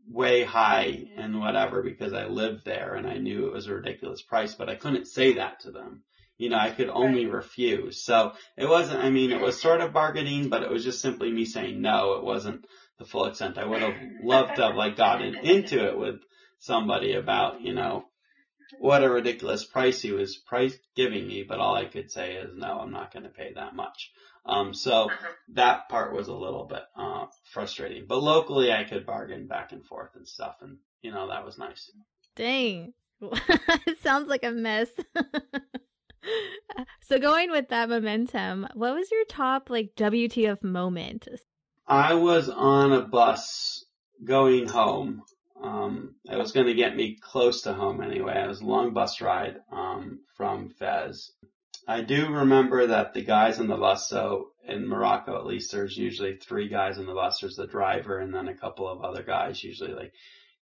way 0.08 0.42
high 0.42 1.04
and 1.16 1.38
whatever 1.38 1.84
because 1.84 2.12
I 2.12 2.24
lived 2.24 2.64
there 2.64 2.94
and 2.94 3.06
I 3.06 3.18
knew 3.18 3.46
it 3.46 3.52
was 3.52 3.68
a 3.68 3.74
ridiculous 3.74 4.20
price, 4.20 4.56
but 4.56 4.68
I 4.68 4.74
couldn't 4.74 5.06
say 5.06 5.34
that 5.34 5.60
to 5.60 5.70
them. 5.70 6.02
You 6.38 6.48
know, 6.48 6.58
I 6.58 6.70
could 6.70 6.88
only 6.88 7.26
refuse. 7.26 8.02
So 8.02 8.32
it 8.56 8.68
wasn't, 8.68 9.04
I 9.04 9.10
mean, 9.10 9.30
it 9.30 9.40
was 9.40 9.60
sort 9.60 9.80
of 9.80 9.92
bargaining, 9.92 10.48
but 10.48 10.64
it 10.64 10.70
was 10.70 10.82
just 10.82 11.00
simply 11.00 11.30
me 11.30 11.44
saying 11.44 11.80
no. 11.80 12.14
It 12.14 12.24
wasn't 12.24 12.64
the 13.00 13.06
full 13.06 13.24
extent. 13.24 13.58
I 13.58 13.64
would 13.64 13.82
have 13.82 13.96
loved 14.22 14.56
to 14.56 14.62
have 14.62 14.76
like 14.76 14.96
gotten 14.96 15.34
into 15.34 15.88
it 15.88 15.98
with 15.98 16.20
somebody 16.58 17.14
about, 17.14 17.62
you 17.62 17.72
know, 17.72 18.04
what 18.78 19.02
a 19.02 19.10
ridiculous 19.10 19.64
price 19.64 20.00
he 20.02 20.12
was 20.12 20.36
price 20.36 20.76
giving 20.94 21.26
me, 21.26 21.42
but 21.42 21.58
all 21.58 21.74
I 21.74 21.86
could 21.86 22.12
say 22.12 22.34
is 22.34 22.50
no, 22.54 22.78
I'm 22.78 22.92
not 22.92 23.12
going 23.12 23.24
to 23.24 23.30
pay 23.30 23.54
that 23.54 23.74
much. 23.74 24.12
Um, 24.44 24.74
so 24.74 25.10
that 25.54 25.88
part 25.88 26.14
was 26.14 26.28
a 26.28 26.34
little 26.34 26.66
bit 26.66 26.82
uh, 26.94 27.26
frustrating. 27.52 28.04
But 28.06 28.22
locally, 28.22 28.70
I 28.70 28.84
could 28.84 29.06
bargain 29.06 29.48
back 29.48 29.72
and 29.72 29.84
forth 29.84 30.10
and 30.14 30.28
stuff, 30.28 30.56
and 30.60 30.78
you 31.02 31.10
know 31.10 31.28
that 31.28 31.44
was 31.44 31.58
nice. 31.58 31.90
Dang, 32.36 32.92
it 33.22 33.98
sounds 34.02 34.28
like 34.28 34.44
a 34.44 34.50
mess. 34.50 34.88
so 37.02 37.18
going 37.18 37.50
with 37.50 37.68
that 37.68 37.88
momentum, 37.88 38.66
what 38.74 38.94
was 38.94 39.10
your 39.10 39.24
top 39.26 39.68
like 39.68 39.94
WTF 39.96 40.62
moment? 40.62 41.28
I 41.90 42.14
was 42.14 42.48
on 42.48 42.92
a 42.92 43.00
bus 43.00 43.84
going 44.22 44.68
home. 44.68 45.24
Um, 45.60 46.14
it 46.24 46.38
was 46.38 46.52
going 46.52 46.68
to 46.68 46.74
get 46.74 46.94
me 46.94 47.18
close 47.20 47.62
to 47.62 47.72
home 47.72 48.00
anyway. 48.00 48.40
It 48.40 48.46
was 48.46 48.60
a 48.60 48.64
long 48.64 48.94
bus 48.94 49.20
ride 49.20 49.56
um, 49.72 50.20
from 50.36 50.70
Fez. 50.70 51.32
I 51.88 52.02
do 52.02 52.28
remember 52.28 52.86
that 52.86 53.12
the 53.12 53.24
guys 53.24 53.58
on 53.58 53.66
the 53.66 53.76
bus, 53.76 54.08
so 54.08 54.50
in 54.68 54.86
Morocco 54.86 55.36
at 55.36 55.46
least, 55.46 55.72
there's 55.72 55.96
usually 55.96 56.36
three 56.36 56.68
guys 56.68 56.96
on 56.96 57.06
the 57.06 57.12
bus. 57.12 57.40
There's 57.40 57.56
the 57.56 57.66
driver 57.66 58.20
and 58.20 58.32
then 58.32 58.46
a 58.46 58.56
couple 58.56 58.86
of 58.86 59.02
other 59.02 59.24
guys, 59.24 59.64
usually 59.64 59.92
like 59.92 60.12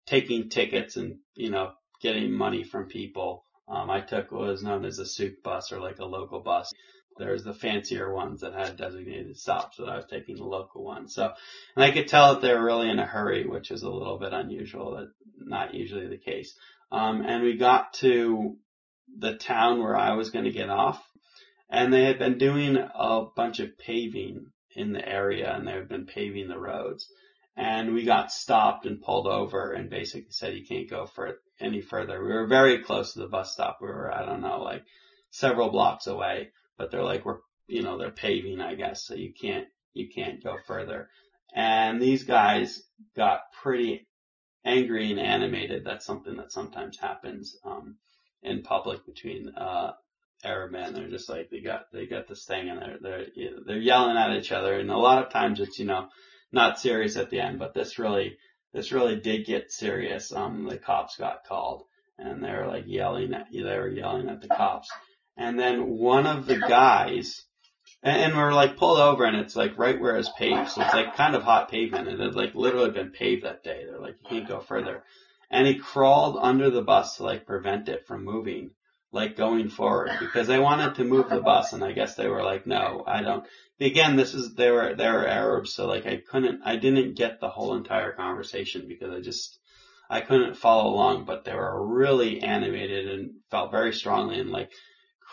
taking 0.07 0.49
tickets 0.49 0.97
and, 0.97 1.17
you 1.35 1.51
know, 1.51 1.73
getting 2.01 2.31
money 2.31 2.63
from 2.63 2.87
people. 2.87 3.45
Um, 3.67 3.91
I 3.91 4.01
took 4.01 4.31
what 4.31 4.43
was 4.43 4.63
known 4.63 4.85
as 4.85 5.01
a 5.01 5.07
souk 5.07 5.43
bus 5.43 5.73
or 5.73 5.81
like 5.81 5.99
a 5.99 6.05
local 6.05 6.39
bus. 6.39 6.73
There's 7.19 7.45
the 7.45 7.55
fancier 7.55 8.13
ones 8.13 8.41
that 8.41 8.53
had 8.53 8.77
designated 8.77 9.37
stops, 9.37 9.77
but 9.79 9.89
I 9.89 9.97
was 9.97 10.07
taking 10.07 10.37
the 10.37 10.45
local 10.45 10.85
one. 10.85 11.09
So, 11.09 11.33
and 11.75 11.85
I 11.85 11.91
could 11.91 12.09
tell 12.09 12.35
that 12.35 12.43
they 12.43 12.53
were 12.53 12.65
really 12.65 12.91
in 12.91 12.99
a 12.99 13.07
hurry, 13.07 13.47
which 13.47 13.71
is 13.71 13.83
a 13.83 13.91
little 13.91 14.19
bit 14.19 14.33
unusual. 14.33 14.97
That 14.97 15.09
not 15.39 15.75
usually 15.75 16.09
the 16.09 16.19
case. 16.19 16.55
Um, 16.93 17.23
and 17.23 17.43
we 17.43 17.57
got 17.57 17.95
to 17.95 18.57
the 19.19 19.37
town 19.37 19.81
where 19.81 19.97
I 19.97 20.15
was 20.15 20.31
going 20.31 20.45
to 20.45 20.51
get 20.51 20.71
off, 20.71 21.03
and 21.71 21.93
they 21.93 22.05
had 22.05 22.19
been 22.19 22.39
doing 22.39 22.77
a 22.77 23.25
bunch 23.35 23.61
of 23.61 23.79
paving 23.79 24.47
in 24.75 24.93
the 24.93 25.07
area, 25.07 25.53
and 25.55 25.67
they 25.67 25.73
had 25.73 25.89
been 25.89 26.07
paving 26.07 26.49
the 26.49 26.59
roads. 26.59 27.09
And 27.57 27.95
we 27.95 28.05
got 28.05 28.31
stopped 28.31 28.85
and 28.85 29.01
pulled 29.01 29.27
over, 29.27 29.73
and 29.73 29.89
basically 29.89 30.31
said 30.31 30.55
you 30.55 30.67
can't 30.67 30.91
go 30.91 31.07
for 31.07 31.39
any 31.59 31.81
further. 31.81 32.23
We 32.23 32.33
were 32.33 32.47
very 32.47 32.83
close 32.83 33.15
to 33.15 33.21
the 33.21 33.29
bus 33.29 33.53
stop. 33.53 33.79
We 33.81 33.89
were, 33.89 34.15
I 34.15 34.27
don't 34.27 34.43
know, 34.43 34.61
like 34.63 34.85
several 35.31 35.71
blocks 35.71 36.07
away 36.07 36.51
but 36.79 36.91
they're 36.91 37.03
like 37.03 37.25
we're 37.25 37.39
you 37.67 37.83
know 37.83 37.99
they're 37.99 38.11
paving 38.11 38.61
I 38.61 38.75
guess 38.75 39.07
so 39.07 39.15
you 39.15 39.33
can't 39.33 39.67
you 39.95 40.09
can't 40.09 40.43
go 40.43 40.57
further. 40.67 41.09
And 41.55 42.01
these 42.01 42.25
guys 42.25 42.83
got 43.17 43.41
pretty 43.63 44.07
angry 44.65 45.11
and 45.11 45.21
animated. 45.21 45.85
That's 45.85 46.05
something 46.05 46.37
that 46.37 46.53
sometimes 46.53 46.99
happens 46.99 47.57
um, 47.65 47.97
in 48.43 48.63
public 48.63 49.07
between 49.07 49.49
uh, 49.51 49.93
Arab 50.45 50.73
men. 50.73 50.93
They're 50.93 51.09
just 51.09 51.29
like 51.29 51.51
they 51.51 51.61
got 51.61 51.87
they 51.93 52.07
got 52.07 52.29
this 52.29 52.45
thing 52.45 52.69
and 52.69 52.81
they're 52.81 52.99
they're 53.01 53.27
you 53.35 53.51
know, 53.53 53.63
they're 53.67 53.79
yelling 53.79 54.17
at 54.17 54.37
each 54.37 54.53
other. 54.53 54.79
And 54.79 54.91
a 54.91 54.99
lot 54.99 55.25
of 55.25 55.33
times 55.33 55.61
it's 55.61 55.79
you 55.79 55.87
know 55.87 56.09
not 56.53 56.79
serious 56.79 57.17
at 57.17 57.31
the 57.31 57.41
end, 57.41 57.59
but 57.59 57.75
this 57.75 57.99
really, 57.99 58.37
this 58.73 58.93
really 58.93 59.17
did 59.17 59.47
get 59.47 59.73
serious. 59.73 60.33
Um, 60.33 60.67
the 60.69 60.79
cops 60.79 61.17
got 61.17 61.45
called 61.45 61.85
and 62.19 62.43
they 62.43 62.51
were 62.51 62.67
like 62.67 62.85
yelling 62.87 63.35
at, 63.35 63.49
they 63.53 63.63
were 63.63 63.89
yelling 63.89 64.29
at 64.29 64.41
the 64.41 64.49
cops. 64.49 64.91
And 65.37 65.59
then 65.59 65.87
one 65.87 66.27
of 66.27 66.47
the 66.47 66.59
guys, 66.59 67.45
and, 68.03 68.17
and 68.17 68.37
we're 68.37 68.55
like 68.55 68.77
pulled 68.77 68.99
over 68.99 69.25
and 69.25 69.37
it's 69.37 69.57
like 69.57 69.79
right 69.79 70.01
where 70.01 70.17
it's 70.17 70.31
paved. 70.39 70.71
So 70.71 70.83
it's 70.83 70.95
like 70.95 71.17
kind 71.17 71.35
of 71.35 71.43
hot 71.43 71.71
pavement 71.71 72.09
and 72.09 72.21
it 72.21 72.25
had 72.25 72.35
like 72.35 72.55
literally 72.55 72.91
been 72.91 73.11
paved 73.11 73.45
that 73.45 73.63
day. 73.63 73.85
They're 73.85 74.01
like, 74.01 74.17
you 74.23 74.29
can't 74.29 74.49
go 74.49 74.61
further. 74.61 75.03
And 75.51 75.67
he 75.67 75.75
crawled 75.75 76.39
under 76.41 76.71
the 76.71 76.83
bus 76.83 77.17
to 77.17 77.25
like 77.25 77.47
prevent 77.47 77.89
it 77.89 78.07
from 78.07 78.25
moving, 78.25 78.71
like 79.13 79.37
going 79.37 79.69
forward 79.69 80.11
because 80.19 80.47
they 80.47 80.59
wanted 80.59 80.95
to 80.97 81.05
move 81.05 81.29
the 81.29 81.41
bus. 81.41 81.73
And 81.73 81.85
I 81.85 81.93
guess 81.93 82.15
they 82.15 82.29
were 82.29 82.43
like, 82.43 82.67
no, 82.67 83.05
I 83.07 83.23
don't. 83.23 83.45
Again, 83.79 84.17
this 84.17 84.33
is, 84.33 84.55
they 84.55 84.71
were, 84.71 84.95
they 84.95 85.09
were 85.09 85.27
Arabs. 85.27 85.75
So 85.75 85.87
like 85.87 86.07
I 86.07 86.17
couldn't, 86.17 86.63
I 86.65 86.77
didn't 86.77 87.17
get 87.17 87.41
the 87.41 87.51
whole 87.51 87.75
entire 87.75 88.13
conversation 88.13 88.87
because 88.89 89.15
I 89.15 89.21
just, 89.21 89.59
I 90.09 90.21
couldn't 90.21 90.57
follow 90.57 90.93
along, 90.93 91.25
but 91.27 91.45
they 91.45 91.55
were 91.55 91.87
really 91.87 92.41
animated 92.41 93.09
and 93.09 93.33
felt 93.51 93.71
very 93.71 93.93
strongly 93.93 94.39
and 94.41 94.51
like 94.51 94.71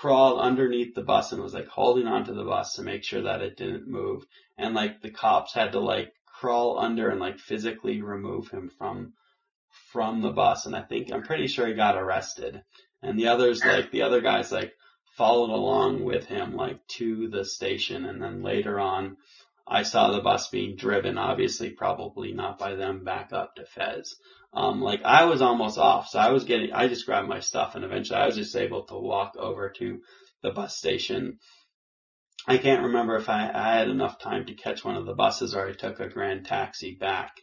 crawled 0.03 0.41
underneath 0.41 0.93
the 0.95 1.01
bus 1.01 1.31
and 1.31 1.41
was 1.41 1.53
like 1.53 1.69
holding 1.69 2.07
onto 2.07 2.33
the 2.33 2.43
bus 2.43 2.73
to 2.73 2.81
make 2.81 3.05
sure 3.05 3.21
that 3.21 3.41
it 3.41 3.55
didn't 3.55 3.87
move. 3.87 4.25
And 4.57 4.75
like 4.75 5.01
the 5.01 5.09
cops 5.09 5.53
had 5.53 5.71
to 5.71 5.79
like 5.79 6.11
crawl 6.25 6.77
under 6.77 7.07
and 7.09 7.21
like 7.21 7.39
physically 7.39 8.01
remove 8.01 8.49
him 8.49 8.69
from, 8.77 9.13
from 9.93 10.21
the 10.21 10.31
bus. 10.31 10.65
And 10.65 10.75
I 10.75 10.81
think, 10.81 11.09
I'm 11.09 11.23
pretty 11.23 11.47
sure 11.47 11.65
he 11.67 11.73
got 11.73 11.95
arrested. 11.95 12.63
And 13.01 13.17
the 13.17 13.27
others, 13.27 13.63
like 13.63 13.91
the 13.91 14.01
other 14.01 14.19
guys, 14.19 14.51
like 14.51 14.73
followed 15.15 15.51
along 15.51 16.03
with 16.03 16.25
him, 16.25 16.53
like 16.53 16.85
to 16.97 17.29
the 17.29 17.45
station. 17.45 18.03
And 18.03 18.21
then 18.21 18.43
later 18.43 18.81
on, 18.81 19.15
I 19.67 19.83
saw 19.83 20.11
the 20.11 20.21
bus 20.21 20.49
being 20.49 20.75
driven, 20.75 21.17
obviously 21.17 21.69
probably 21.69 22.33
not 22.33 22.59
by 22.59 22.75
them, 22.75 23.03
back 23.03 23.31
up 23.31 23.55
to 23.55 23.65
Fez. 23.65 24.15
Um, 24.51 24.81
like 24.81 25.03
I 25.03 25.25
was 25.25 25.41
almost 25.41 25.77
off, 25.77 26.09
so 26.09 26.19
I 26.19 26.31
was 26.31 26.43
getting, 26.43 26.73
I 26.73 26.87
just 26.87 27.05
grabbed 27.05 27.29
my 27.29 27.39
stuff 27.39 27.75
and 27.75 27.83
eventually 27.83 28.19
I 28.19 28.25
was 28.25 28.35
just 28.35 28.55
able 28.55 28.83
to 28.85 28.95
walk 28.95 29.35
over 29.37 29.69
to 29.77 30.01
the 30.41 30.51
bus 30.51 30.77
station. 30.77 31.39
I 32.45 32.57
can't 32.57 32.83
remember 32.83 33.15
if 33.15 33.29
I, 33.29 33.49
I 33.53 33.77
had 33.77 33.87
enough 33.87 34.19
time 34.19 34.45
to 34.45 34.53
catch 34.53 34.83
one 34.83 34.97
of 34.97 35.05
the 35.05 35.15
buses 35.15 35.55
or 35.55 35.67
I 35.67 35.71
took 35.71 35.99
a 35.99 36.09
grand 36.09 36.45
taxi 36.45 36.95
back. 36.95 37.37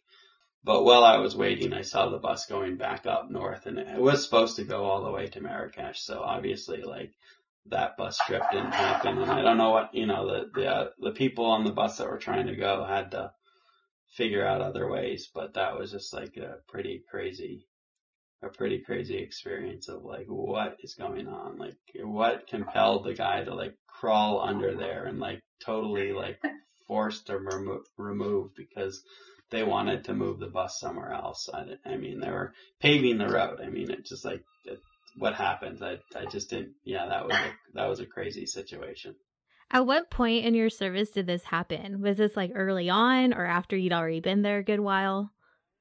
But 0.63 0.85
while 0.85 1.05
I 1.05 1.17
was 1.17 1.35
waiting, 1.35 1.73
I 1.73 1.81
saw 1.81 2.11
the 2.11 2.19
bus 2.19 2.45
going 2.45 2.77
back 2.77 3.07
up 3.07 3.31
north 3.31 3.65
and 3.65 3.79
it 3.79 3.99
was 3.99 4.23
supposed 4.23 4.57
to 4.57 4.65
go 4.65 4.85
all 4.85 5.03
the 5.03 5.11
way 5.11 5.27
to 5.29 5.41
Marrakesh. 5.41 6.03
So 6.03 6.21
obviously 6.21 6.83
like 6.83 7.13
that 7.67 7.97
bus 7.97 8.19
trip 8.27 8.43
didn't 8.51 8.73
happen. 8.73 9.19
And 9.19 9.31
I 9.31 9.43
don't 9.43 9.59
know 9.59 9.71
what, 9.71 9.95
you 9.95 10.07
know, 10.07 10.27
the, 10.27 10.51
the, 10.55 10.67
uh, 10.67 10.89
the 10.99 11.13
people 11.13 11.45
on 11.47 11.65
the 11.65 11.73
bus 11.73 11.99
that 11.99 12.09
were 12.09 12.19
trying 12.19 12.47
to 12.47 12.57
go 12.57 12.85
had 12.85 13.13
to 13.13 13.33
figure 14.17 14.47
out 14.47 14.61
other 14.61 14.91
ways, 14.91 15.29
but 15.33 15.55
that 15.55 15.79
was 15.79 15.93
just 15.93 16.13
like 16.13 16.37
a 16.37 16.57
pretty 16.69 17.03
crazy, 17.11 17.67
a 18.43 18.49
pretty 18.49 18.81
crazy 18.81 19.19
experience 19.19 19.89
of 19.89 20.03
like, 20.03 20.27
what 20.27 20.79
is 20.83 20.95
going 20.95 21.29
on? 21.29 21.59
Like, 21.59 21.77
what 22.03 22.49
compelled 22.49 23.05
the 23.05 23.15
guy 23.15 23.45
to 23.45 23.55
like 23.55 23.77
crawl 23.87 24.41
under 24.41 24.75
there 24.75 25.05
and 25.05 25.21
like 25.21 25.41
totally 25.65 26.13
like 26.13 26.41
forced 26.89 27.27
to 27.27 27.39
remo- 27.39 27.85
remove 27.97 28.55
because 28.57 29.03
they 29.51 29.63
wanted 29.63 30.05
to 30.05 30.15
move 30.15 30.39
the 30.39 30.47
bus 30.47 30.79
somewhere 30.81 31.13
else. 31.13 31.49
I, 31.53 31.77
I 31.89 31.97
mean, 31.97 32.21
they 32.21 32.31
were 32.31 32.53
paving 32.81 33.19
the 33.19 33.29
road. 33.29 33.61
I 33.65 33.69
mean, 33.69 33.91
it 33.91 34.07
just 34.07 34.25
like, 34.25 34.43
it, 34.65 34.81
what 35.21 35.35
happened? 35.35 35.83
I, 35.83 35.99
I 36.19 36.25
just 36.25 36.51
didn't, 36.51 36.73
yeah, 36.83 37.07
that 37.07 37.27
was, 37.27 37.37
a, 37.37 37.53
that 37.75 37.89
was 37.89 38.01
a 38.01 38.07
crazy 38.07 38.47
situation. 38.47 39.15
At 39.71 39.87
what 39.87 40.11
point 40.11 40.47
in 40.47 40.55
your 40.55 40.71
service 40.71 41.11
did 41.11 41.27
this 41.27 41.45
happen? 41.45 42.01
Was 42.01 42.17
this 42.17 42.37
like 42.37 42.53
early 42.55 42.91
on 42.91 43.35
or 43.35 43.45
after 43.45 43.77
you'd 43.77 43.93
already 43.93 44.21
been 44.21 44.43
there 44.43 44.59
a 44.59 44.65
good 44.65 44.81
while? 44.81 45.31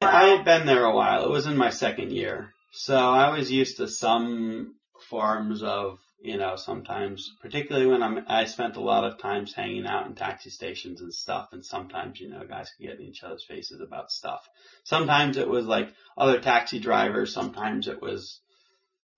I 0.01 0.27
had 0.27 0.45
been 0.45 0.67
there 0.67 0.83
a 0.83 0.95
while. 0.95 1.23
It 1.23 1.31
was 1.31 1.47
in 1.47 1.57
my 1.57 1.71
second 1.71 2.11
year. 2.11 2.53
So 2.71 2.95
I 2.95 3.35
was 3.35 3.51
used 3.51 3.77
to 3.77 3.87
some 3.87 4.75
forms 5.09 5.63
of, 5.63 5.99
you 6.21 6.37
know, 6.37 6.55
sometimes, 6.57 7.31
particularly 7.41 7.87
when 7.87 8.03
I'm, 8.03 8.25
I 8.27 8.45
spent 8.45 8.75
a 8.75 8.81
lot 8.81 9.05
of 9.05 9.19
times 9.19 9.53
hanging 9.53 9.87
out 9.87 10.05
in 10.05 10.15
taxi 10.15 10.49
stations 10.49 11.01
and 11.01 11.13
stuff. 11.13 11.47
And 11.53 11.65
sometimes, 11.65 12.19
you 12.19 12.29
know, 12.29 12.43
guys 12.47 12.69
could 12.77 12.87
get 12.87 12.99
in 12.99 13.05
each 13.05 13.23
other's 13.23 13.45
faces 13.47 13.81
about 13.81 14.11
stuff. 14.11 14.47
Sometimes 14.83 15.37
it 15.37 15.47
was 15.47 15.65
like 15.65 15.93
other 16.17 16.39
taxi 16.39 16.79
drivers. 16.79 17.33
Sometimes 17.33 17.87
it 17.87 18.01
was 18.01 18.41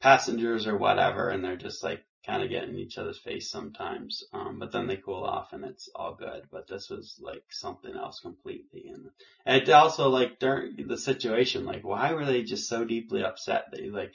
passengers 0.02 0.68
or 0.68 0.78
whatever. 0.78 1.30
And 1.30 1.44
they're 1.44 1.56
just 1.56 1.84
like, 1.84 2.04
kind 2.26 2.44
of 2.44 2.50
getting 2.50 2.76
each 2.76 2.98
other's 2.98 3.18
face 3.18 3.50
sometimes. 3.50 4.24
Um, 4.32 4.60
but 4.60 4.72
then 4.72 4.88
they 4.88 4.98
cool 4.98 5.24
off 5.24 5.54
and 5.54 5.66
it's 5.66 5.90
all 5.96 6.16
good. 6.16 6.44
But 6.52 6.68
this 6.68 6.90
was 6.90 7.20
like 7.20 7.44
something 7.50 7.96
else 7.96 8.20
completely. 8.20 8.90
And, 8.90 9.10
and 9.46 9.62
it 9.62 9.70
also 9.70 10.10
like 10.10 10.40
during 10.40 10.88
the 10.88 10.98
situation, 10.98 11.66
like 11.66 11.84
why 11.84 12.14
were 12.14 12.26
they 12.26 12.44
just 12.44 12.70
so 12.70 12.86
deeply 12.86 13.24
upset? 13.24 13.66
They 13.72 13.90
like 13.90 14.14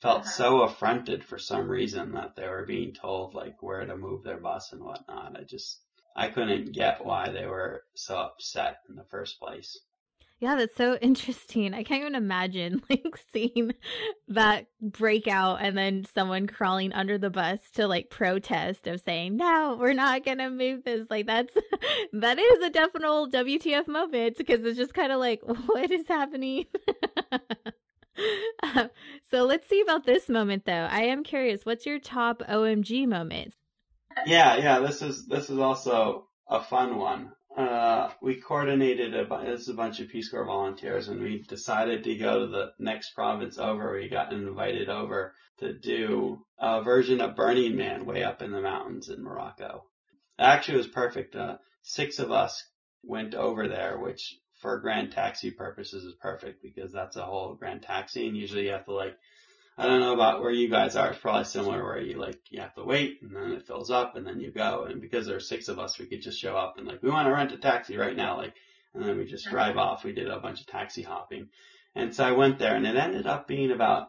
felt 0.00 0.26
so 0.26 0.62
affronted 0.62 1.24
for 1.24 1.38
some 1.38 1.68
reason 1.68 2.12
that 2.12 2.34
they 2.36 2.48
were 2.48 2.66
being 2.66 2.94
told 2.94 3.34
like 3.34 3.62
where 3.62 3.84
to 3.84 3.96
move 3.96 4.22
their 4.22 4.38
bus 4.38 4.72
and 4.72 4.82
whatnot. 4.82 5.36
I 5.38 5.42
just, 5.44 5.80
I 6.16 6.28
couldn't 6.28 6.72
get 6.72 7.04
why 7.04 7.30
they 7.30 7.46
were 7.46 7.84
so 7.94 8.16
upset 8.16 8.78
in 8.88 8.96
the 8.96 9.04
first 9.10 9.38
place. 9.38 9.78
Yeah, 10.44 10.56
that's 10.56 10.76
so 10.76 10.96
interesting. 11.00 11.72
I 11.72 11.82
can't 11.84 12.02
even 12.02 12.14
imagine 12.14 12.82
like 12.90 13.16
seeing 13.32 13.72
that 14.28 14.66
breakout 14.78 15.62
and 15.62 15.76
then 15.76 16.04
someone 16.14 16.46
crawling 16.46 16.92
under 16.92 17.16
the 17.16 17.30
bus 17.30 17.60
to 17.76 17.86
like 17.86 18.10
protest 18.10 18.86
of 18.86 19.00
saying, 19.00 19.38
"No, 19.38 19.78
we're 19.80 19.94
not 19.94 20.22
going 20.22 20.38
to 20.38 20.50
move 20.50 20.84
this." 20.84 21.06
Like 21.08 21.26
that's 21.26 21.54
that 22.12 22.38
is 22.38 22.62
a 22.62 22.68
definite 22.68 23.32
WTF 23.32 23.88
moment 23.88 24.36
because 24.36 24.62
it's 24.66 24.76
just 24.76 24.92
kind 24.92 25.12
of 25.12 25.18
like, 25.18 25.40
what 25.66 25.90
is 25.90 26.06
happening? 26.06 26.66
uh, 27.32 28.88
so 29.30 29.44
let's 29.44 29.66
see 29.66 29.80
about 29.80 30.04
this 30.04 30.28
moment 30.28 30.66
though. 30.66 30.72
I 30.90 31.04
am 31.04 31.24
curious, 31.24 31.64
what's 31.64 31.86
your 31.86 31.98
top 31.98 32.42
OMG 32.46 33.08
moment? 33.08 33.54
Yeah, 34.26 34.56
yeah, 34.58 34.80
this 34.80 35.00
is 35.00 35.26
this 35.26 35.48
is 35.48 35.58
also 35.58 36.26
a 36.50 36.60
fun 36.60 36.98
one 36.98 37.32
uh, 37.56 38.10
we 38.20 38.40
coordinated 38.40 39.14
a, 39.14 39.26
this 39.44 39.62
is 39.62 39.68
a 39.68 39.74
bunch 39.74 40.00
of 40.00 40.08
Peace 40.08 40.28
Corps 40.28 40.44
volunteers 40.44 41.08
and 41.08 41.22
we 41.22 41.42
decided 41.42 42.04
to 42.04 42.16
go 42.16 42.40
to 42.40 42.46
the 42.46 42.72
next 42.78 43.14
province 43.14 43.58
over. 43.58 43.94
We 43.94 44.08
got 44.08 44.32
invited 44.32 44.88
over 44.88 45.34
to 45.58 45.72
do 45.72 46.44
a 46.58 46.82
version 46.82 47.20
of 47.20 47.36
Burning 47.36 47.76
Man 47.76 48.06
way 48.06 48.24
up 48.24 48.42
in 48.42 48.50
the 48.50 48.60
mountains 48.60 49.08
in 49.08 49.22
Morocco. 49.22 49.84
Actually, 50.38 50.74
it 50.74 50.78
was 50.78 50.88
perfect. 50.88 51.36
Uh, 51.36 51.58
six 51.82 52.18
of 52.18 52.32
us 52.32 52.60
went 53.04 53.34
over 53.34 53.68
there, 53.68 53.98
which 53.98 54.36
for 54.60 54.80
grand 54.80 55.12
taxi 55.12 55.50
purposes 55.50 56.04
is 56.04 56.14
perfect 56.14 56.62
because 56.62 56.90
that's 56.90 57.16
a 57.16 57.24
whole 57.24 57.54
grand 57.54 57.82
taxi 57.82 58.26
and 58.26 58.36
usually 58.36 58.64
you 58.64 58.72
have 58.72 58.86
to 58.86 58.92
like 58.92 59.14
I 59.76 59.86
don't 59.86 60.00
know 60.00 60.14
about 60.14 60.40
where 60.40 60.52
you 60.52 60.68
guys 60.68 60.94
are. 60.94 61.10
It's 61.10 61.18
probably 61.18 61.44
similar 61.44 61.82
where 61.82 62.00
you 62.00 62.16
like 62.16 62.38
you 62.50 62.60
have 62.60 62.74
to 62.74 62.84
wait 62.84 63.18
and 63.22 63.34
then 63.34 63.52
it 63.52 63.66
fills 63.66 63.90
up 63.90 64.14
and 64.14 64.26
then 64.26 64.38
you 64.38 64.52
go. 64.52 64.84
And 64.84 65.00
because 65.00 65.26
there 65.26 65.36
are 65.36 65.40
six 65.40 65.68
of 65.68 65.78
us, 65.80 65.98
we 65.98 66.06
could 66.06 66.22
just 66.22 66.38
show 66.38 66.56
up 66.56 66.74
and 66.78 66.86
like 66.86 67.02
we 67.02 67.10
want 67.10 67.26
to 67.26 67.32
rent 67.32 67.52
a 67.52 67.58
taxi 67.58 67.96
right 67.96 68.16
now, 68.16 68.36
like, 68.36 68.54
and 68.94 69.04
then 69.04 69.18
we 69.18 69.24
just 69.24 69.50
drive 69.50 69.76
off. 69.76 70.04
We 70.04 70.12
did 70.12 70.28
a 70.28 70.38
bunch 70.38 70.60
of 70.60 70.68
taxi 70.68 71.02
hopping, 71.02 71.48
and 71.94 72.14
so 72.14 72.24
I 72.24 72.32
went 72.32 72.58
there 72.58 72.76
and 72.76 72.86
it 72.86 72.96
ended 72.96 73.26
up 73.26 73.48
being 73.48 73.72
about 73.72 74.08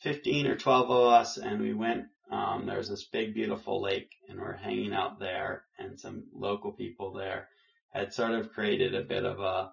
fifteen 0.00 0.46
or 0.46 0.56
twelve 0.56 0.90
of 0.90 1.12
us, 1.12 1.38
and 1.38 1.60
we 1.60 1.74
went. 1.74 2.04
Um, 2.30 2.66
there 2.66 2.76
was 2.76 2.90
this 2.90 3.08
big 3.10 3.32
beautiful 3.32 3.80
lake, 3.80 4.10
and 4.28 4.38
we're 4.38 4.52
hanging 4.52 4.92
out 4.92 5.18
there, 5.18 5.64
and 5.78 5.98
some 5.98 6.24
local 6.34 6.72
people 6.72 7.14
there 7.14 7.48
had 7.90 8.12
sort 8.12 8.32
of 8.32 8.52
created 8.52 8.94
a 8.94 9.02
bit 9.02 9.24
of 9.24 9.40
a 9.40 9.72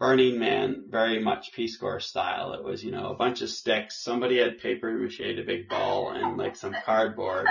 Burning 0.00 0.38
Man, 0.38 0.84
very 0.88 1.22
much 1.22 1.52
Peace 1.52 1.76
Corps 1.76 2.00
style. 2.00 2.54
It 2.54 2.64
was, 2.64 2.82
you 2.82 2.90
know, 2.90 3.10
a 3.10 3.16
bunch 3.16 3.42
of 3.42 3.50
sticks. 3.50 4.02
Somebody 4.02 4.38
had 4.38 4.58
paper 4.58 4.90
mache, 4.90 5.20
a 5.20 5.42
big 5.42 5.68
ball, 5.68 6.12
and 6.12 6.38
like 6.38 6.56
some 6.56 6.74
cardboard. 6.86 7.46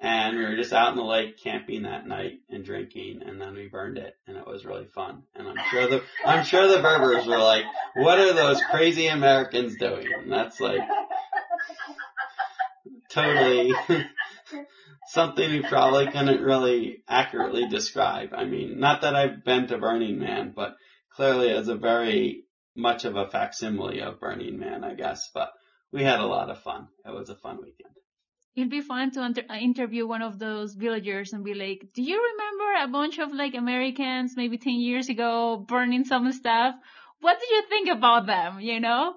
And 0.00 0.38
we 0.38 0.42
were 0.42 0.56
just 0.56 0.72
out 0.72 0.92
in 0.92 0.96
the 0.96 1.04
lake 1.04 1.38
camping 1.38 1.82
that 1.82 2.06
night 2.06 2.40
and 2.48 2.64
drinking, 2.64 3.20
and 3.26 3.38
then 3.38 3.52
we 3.52 3.68
burned 3.68 3.98
it, 3.98 4.16
and 4.26 4.38
it 4.38 4.46
was 4.46 4.64
really 4.64 4.86
fun. 4.86 5.24
And 5.36 5.46
I'm 5.46 5.58
sure 5.70 5.86
the 5.86 6.02
I'm 6.24 6.46
sure 6.46 6.66
the 6.66 6.80
Berbers 6.80 7.26
were 7.26 7.36
like, 7.36 7.64
"What 7.94 8.18
are 8.18 8.32
those 8.32 8.62
crazy 8.70 9.08
Americans 9.08 9.76
doing?" 9.76 10.06
And 10.16 10.32
that's 10.32 10.60
like 10.60 10.80
totally 13.10 13.74
something 15.08 15.50
we 15.50 15.60
probably 15.60 16.06
couldn't 16.06 16.40
really 16.40 17.02
accurately 17.06 17.68
describe. 17.68 18.30
I 18.32 18.46
mean, 18.46 18.80
not 18.80 19.02
that 19.02 19.14
I've 19.14 19.44
been 19.44 19.66
to 19.66 19.76
Burning 19.76 20.18
Man, 20.18 20.54
but 20.56 20.76
clearly 21.10 21.50
as 21.50 21.68
a 21.68 21.76
very 21.76 22.44
much 22.76 23.04
of 23.04 23.16
a 23.16 23.28
facsimile 23.28 24.00
of 24.00 24.20
Burning 24.20 24.58
Man, 24.58 24.84
I 24.84 24.94
guess. 24.94 25.30
But 25.34 25.52
we 25.92 26.02
had 26.02 26.20
a 26.20 26.26
lot 26.26 26.50
of 26.50 26.62
fun. 26.62 26.88
It 27.04 27.10
was 27.10 27.28
a 27.28 27.34
fun 27.36 27.56
weekend. 27.56 27.94
It'd 28.56 28.70
be 28.70 28.80
fun 28.80 29.10
to 29.12 29.24
inter- 29.24 29.46
uh, 29.48 29.54
interview 29.54 30.06
one 30.06 30.22
of 30.22 30.38
those 30.38 30.74
villagers 30.74 31.32
and 31.32 31.44
be 31.44 31.54
like, 31.54 31.92
"Do 31.94 32.02
you 32.02 32.20
remember 32.30 32.84
a 32.84 32.88
bunch 32.88 33.18
of 33.18 33.32
like 33.32 33.54
Americans 33.54 34.34
maybe 34.36 34.58
ten 34.58 34.80
years 34.80 35.08
ago 35.08 35.64
burning 35.68 36.04
some 36.04 36.30
stuff? 36.32 36.74
What 37.20 37.38
did 37.38 37.50
you 37.50 37.62
think 37.68 37.88
about 37.88 38.26
them? 38.26 38.60
You 38.60 38.80
know?" 38.80 39.16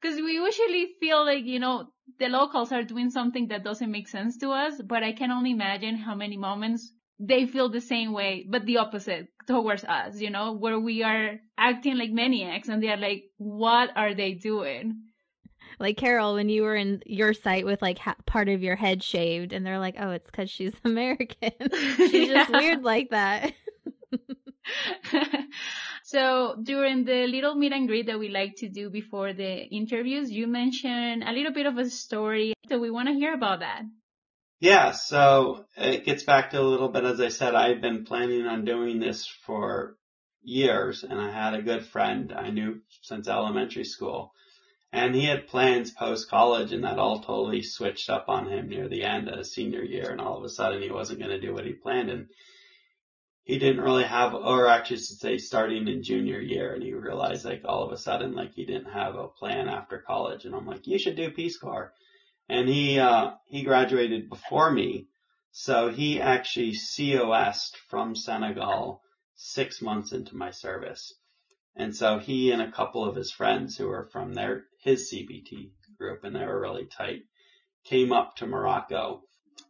Because 0.00 0.16
we 0.16 0.34
usually 0.34 0.96
feel 1.00 1.24
like, 1.24 1.44
you 1.46 1.58
know, 1.58 1.88
the 2.18 2.28
locals 2.28 2.72
are 2.72 2.82
doing 2.82 3.10
something 3.10 3.48
that 3.48 3.64
doesn't 3.64 3.90
make 3.90 4.08
sense 4.08 4.36
to 4.38 4.50
us, 4.50 4.80
but 4.82 5.02
I 5.02 5.12
can 5.12 5.30
only 5.30 5.52
imagine 5.52 5.96
how 5.96 6.14
many 6.14 6.36
moments 6.36 6.92
they 7.18 7.46
feel 7.46 7.68
the 7.68 7.80
same 7.80 8.12
way, 8.12 8.46
but 8.48 8.66
the 8.66 8.78
opposite 8.78 9.28
towards 9.46 9.84
us, 9.84 10.20
you 10.20 10.30
know, 10.30 10.52
where 10.52 10.78
we 10.78 11.02
are 11.02 11.38
acting 11.56 11.96
like 11.96 12.10
maniacs 12.10 12.68
and 12.68 12.82
they're 12.82 12.96
like, 12.96 13.24
what 13.36 13.90
are 13.96 14.14
they 14.14 14.32
doing? 14.32 15.04
Like 15.78 15.96
Carol, 15.96 16.34
when 16.34 16.48
you 16.48 16.62
were 16.62 16.76
in 16.76 17.02
your 17.06 17.32
site 17.34 17.64
with 17.64 17.82
like 17.82 17.98
ha- 17.98 18.16
part 18.26 18.48
of 18.48 18.62
your 18.62 18.76
head 18.76 19.02
shaved, 19.02 19.52
and 19.52 19.66
they're 19.66 19.80
like, 19.80 19.96
"Oh, 19.98 20.10
it's 20.10 20.30
because 20.30 20.48
she's 20.48 20.72
American. 20.84 21.52
she's 21.96 22.28
just 22.28 22.50
weird 22.50 22.82
like 22.82 23.10
that." 23.10 23.52
so 26.04 26.56
during 26.62 27.04
the 27.04 27.26
little 27.26 27.54
meet 27.54 27.72
and 27.72 27.88
greet 27.88 28.06
that 28.06 28.18
we 28.18 28.28
like 28.28 28.54
to 28.58 28.68
do 28.68 28.88
before 28.88 29.32
the 29.32 29.64
interviews, 29.64 30.30
you 30.30 30.46
mentioned 30.46 31.24
a 31.24 31.32
little 31.32 31.52
bit 31.52 31.66
of 31.66 31.76
a 31.76 31.90
story. 31.90 32.54
So 32.68 32.78
we 32.78 32.90
want 32.90 33.08
to 33.08 33.14
hear 33.14 33.34
about 33.34 33.60
that. 33.60 33.82
Yeah, 34.64 34.92
so 34.92 35.66
it 35.76 36.06
gets 36.06 36.22
back 36.22 36.52
to 36.52 36.58
a 36.58 36.62
little 36.62 36.88
bit, 36.88 37.04
as 37.04 37.20
I 37.20 37.28
said, 37.28 37.54
I've 37.54 37.82
been 37.82 38.06
planning 38.06 38.46
on 38.46 38.64
doing 38.64 38.98
this 38.98 39.26
for 39.26 39.98
years 40.42 41.04
and 41.04 41.20
I 41.20 41.30
had 41.30 41.52
a 41.52 41.60
good 41.60 41.84
friend 41.84 42.32
I 42.34 42.48
knew 42.48 42.80
since 43.02 43.28
elementary 43.28 43.84
school 43.84 44.32
and 44.90 45.14
he 45.14 45.26
had 45.26 45.48
plans 45.48 45.90
post 45.90 46.30
college 46.30 46.72
and 46.72 46.84
that 46.84 46.98
all 46.98 47.20
totally 47.20 47.62
switched 47.62 48.08
up 48.08 48.30
on 48.30 48.50
him 48.50 48.70
near 48.70 48.88
the 48.88 49.04
end 49.04 49.28
of 49.28 49.36
his 49.36 49.52
senior 49.52 49.82
year 49.82 50.10
and 50.10 50.18
all 50.18 50.38
of 50.38 50.44
a 50.44 50.48
sudden 50.48 50.80
he 50.80 50.90
wasn't 50.90 51.18
going 51.18 51.30
to 51.30 51.46
do 51.46 51.52
what 51.52 51.66
he 51.66 51.74
planned 51.74 52.08
and 52.08 52.28
he 53.42 53.58
didn't 53.58 53.84
really 53.84 54.04
have, 54.04 54.32
or 54.32 54.68
actually 54.68 54.96
should 54.96 55.18
say 55.18 55.36
starting 55.36 55.88
in 55.88 56.02
junior 56.02 56.40
year 56.40 56.72
and 56.72 56.82
he 56.82 56.94
realized 56.94 57.44
like 57.44 57.60
all 57.66 57.82
of 57.82 57.92
a 57.92 57.98
sudden 57.98 58.34
like 58.34 58.54
he 58.54 58.64
didn't 58.64 58.90
have 58.90 59.14
a 59.14 59.28
plan 59.28 59.68
after 59.68 59.98
college 59.98 60.46
and 60.46 60.54
I'm 60.54 60.66
like, 60.66 60.86
you 60.86 60.98
should 60.98 61.16
do 61.16 61.30
Peace 61.32 61.58
Corps 61.58 61.92
and 62.48 62.68
he 62.68 62.98
uh, 62.98 63.32
he 63.46 63.62
graduated 63.62 64.28
before 64.28 64.70
me, 64.70 65.06
so 65.52 65.90
he 65.90 66.20
actually 66.20 66.74
COS'd 66.74 67.76
from 67.88 68.14
Senegal 68.14 69.02
six 69.34 69.82
months 69.82 70.12
into 70.12 70.36
my 70.36 70.50
service, 70.50 71.14
and 71.76 71.94
so 71.94 72.18
he 72.18 72.50
and 72.50 72.62
a 72.62 72.72
couple 72.72 73.04
of 73.04 73.16
his 73.16 73.32
friends 73.32 73.76
who 73.76 73.88
were 73.88 74.08
from 74.12 74.34
their 74.34 74.64
his 74.82 75.12
CBT 75.12 75.70
group 75.98 76.24
and 76.24 76.34
they 76.34 76.44
were 76.44 76.60
really 76.60 76.86
tight 76.86 77.22
came 77.84 78.12
up 78.12 78.36
to 78.36 78.46
Morocco, 78.46 79.22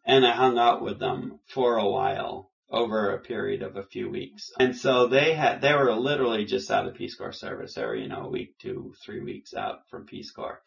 and 0.05 0.27
I 0.27 0.33
hung 0.33 0.59
out 0.59 0.83
with 0.83 0.99
them 0.99 1.41
for 1.47 1.77
a 1.77 1.89
while 1.89 2.51
over 2.71 3.11
a 3.11 3.21
period 3.21 3.63
of 3.63 3.77
a 3.77 3.85
few 3.85 4.09
weeks. 4.09 4.51
And 4.59 4.77
so 4.77 5.07
they 5.07 5.35
had, 5.35 5.61
they 5.61 5.75
were 5.75 5.95
literally 5.95 6.45
just 6.45 6.71
out 6.71 6.87
of 6.87 6.95
Peace 6.95 7.15
Corps 7.15 7.33
service. 7.33 7.75
They 7.75 7.85
were, 7.85 7.97
you 7.97 8.09
know, 8.09 8.23
a 8.23 8.31
week, 8.31 8.59
two, 8.59 8.95
three 9.05 9.21
weeks 9.21 9.55
out 9.55 9.89
from 9.91 10.07
Peace 10.07 10.31
Corps. 10.31 10.61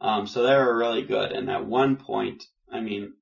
Um, 0.00 0.26
so 0.26 0.42
they 0.42 0.54
were 0.54 0.76
really 0.76 1.02
good. 1.02 1.32
And 1.32 1.50
at 1.50 1.66
one 1.66 1.96
point, 1.96 2.44
I 2.70 2.80
mean, 2.80 3.14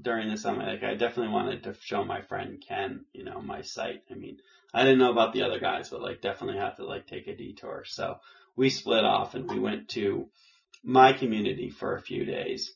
during 0.00 0.28
the 0.28 0.36
summit, 0.36 0.66
like 0.66 0.82
I 0.82 0.94
definitely 0.94 1.32
wanted 1.32 1.62
to 1.64 1.76
show 1.80 2.04
my 2.04 2.22
friend 2.22 2.62
Ken, 2.66 3.04
you 3.12 3.24
know, 3.24 3.40
my 3.40 3.62
site. 3.62 4.02
I 4.10 4.14
mean, 4.14 4.38
I 4.72 4.82
didn't 4.82 4.98
know 4.98 5.12
about 5.12 5.32
the 5.32 5.42
other 5.42 5.60
guys, 5.60 5.90
but 5.90 6.02
like 6.02 6.20
definitely 6.20 6.58
have 6.58 6.76
to 6.76 6.84
like 6.84 7.06
take 7.06 7.28
a 7.28 7.36
detour. 7.36 7.84
So 7.86 8.18
we 8.56 8.70
split 8.70 9.04
off 9.04 9.34
and 9.34 9.48
we 9.48 9.60
went 9.60 9.88
to 9.90 10.28
my 10.82 11.12
community 11.12 11.70
for 11.70 11.94
a 11.94 12.02
few 12.02 12.24
days. 12.24 12.72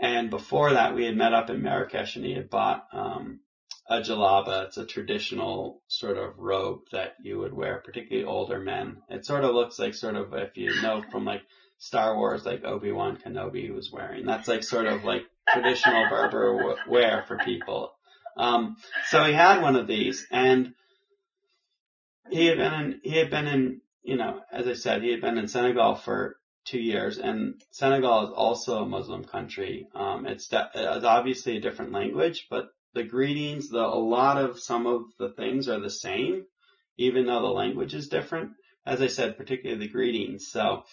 And 0.00 0.30
before 0.30 0.72
that, 0.72 0.94
we 0.94 1.04
had 1.04 1.16
met 1.16 1.34
up 1.34 1.50
in 1.50 1.62
Marrakesh 1.62 2.16
and 2.16 2.24
he 2.24 2.34
had 2.34 2.50
bought, 2.50 2.86
um, 2.92 3.40
a 3.88 4.00
jalaba. 4.00 4.66
It's 4.66 4.76
a 4.76 4.84
traditional 4.84 5.82
sort 5.88 6.18
of 6.18 6.38
robe 6.38 6.80
that 6.92 7.14
you 7.22 7.38
would 7.38 7.54
wear, 7.54 7.82
particularly 7.84 8.26
older 8.26 8.58
men. 8.58 8.98
It 9.08 9.24
sort 9.24 9.44
of 9.44 9.54
looks 9.54 9.78
like 9.78 9.94
sort 9.94 10.16
of 10.16 10.32
if 10.34 10.56
you 10.56 10.82
know 10.82 11.02
from 11.10 11.24
like 11.24 11.42
Star 11.78 12.16
Wars 12.16 12.44
like 12.44 12.64
Obi-Wan 12.64 13.16
Kenobi 13.16 13.72
was 13.74 13.90
wearing. 13.92 14.26
That's 14.26 14.48
like 14.48 14.62
sort 14.62 14.86
of 14.86 15.04
like 15.04 15.22
traditional 15.48 16.08
Berber 16.10 16.76
wear 16.88 17.24
for 17.26 17.38
people. 17.38 17.92
Um, 18.36 18.76
so 19.06 19.24
he 19.24 19.32
had 19.32 19.62
one 19.62 19.76
of 19.76 19.86
these 19.86 20.26
and 20.30 20.74
he 22.30 22.46
had 22.46 22.58
been 22.58 22.74
in, 22.74 23.00
he 23.02 23.16
had 23.16 23.30
been 23.30 23.46
in, 23.46 23.80
you 24.02 24.16
know, 24.16 24.40
as 24.52 24.66
I 24.66 24.74
said, 24.74 25.02
he 25.02 25.10
had 25.10 25.20
been 25.20 25.38
in 25.38 25.48
Senegal 25.48 25.94
for 25.94 26.36
two 26.64 26.80
years 26.80 27.18
and 27.18 27.62
Senegal 27.70 28.26
is 28.26 28.32
also 28.34 28.82
a 28.82 28.86
Muslim 28.86 29.24
country. 29.24 29.88
Um, 29.94 30.26
it's, 30.26 30.48
de- 30.48 30.70
it's 30.74 31.04
obviously 31.04 31.56
a 31.56 31.60
different 31.60 31.92
language, 31.92 32.46
but 32.50 32.68
the 32.94 33.04
greetings, 33.04 33.70
the, 33.70 33.78
a 33.78 33.98
lot 33.98 34.36
of 34.36 34.58
some 34.58 34.86
of 34.86 35.02
the 35.18 35.30
things 35.30 35.68
are 35.68 35.80
the 35.80 35.90
same, 35.90 36.44
even 36.96 37.26
though 37.26 37.42
the 37.42 37.48
language 37.48 37.94
is 37.94 38.08
different. 38.08 38.52
As 38.84 39.02
I 39.02 39.08
said, 39.08 39.36
particularly 39.36 39.86
the 39.86 39.92
greetings. 39.92 40.48
So, 40.50 40.84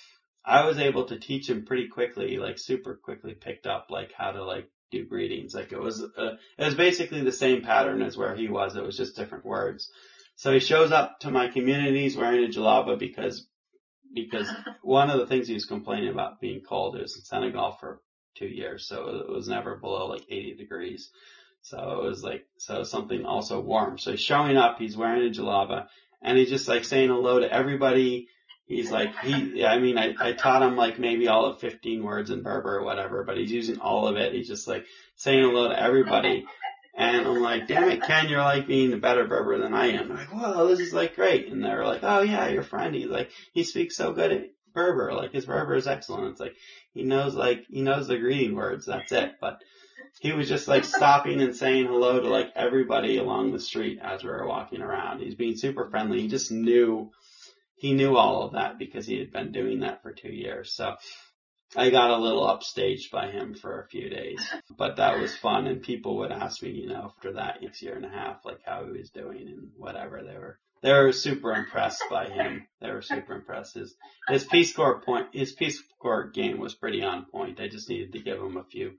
I 0.45 0.65
was 0.65 0.77
able 0.77 1.05
to 1.05 1.19
teach 1.19 1.49
him 1.49 1.65
pretty 1.65 1.87
quickly, 1.87 2.37
like 2.37 2.59
super 2.59 2.95
quickly 2.95 3.33
picked 3.33 3.65
up 3.65 3.87
like 3.89 4.11
how 4.15 4.31
to 4.31 4.43
like 4.43 4.69
do 4.91 5.05
greetings. 5.05 5.55
Like 5.55 5.71
it 5.71 5.79
was, 5.79 6.03
uh, 6.03 6.35
it 6.57 6.65
was 6.65 6.75
basically 6.75 7.21
the 7.21 7.31
same 7.31 7.63
pattern 7.63 8.01
as 8.01 8.15
where 8.15 8.35
he 8.35 8.47
was. 8.47 8.75
It 8.75 8.83
was 8.83 8.97
just 8.97 9.15
different 9.15 9.45
words. 9.45 9.89
So 10.35 10.53
he 10.53 10.59
shows 10.59 10.91
up 10.91 11.19
to 11.21 11.31
my 11.31 11.47
communities 11.47 12.15
wearing 12.15 12.43
a 12.43 12.47
jalaba 12.47 12.99
because, 12.99 13.47
because 14.13 14.47
one 14.83 15.09
of 15.09 15.19
the 15.19 15.25
things 15.25 15.47
he 15.47 15.55
was 15.55 15.65
complaining 15.65 16.09
about 16.09 16.39
being 16.39 16.61
cold 16.61 16.99
is 16.99 17.15
in 17.15 17.23
Senegal 17.23 17.77
for 17.79 18.01
two 18.37 18.47
years. 18.47 18.87
So 18.87 19.25
it 19.27 19.29
was 19.33 19.47
never 19.47 19.77
below 19.77 20.07
like 20.07 20.25
80 20.29 20.55
degrees. 20.55 21.09
So 21.61 22.01
it 22.03 22.07
was 22.07 22.23
like, 22.23 22.45
so 22.59 22.83
something 22.83 23.25
also 23.25 23.59
warm. 23.59 23.97
So 23.97 24.11
he's 24.11 24.21
showing 24.21 24.57
up, 24.57 24.77
he's 24.77 24.95
wearing 24.95 25.27
a 25.27 25.31
jalaba 25.31 25.87
and 26.21 26.37
he's 26.37 26.49
just 26.49 26.67
like 26.67 26.85
saying 26.85 27.09
hello 27.09 27.39
to 27.39 27.51
everybody 27.51 28.27
He's 28.67 28.89
like, 28.89 29.15
he, 29.19 29.63
I 29.63 29.77
mean, 29.77 29.97
I, 29.97 30.15
I 30.19 30.33
taught 30.33 30.63
him 30.63 30.75
like 30.75 30.97
maybe 30.97 31.27
all 31.27 31.45
of 31.45 31.59
15 31.59 32.03
words 32.03 32.31
in 32.31 32.41
Berber 32.41 32.77
or 32.77 32.83
whatever, 32.83 33.23
but 33.23 33.37
he's 33.37 33.51
using 33.51 33.79
all 33.79 34.07
of 34.07 34.17
it. 34.17 34.33
He's 34.33 34.47
just 34.47 34.67
like 34.67 34.85
saying 35.15 35.43
hello 35.43 35.69
to 35.69 35.79
everybody. 35.79 36.45
And 36.97 37.27
I'm 37.27 37.41
like, 37.41 37.67
damn 37.67 37.89
it, 37.89 38.01
Ken, 38.01 38.27
you're 38.27 38.41
like 38.41 38.67
being 38.67 38.93
a 38.93 38.97
better 38.97 39.25
Berber 39.25 39.59
than 39.59 39.73
I 39.73 39.87
am. 39.87 40.11
I'm 40.11 40.17
like, 40.17 40.33
whoa, 40.33 40.67
this 40.67 40.79
is 40.79 40.93
like 40.93 41.15
great. 41.15 41.51
And 41.51 41.63
they're 41.63 41.85
like, 41.85 42.03
oh 42.03 42.21
yeah, 42.21 42.47
your 42.47 42.63
friend. 42.63 42.95
He's 42.95 43.07
like, 43.09 43.29
he 43.53 43.63
speaks 43.63 43.97
so 43.97 44.13
good 44.13 44.31
at 44.31 44.49
Berber. 44.73 45.13
Like 45.13 45.31
his 45.31 45.45
Berber 45.45 45.75
is 45.75 45.87
excellent. 45.87 46.31
It's 46.31 46.39
like, 46.39 46.55
he 46.93 47.03
knows 47.03 47.35
like, 47.35 47.65
he 47.69 47.81
knows 47.81 48.07
the 48.07 48.17
greeting 48.17 48.55
words. 48.55 48.87
That's 48.87 49.11
it. 49.11 49.33
But 49.39 49.61
he 50.21 50.31
was 50.31 50.47
just 50.47 50.67
like 50.67 50.85
stopping 50.85 51.41
and 51.41 51.55
saying 51.55 51.85
hello 51.85 52.19
to 52.19 52.29
like 52.29 52.51
everybody 52.55 53.17
along 53.17 53.51
the 53.51 53.59
street 53.59 53.99
as 54.01 54.23
we 54.23 54.29
were 54.29 54.47
walking 54.47 54.81
around. 54.81 55.19
He's 55.19 55.35
being 55.35 55.57
super 55.57 55.89
friendly. 55.89 56.21
He 56.21 56.29
just 56.29 56.51
knew 56.51 57.11
he 57.85 57.93
knew 57.93 58.17
all 58.17 58.41
of 58.41 58.53
that 58.53 58.79
because 58.79 59.05
he 59.05 59.19
had 59.19 59.31
been 59.31 59.51
doing 59.51 59.81
that 59.81 60.01
for 60.01 60.11
two 60.11 60.33
years. 60.33 60.73
So 60.73 60.95
I 61.75 61.91
got 61.91 62.09
a 62.09 62.17
little 62.17 62.47
upstaged 62.47 63.11
by 63.11 63.29
him 63.29 63.53
for 63.53 63.79
a 63.79 63.87
few 63.87 64.09
days, 64.09 64.43
but 64.75 64.95
that 64.95 65.19
was 65.19 65.35
fun. 65.35 65.67
And 65.67 65.83
people 65.83 66.17
would 66.17 66.31
ask 66.31 66.63
me, 66.63 66.71
you 66.71 66.87
know, 66.87 67.13
after 67.15 67.33
that 67.33 67.61
next 67.61 67.83
year 67.83 67.95
and 67.95 68.05
a 68.05 68.09
half, 68.09 68.43
like 68.43 68.61
how 68.65 68.85
he 68.85 68.97
was 68.97 69.11
doing 69.11 69.47
and 69.47 69.69
whatever. 69.77 70.23
They 70.23 70.35
were, 70.35 70.57
they 70.81 70.93
were 70.93 71.11
super 71.11 71.53
impressed 71.53 72.03
by 72.09 72.27
him. 72.27 72.65
They 72.81 72.89
were 72.89 73.03
super 73.03 73.35
impressed. 73.35 73.75
His, 73.75 73.93
his 74.29 74.45
Peace 74.45 74.73
Corps 74.73 75.01
point, 75.01 75.27
his 75.31 75.51
Peace 75.51 75.79
Corps 75.99 76.31
game 76.31 76.57
was 76.57 76.73
pretty 76.73 77.03
on 77.03 77.25
point. 77.25 77.59
I 77.59 77.67
just 77.67 77.87
needed 77.87 78.13
to 78.13 78.19
give 78.19 78.39
him 78.39 78.57
a 78.57 78.63
few, 78.63 78.93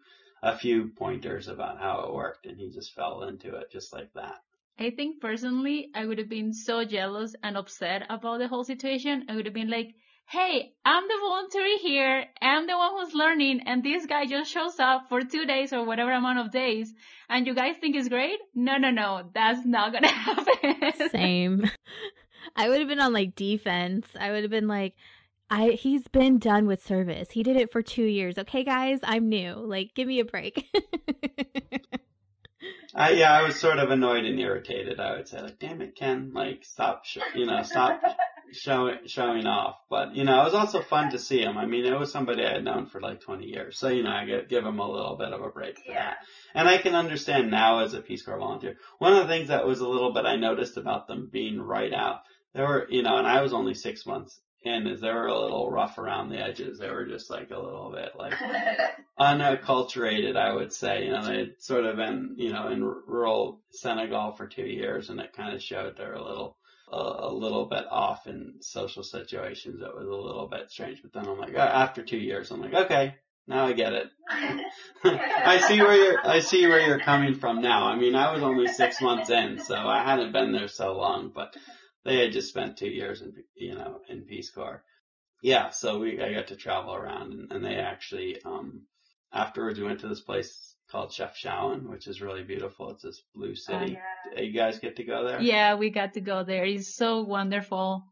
a 0.45 0.57
few 0.57 0.93
pointers 0.97 1.49
about 1.49 1.81
how 1.81 2.03
it 2.03 2.15
worked 2.15 2.47
and 2.47 2.57
he 2.57 2.71
just 2.71 2.95
fell 2.95 3.25
into 3.25 3.57
it 3.57 3.73
just 3.73 3.93
like 3.93 4.13
that. 4.15 4.37
I 4.79 4.91
think 4.91 5.21
personally, 5.21 5.91
I 5.95 6.05
would 6.05 6.19
have 6.19 6.29
been 6.29 6.53
so 6.53 6.85
jealous 6.85 7.35
and 7.43 7.57
upset 7.57 8.03
about 8.11 8.39
the 8.39 8.49
whole 8.49 8.65
situation. 8.65 9.25
I 9.29 9.37
would 9.37 9.47
have 9.47 9.55
been 9.55 9.71
like, 9.71 9.95
hey, 10.29 10.73
I'm 10.85 11.05
the 11.07 11.19
voluntary 11.21 11.77
here. 11.77 12.25
I'm 12.43 12.67
the 12.67 12.77
one 12.77 12.91
who's 12.93 13.15
learning 13.15 13.63
and 13.67 13.83
this 13.83 14.07
guy 14.07 14.27
just 14.27 14.51
shows 14.51 14.79
up 14.79 15.09
for 15.09 15.23
two 15.23 15.47
days 15.47 15.73
or 15.73 15.85
whatever 15.85 16.13
amount 16.13 16.41
of 16.41 16.53
days 16.53 16.93
and 17.29 17.47
you 17.47 17.55
guys 17.55 17.77
think 17.81 17.97
it's 17.97 18.09
great? 18.09 18.39
No, 18.55 18.77
no, 18.77 18.91
no. 18.91 19.31
That's 19.35 19.65
not 19.65 19.93
gonna 19.93 20.09
happen. 20.13 21.11
Same. 21.11 21.71
I 22.57 22.69
would 22.69 22.81
have 22.81 22.89
been 22.89 23.01
on 23.01 23.13
like 23.13 23.35
defense. 23.35 24.07
I 24.19 24.31
would 24.33 24.43
have 24.43 24.51
been 24.51 24.69
like, 24.69 24.95
I 25.49 25.71
he's 25.71 26.09
been 26.09 26.39
done 26.39 26.67
with 26.67 26.85
service. 26.85 27.31
He 27.31 27.43
did 27.43 27.57
it 27.57 27.71
for 27.71 27.81
two 27.83 28.05
years. 28.05 28.37
Okay, 28.37 28.65
guys, 28.65 28.99
I'm 29.03 29.29
new. 29.29 29.55
Like, 29.55 29.95
give 29.95 30.09
me 30.09 30.21
a 30.21 30.25
break. 30.25 30.69
I, 32.97 33.11
yeah, 33.11 33.31
I 33.31 33.43
was 33.43 33.61
sort 33.61 33.79
of 33.79 33.91
annoyed 33.91 34.25
and 34.25 34.41
irritated. 34.41 34.99
I 34.99 35.17
would 35.17 35.29
say, 35.29 35.43
like, 35.43 35.59
damn 35.59 35.83
it, 35.83 35.97
Ken, 35.97 36.31
like, 36.35 36.65
stop, 36.65 37.05
sh- 37.05 37.19
you 37.35 37.45
know, 37.45 37.63
stop 37.63 38.01
showing 38.53 38.99
showing 39.07 39.47
off. 39.47 39.77
But 39.91 40.15
you 40.17 40.25
know, 40.25 40.41
it 40.41 40.45
was 40.45 40.55
also 40.55 40.81
fun 40.81 41.11
to 41.11 41.19
see 41.19 41.43
him. 41.43 41.59
I 41.59 41.67
mean, 41.67 41.85
it 41.85 41.99
was 41.99 42.11
somebody 42.11 42.45
I 42.45 42.55
had 42.55 42.65
known 42.65 42.87
for 42.87 43.03
like 43.03 43.21
20 43.21 43.45
years, 43.45 43.79
so 43.79 43.89
you 43.89 44.03
know, 44.03 44.11
I 44.11 44.25
get, 44.25 44.49
give 44.49 44.65
him 44.65 44.79
a 44.79 44.91
little 44.91 45.17
bit 45.17 45.33
of 45.33 45.43
a 45.43 45.51
break 45.51 45.79
for 45.79 45.93
yeah. 45.93 46.07
that. 46.07 46.17
And 46.55 46.67
I 46.67 46.79
can 46.79 46.95
understand 46.95 47.51
now 47.51 47.81
as 47.81 47.93
a 47.93 48.01
Peace 48.01 48.23
Corps 48.23 48.39
volunteer. 48.39 48.77
One 48.99 49.13
of 49.13 49.27
the 49.27 49.33
things 49.33 49.49
that 49.49 49.67
was 49.67 49.81
a 49.81 49.89
little 49.89 50.15
bit 50.15 50.25
I 50.25 50.37
noticed 50.37 50.79
about 50.79 51.07
them 51.07 51.29
being 51.31 51.61
right 51.61 51.93
out, 51.93 52.21
there 52.55 52.67
were, 52.67 52.87
you 52.89 53.03
know, 53.03 53.19
and 53.19 53.27
I 53.27 53.43
was 53.43 53.53
only 53.53 53.75
six 53.75 54.07
months 54.07 54.41
is 54.67 55.01
they 55.01 55.13
were 55.13 55.27
a 55.27 55.39
little 55.39 55.71
rough 55.71 55.99
around 55.99 56.31
the 56.31 56.39
edges. 56.39 56.79
They 56.79 56.91
were 56.91 57.07
just 57.07 57.31
like 57.31 57.51
a 57.51 57.59
little 57.59 57.91
bit 57.91 58.13
like 58.19 58.35
unacculturated, 59.21 60.37
I 60.37 60.53
would 60.53 60.73
say. 60.73 61.05
You 61.05 61.13
know, 61.13 61.25
they'd 61.25 61.55
sort 61.59 61.85
of 61.85 61.97
been, 61.97 62.35
you 62.37 62.53
know, 62.53 62.69
in 62.69 62.83
rural 62.83 63.61
Senegal 63.71 64.33
for 64.33 64.47
two 64.47 64.67
years 64.67 65.11
and 65.11 65.21
it 65.21 65.33
kind 65.33 65.55
of 65.55 65.63
showed 65.63 65.97
they're 65.97 66.15
a 66.15 66.25
little, 66.25 66.57
a 66.91 67.33
little 67.33 67.67
bit 67.67 67.85
off 67.91 68.27
in 68.27 68.55
social 68.61 69.03
situations. 69.03 69.83
It 69.83 69.95
was 69.95 70.07
a 70.07 70.11
little 70.11 70.49
bit 70.49 70.71
strange. 70.71 71.03
But 71.03 71.13
then 71.13 71.27
I'm 71.29 71.39
like, 71.39 71.55
oh, 71.55 71.59
after 71.61 72.03
two 72.03 72.19
years, 72.19 72.51
I'm 72.51 72.61
like, 72.61 72.75
okay, 72.75 73.15
Now 73.49 73.67
I 73.67 73.73
get 73.73 73.93
it. 73.93 74.07
I 75.05 75.65
see 75.69 75.81
where 75.81 75.95
you're, 75.97 76.27
I 76.27 76.41
see 76.41 76.67
where 76.67 76.81
you're 76.81 76.99
coming 77.01 77.35
from 77.35 77.63
now. 77.63 77.87
I 77.87 77.97
mean, 77.97 78.15
I 78.17 78.33
was 78.33 78.43
only 78.43 78.67
six 78.67 79.01
months 79.01 79.31
in, 79.31 79.61
so 79.61 79.77
I 79.77 80.03
hadn't 80.03 80.33
been 80.33 80.53
there 80.53 80.69
so 80.69 80.97
long, 80.97 81.31
but 81.35 81.57
they 82.07 82.19
had 82.21 82.33
just 82.33 82.49
spent 82.49 82.77
two 82.77 82.89
years 82.89 83.21
in, 83.21 83.35
you 83.57 83.75
know, 83.75 84.01
in 84.09 84.23
Peace 84.23 84.51
Corps. 84.51 84.83
Yeah, 85.43 85.71
so 85.71 85.99
we, 85.99 86.21
I 86.21 86.33
got 86.33 86.47
to 86.49 86.57
travel 86.57 86.95
around 86.95 87.33
and, 87.33 87.53
and 87.53 87.65
they 87.65 87.77
actually, 87.77 88.41
um, 88.45 88.83
afterwards 89.33 89.79
we 89.79 89.85
went 89.85 90.01
to 90.01 90.09
this 90.09 90.21
place 90.21 90.75
called 90.91 91.11
Chefchaouen, 91.11 91.89
which 91.89 92.07
is 92.07 92.23
really 92.23 92.45
beautiful. 92.45 92.91
It's 92.91 93.03
this 93.03 93.23
blue 93.35 93.55
city. 93.55 93.99
yeah. 94.33 94.41
You 94.41 94.53
guys 94.53 94.79
get 94.79 94.97
to 94.97 95.05
go 95.05 95.27
there? 95.27 95.41
Yeah, 95.41 95.75
we 95.75 95.91
got 95.91 96.15
to 96.15 96.21
go 96.21 96.45
there. 96.45 96.65
It's 96.65 96.95
so 96.95 97.23
wonderful. 97.23 98.05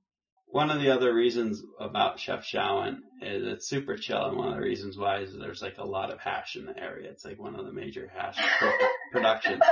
One 0.55 0.70
of 0.70 0.80
the 0.80 0.94
other 0.94 1.12
reasons 1.12 1.64
about 1.80 2.20
Chef 2.20 2.44
Chefchaouen 2.44 2.98
is 3.20 3.44
eh, 3.44 3.50
it's 3.50 3.66
super 3.66 3.96
chill, 3.96 4.24
and 4.26 4.36
one 4.36 4.50
of 4.50 4.55
the 4.55 4.61
reasons 4.61 4.96
why 4.96 5.18
is 5.18 5.36
there's 5.36 5.61
like 5.61 5.78
a 5.78 5.84
lot 5.84 6.12
of 6.12 6.20
hash 6.20 6.55
in 6.55 6.64
the 6.64 6.78
area. 6.78 7.11
It's 7.11 7.24
like 7.24 7.40
one 7.40 7.57
of 7.57 7.66
the 7.66 7.72
major 7.72 8.09
hash 8.14 8.38
pro- 8.61 8.70
productions. 9.11 9.62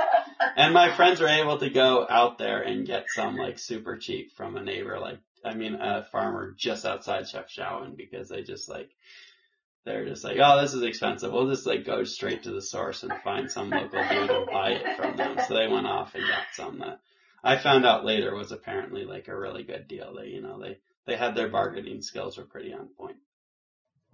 And 0.57 0.73
my 0.73 0.93
friends 0.93 1.21
were 1.21 1.29
able 1.29 1.57
to 1.59 1.69
go 1.69 2.05
out 2.09 2.37
there 2.37 2.61
and 2.63 2.85
get 2.85 3.05
some 3.07 3.37
like 3.37 3.59
super 3.59 3.95
cheap 3.95 4.35
from 4.35 4.57
a 4.57 4.61
neighbor, 4.61 4.99
like 4.99 5.19
I 5.45 5.53
mean 5.53 5.75
a 5.75 6.05
farmer 6.11 6.53
just 6.57 6.85
outside 6.85 7.29
Chef 7.29 7.47
Chefchaouen 7.47 7.95
because 7.95 8.27
they 8.27 8.43
just 8.43 8.67
like 8.67 8.89
they're 9.85 10.05
just 10.05 10.25
like, 10.25 10.35
oh, 10.43 10.59
this 10.59 10.73
is 10.73 10.83
expensive. 10.83 11.31
We'll 11.31 11.49
just 11.49 11.65
like 11.65 11.85
go 11.85 12.03
straight 12.03 12.43
to 12.43 12.51
the 12.51 12.61
source 12.61 13.03
and 13.03 13.13
find 13.23 13.49
some 13.49 13.69
local 13.69 14.03
dude 14.09 14.29
and 14.29 14.47
buy 14.47 14.71
it 14.71 14.97
from 14.97 15.15
them. 15.15 15.37
So 15.47 15.53
they 15.53 15.69
went 15.69 15.87
off 15.87 16.13
and 16.13 16.27
got 16.27 16.47
some 16.51 16.79
that 16.79 16.99
I 17.43 17.57
found 17.57 17.85
out 17.85 18.05
later 18.05 18.33
was 18.35 18.51
apparently 18.51 19.03
like 19.05 19.27
a 19.27 19.37
really 19.37 19.63
good 19.63 19.87
deal. 19.87 20.15
They, 20.15 20.27
you 20.27 20.41
know, 20.41 20.59
they, 20.61 20.77
they 21.05 21.15
had 21.17 21.35
their 21.35 21.49
bargaining 21.49 22.01
skills 22.01 22.37
were 22.37 22.45
pretty 22.45 22.73
on 22.73 22.87
point. 22.97 23.17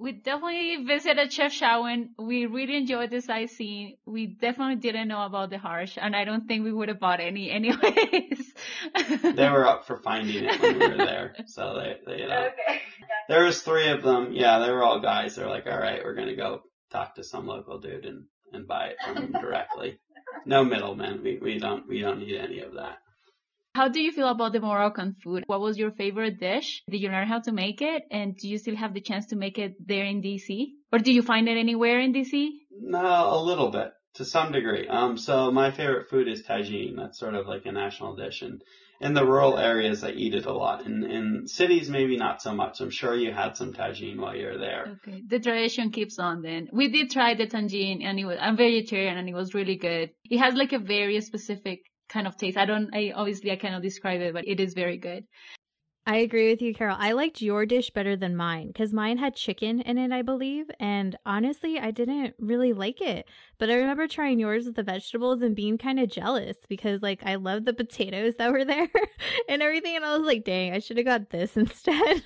We 0.02 0.14
definitely 0.14 0.86
visited 0.86 1.30
Chefchaouen. 1.30 2.12
We 2.18 2.46
really 2.46 2.78
enjoyed 2.78 3.10
the 3.12 3.20
sightseeing. 3.22 3.98
We 4.06 4.28
definitely 4.28 4.78
didn't 4.78 5.10
know 5.10 5.26
about 5.26 5.50
the 5.50 5.58
harsh, 5.58 5.98
and 6.02 6.16
I 6.16 6.24
don't 6.24 6.48
think 6.48 6.64
we 6.64 6.72
would 6.72 6.88
have 6.88 7.02
bought 7.02 7.20
any 7.20 7.52
anyways. 7.60 8.54
They 9.24 9.50
were 9.50 9.68
up 9.68 9.86
for 9.86 9.98
finding 9.98 10.46
it 10.46 10.62
when 10.62 10.80
we 10.80 10.88
were 10.88 10.98
there. 10.98 11.36
So 11.48 11.76
they, 11.76 11.98
they, 12.06 12.22
you 12.22 12.28
know, 12.30 12.48
Okay. 12.48 12.82
there 13.28 13.44
was 13.44 13.62
three 13.62 13.90
of 13.90 14.02
them. 14.02 14.30
Yeah, 14.32 14.60
they 14.60 14.72
were 14.72 14.84
all 14.84 15.02
guys. 15.02 15.36
They're 15.36 15.50
like, 15.50 15.68
all 15.68 15.78
right, 15.78 16.02
we're 16.04 16.16
going 16.16 16.30
to 16.30 16.36
go 16.36 16.62
talk 16.92 17.16
to 17.16 17.24
some 17.26 17.46
local 17.46 17.80
dude 17.80 18.06
and, 18.06 18.24
and 18.54 18.66
buy 18.66 18.88
it 18.92 18.98
from 19.06 19.18
him 19.18 19.32
directly. 19.34 20.00
No 20.46 20.64
middlemen. 20.64 21.22
We, 21.24 21.40
we 21.42 21.60
don't, 21.60 21.88
we 21.90 22.00
don't 22.00 22.20
need 22.20 22.38
any 22.38 22.62
of 22.62 22.76
that. 22.76 23.00
How 23.80 23.88
do 23.88 24.02
you 24.02 24.12
feel 24.12 24.28
about 24.28 24.52
the 24.52 24.60
Moroccan 24.60 25.16
food? 25.24 25.46
What 25.48 25.62
was 25.62 25.78
your 25.78 25.92
favorite 25.92 26.38
dish? 26.38 26.84
Did 26.90 26.98
you 26.98 27.08
learn 27.08 27.30
how 27.30 27.40
to 27.40 27.54
make 27.54 27.82
it? 27.82 28.04
And 28.12 28.36
do 28.36 28.50
you 28.50 28.58
still 28.58 28.76
have 28.76 28.94
the 28.94 29.00
chance 29.00 29.28
to 29.28 29.38
make 29.38 29.58
it 29.58 29.76
there 29.80 30.04
in 30.04 30.22
DC? 30.22 30.72
Or 30.92 31.00
do 31.00 31.14
you 31.14 31.22
find 31.22 31.48
it 31.48 31.58
anywhere 31.58 32.02
in 32.02 32.12
DC? 32.12 32.50
No, 32.78 33.30
a 33.32 33.42
little 33.42 33.72
bit 33.72 33.94
to 34.16 34.26
some 34.26 34.52
degree. 34.52 34.86
Um, 34.90 35.18
so 35.18 35.50
my 35.50 35.72
favorite 35.72 36.10
food 36.10 36.28
is 36.28 36.44
tagine. 36.44 36.98
That's 36.98 37.18
sort 37.18 37.36
of 37.36 37.48
like 37.48 37.66
a 37.66 37.72
national 37.72 38.18
dish, 38.18 38.42
and 38.42 38.62
in 39.00 39.14
the 39.14 39.26
rural 39.26 39.58
areas, 39.58 40.04
I 40.04 40.10
eat 40.10 40.36
it 40.36 40.46
a 40.46 40.52
lot. 40.52 40.86
In 40.86 41.06
in 41.06 41.48
cities, 41.48 41.90
maybe 41.90 42.18
not 42.18 42.42
so 42.42 42.54
much. 42.54 42.82
I'm 42.82 42.90
sure 42.90 43.16
you 43.16 43.32
had 43.32 43.56
some 43.56 43.72
tagine 43.74 44.20
while 44.20 44.36
you 44.36 44.48
were 44.48 44.58
there. 44.58 44.98
Okay. 44.98 45.22
The 45.26 45.40
tradition 45.40 45.92
keeps 45.92 46.20
on 46.20 46.42
then. 46.42 46.68
We 46.74 46.90
did 46.90 47.12
try 47.12 47.34
the 47.34 47.48
tangine 47.48 48.04
and 48.04 48.20
it 48.20 48.26
was, 48.26 48.38
I'm 48.42 48.58
vegetarian 48.58 49.18
and 49.18 49.30
it 49.30 49.36
was 49.36 49.54
really 49.54 49.78
good. 49.78 50.10
It 50.30 50.40
has 50.40 50.54
like 50.56 50.74
a 50.74 50.80
very 50.80 51.22
specific 51.22 51.80
kind 52.10 52.28
of 52.28 52.38
taste. 52.38 52.58
I 52.58 52.66
don't, 52.66 52.90
I 52.94 53.14
obviously 53.16 53.52
I 53.52 53.56
cannot 53.56 53.82
describe 53.82 54.22
it, 54.22 54.34
but 54.34 54.48
it 54.48 54.60
is 54.60 54.74
very 54.74 54.98
good. 54.98 55.26
I 56.06 56.18
agree 56.18 56.50
with 56.50 56.62
you, 56.62 56.74
Carol. 56.74 56.98
I 57.00 57.12
liked 57.12 57.40
your 57.40 57.68
dish 57.68 57.92
better 57.92 58.16
than 58.16 58.36
mine 58.36 58.68
because 58.68 58.92
mine 58.92 59.20
had 59.20 59.36
chicken 59.36 59.82
in 59.82 60.00
it, 60.00 60.12
I 60.12 60.24
believe. 60.24 60.66
And 60.80 61.16
honestly, 61.24 61.78
I 61.78 61.92
didn't 61.92 62.34
really 62.40 62.74
like 62.74 63.00
it. 63.00 63.28
But 63.60 63.70
I 63.70 63.76
remember 63.76 64.08
trying 64.08 64.40
yours 64.40 64.66
with 64.66 64.76
the 64.76 64.82
vegetables 64.82 65.44
and 65.44 65.56
being 65.56 65.78
kind 65.78 66.00
of 66.00 66.10
jealous 66.10 66.58
because, 66.68 67.04
like, 67.04 67.22
I 67.24 67.36
loved 67.36 67.66
the 67.68 67.74
potatoes 67.74 68.36
that 68.38 68.52
were 68.52 68.66
there 68.66 68.90
and 69.48 69.62
everything. 69.62 69.98
And 69.98 70.06
I 70.06 70.18
was 70.18 70.26
like, 70.26 70.46
dang, 70.46 70.74
I 70.74 70.80
should 70.80 70.98
have 70.98 71.06
got 71.06 71.30
this 71.30 71.56
instead. 71.58 72.24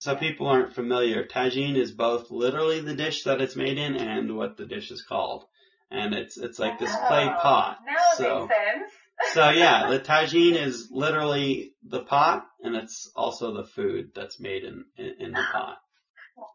So 0.00 0.14
people 0.14 0.46
aren't 0.46 0.74
familiar. 0.74 1.24
Tagine 1.24 1.76
is 1.76 1.92
both 1.92 2.30
literally 2.30 2.80
the 2.80 2.94
dish 2.94 3.24
that 3.24 3.40
it's 3.40 3.56
made 3.56 3.78
in 3.78 3.96
and 3.96 4.36
what 4.36 4.56
the 4.56 4.66
dish 4.66 4.90
is 4.90 5.02
called. 5.02 5.46
And 5.90 6.14
it's 6.14 6.36
it's 6.36 6.58
like 6.58 6.78
this 6.78 6.90
clay 6.90 7.26
Oh, 7.28 7.38
pot. 7.40 7.78
So 8.16 8.40
makes 8.40 8.54
sense. 8.54 8.92
so 9.32 9.50
yeah, 9.50 9.90
the 9.90 10.00
tagine 10.00 10.54
is 10.56 10.88
literally 10.90 11.72
the 11.82 12.00
pot 12.02 12.46
and 12.62 12.76
it's 12.76 13.10
also 13.16 13.54
the 13.54 13.64
food 13.64 14.10
that's 14.14 14.38
made 14.38 14.64
in, 14.64 14.84
in, 14.96 15.14
in 15.18 15.32
the 15.32 15.44
pot. 15.52 15.78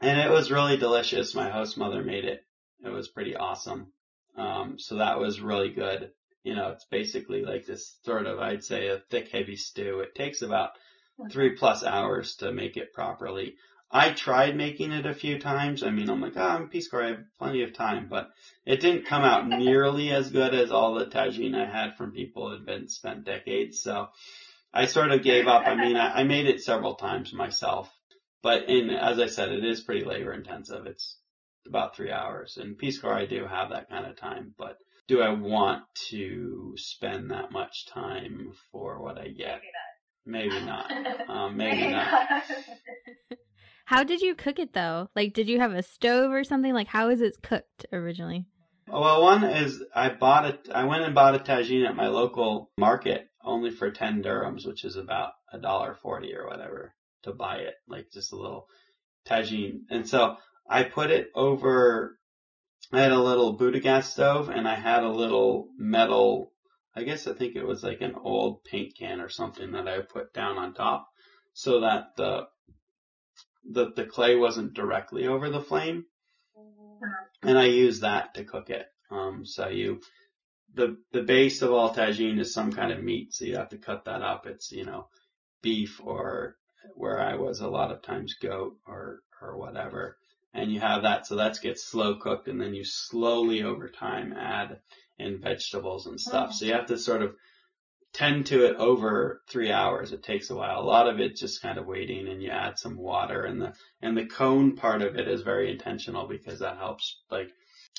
And 0.02 0.20
it 0.20 0.32
was 0.32 0.52
really 0.52 0.78
delicious. 0.78 1.36
My 1.36 1.50
host 1.50 1.78
mother 1.78 2.04
made 2.04 2.26
it. 2.26 2.46
It 2.86 2.90
was 2.90 3.10
pretty 3.10 3.36
awesome. 3.36 3.92
Um, 4.38 4.76
so 4.78 4.98
that 4.98 5.20
was 5.20 5.42
really 5.42 5.72
good. 5.72 6.12
You 6.44 6.56
know, 6.56 6.70
it's 6.70 6.86
basically 6.86 7.44
like 7.44 7.66
this 7.66 7.98
sort 8.04 8.26
of, 8.26 8.40
I'd 8.40 8.64
say 8.64 8.88
a 8.88 9.00
thick, 9.10 9.30
heavy 9.30 9.56
stew. 9.56 10.00
It 10.00 10.16
takes 10.16 10.42
about 10.42 10.72
three 11.32 11.56
plus 11.56 11.84
hours 11.84 12.36
to 12.38 12.52
make 12.52 12.78
it 12.78 12.94
properly. 12.94 13.56
I 13.96 14.12
tried 14.12 14.58
making 14.58 14.92
it 14.92 15.06
a 15.06 15.14
few 15.14 15.38
times. 15.38 15.84
I 15.84 15.92
mean, 15.92 16.10
I'm 16.10 16.20
like, 16.20 16.36
oh, 16.36 16.42
I'm 16.42 16.68
Peace 16.68 16.88
Corps. 16.88 17.04
I 17.04 17.08
have 17.10 17.24
plenty 17.38 17.62
of 17.62 17.74
time, 17.74 18.08
but 18.10 18.32
it 18.66 18.82
didn't 18.82 19.06
come 19.06 19.22
out 19.22 19.48
nearly 19.60 20.10
as 20.10 20.32
good 20.32 20.56
as 20.56 20.72
all 20.72 20.96
the 20.96 21.06
tagine 21.06 21.56
I 21.56 21.70
had 21.70 21.96
from 21.96 22.12
people 22.12 22.48
who 22.48 22.56
had 22.56 22.66
been 22.66 22.88
spent 22.88 23.24
decades. 23.24 23.82
So 23.82 24.08
I 24.74 24.88
sort 24.88 25.12
of 25.12 25.22
gave 25.22 25.48
up. 25.48 25.68
I 25.68 25.76
mean, 25.76 25.96
I, 25.96 26.22
I 26.22 26.24
made 26.24 26.48
it 26.48 26.64
several 26.64 26.96
times 26.96 27.34
myself, 27.34 27.88
but 28.42 28.68
in, 28.68 28.90
as 28.90 29.20
I 29.20 29.28
said, 29.28 29.50
it 29.50 29.64
is 29.64 29.82
pretty 29.82 30.04
labor 30.04 30.34
intensive. 30.34 30.88
It's 30.88 31.20
about 31.68 31.96
three 31.96 32.12
hours. 32.12 32.58
In 32.60 32.74
Peace 32.74 33.00
Corps, 33.00 33.14
I 33.14 33.28
do 33.28 33.46
have 33.46 33.70
that 33.70 33.90
kind 33.90 34.08
of 34.08 34.18
time, 34.18 34.56
but 34.58 34.78
do 35.08 35.22
I 35.22 35.34
want 35.34 35.84
to 36.10 36.74
spend 36.78 37.30
that 37.30 37.52
much 37.52 37.86
time 37.94 38.54
for 38.72 39.00
what 39.00 39.20
I 39.20 39.28
get? 39.28 39.62
Maybe 40.26 40.60
not. 40.62 40.92
Um, 41.30 41.58
maybe 41.58 41.90
not. 41.92 42.44
how 43.86 44.04
did 44.04 44.22
you 44.22 44.36
cook 44.36 44.60
it 44.60 44.74
though? 44.74 45.10
Like, 45.16 45.34
did 45.34 45.48
you 45.48 45.60
have 45.60 45.74
a 45.74 45.84
stove 45.84 46.32
or 46.32 46.44
something? 46.44 46.74
Like, 46.74 46.88
how 46.88 47.10
is 47.10 47.22
it 47.22 47.42
cooked 47.42 47.86
originally? 47.92 48.46
Well, 48.88 49.22
one 49.22 49.44
is 49.44 49.82
I 49.96 50.10
bought 50.10 50.46
it. 50.46 50.70
I 50.74 50.84
went 50.84 51.04
and 51.04 51.16
bought 51.16 51.36
a 51.36 51.40
tagine 51.40 51.88
at 51.88 51.96
my 51.96 52.08
local 52.08 52.70
market 52.78 53.28
only 53.44 53.72
for 53.72 53.92
ten 53.92 54.22
dirhams, 54.22 54.66
which 54.66 54.84
is 54.84 54.96
about 54.96 55.32
a 55.52 55.60
dollar 55.60 55.96
forty 56.02 56.36
or 56.36 56.48
whatever 56.48 56.94
to 57.24 57.32
buy 57.34 57.58
it, 57.58 57.76
like 57.88 58.12
just 58.12 58.34
a 58.34 58.36
little 58.36 58.68
tagine. 59.26 59.82
And 59.90 60.08
so 60.08 60.36
I 60.70 60.84
put 60.84 61.12
it 61.12 61.30
over. 61.36 62.18
I 62.92 63.02
had 63.02 63.12
a 63.12 63.20
little 63.20 63.58
Butagaz 63.58 64.04
stove, 64.04 64.50
and 64.50 64.68
I 64.68 64.76
had 64.76 65.04
a 65.04 65.10
little 65.10 65.70
metal. 65.78 66.52
I 66.96 67.04
guess 67.04 67.26
I 67.26 67.34
think 67.34 67.56
it 67.56 67.66
was 67.66 67.84
like 67.84 68.02
an 68.02 68.16
old 68.22 68.64
paint 68.66 68.96
can 68.98 69.20
or 69.20 69.30
something 69.30 69.72
that 69.72 69.88
I 69.88 70.02
put 70.02 70.34
down 70.34 70.58
on 70.58 70.74
top, 70.74 71.08
so 71.54 71.80
that 71.80 72.16
the 72.18 72.48
the 73.70 73.92
the 73.96 74.06
clay 74.06 74.36
wasn't 74.36 74.74
directly 74.74 75.28
over 75.28 75.50
the 75.50 75.62
flame 75.62 76.06
and 77.42 77.58
I 77.58 77.66
use 77.66 78.00
that 78.00 78.34
to 78.36 78.44
cook 78.44 78.70
it. 78.70 78.88
Um, 79.12 79.46
so 79.46 79.68
you, 79.68 80.02
the 80.74 80.98
the 81.12 81.22
base 81.22 81.62
of 81.62 81.72
all 81.72 81.94
tagine 81.94 82.40
is 82.40 82.54
some 82.54 82.72
kind 82.72 82.92
of 82.92 83.04
meat, 83.04 83.34
so 83.34 83.46
you 83.46 83.58
have 83.58 83.70
to 83.70 83.78
cut 83.78 84.06
that 84.06 84.22
up. 84.22 84.48
It's 84.48 84.72
you 84.72 84.86
know, 84.86 85.08
beef 85.62 86.02
or 86.04 86.58
where 86.96 87.20
I 87.20 87.36
was 87.36 87.60
a 87.60 87.68
lot 87.68 87.92
of 87.92 88.02
times 88.02 88.36
goat 88.42 88.78
or 88.88 89.20
or 89.42 89.58
whatever, 89.58 90.18
and 90.54 90.72
you 90.72 90.80
have 90.80 91.04
that. 91.04 91.28
So 91.28 91.36
that 91.36 91.60
gets 91.62 91.84
slow 91.84 92.16
cooked, 92.16 92.48
and 92.48 92.60
then 92.60 92.74
you 92.74 92.84
slowly 92.84 93.64
over 93.64 93.90
time 93.90 94.34
add 94.34 94.80
in 95.20 95.40
vegetables 95.40 96.08
and 96.08 96.20
stuff. 96.20 96.54
So 96.54 96.66
you 96.66 96.74
have 96.74 96.88
to 96.88 96.98
sort 96.98 97.22
of 97.22 97.36
tend 98.14 98.46
to 98.46 98.66
it 98.66 98.76
over 98.76 99.42
three 99.50 99.72
hours. 99.72 100.12
It 100.12 100.24
takes 100.24 100.50
a 100.50 100.56
while. 100.56 100.80
A 100.80 100.84
lot 100.84 101.08
of 101.08 101.20
it 101.20 101.36
just 101.36 101.62
kind 101.62 101.80
of 101.80 101.88
waiting 101.88 102.28
and 102.28 102.44
you 102.44 102.50
add 102.50 102.78
some 102.78 102.96
water 102.96 103.44
and 103.44 103.60
the, 103.60 103.74
and 104.02 104.16
the 104.16 104.26
cone 104.26 104.76
part 104.76 105.02
of 105.02 105.16
it 105.16 105.28
is 105.28 105.42
very 105.42 105.72
intentional 105.72 106.28
because 106.28 106.60
that 106.60 106.78
helps 106.78 107.22
like, 107.32 107.50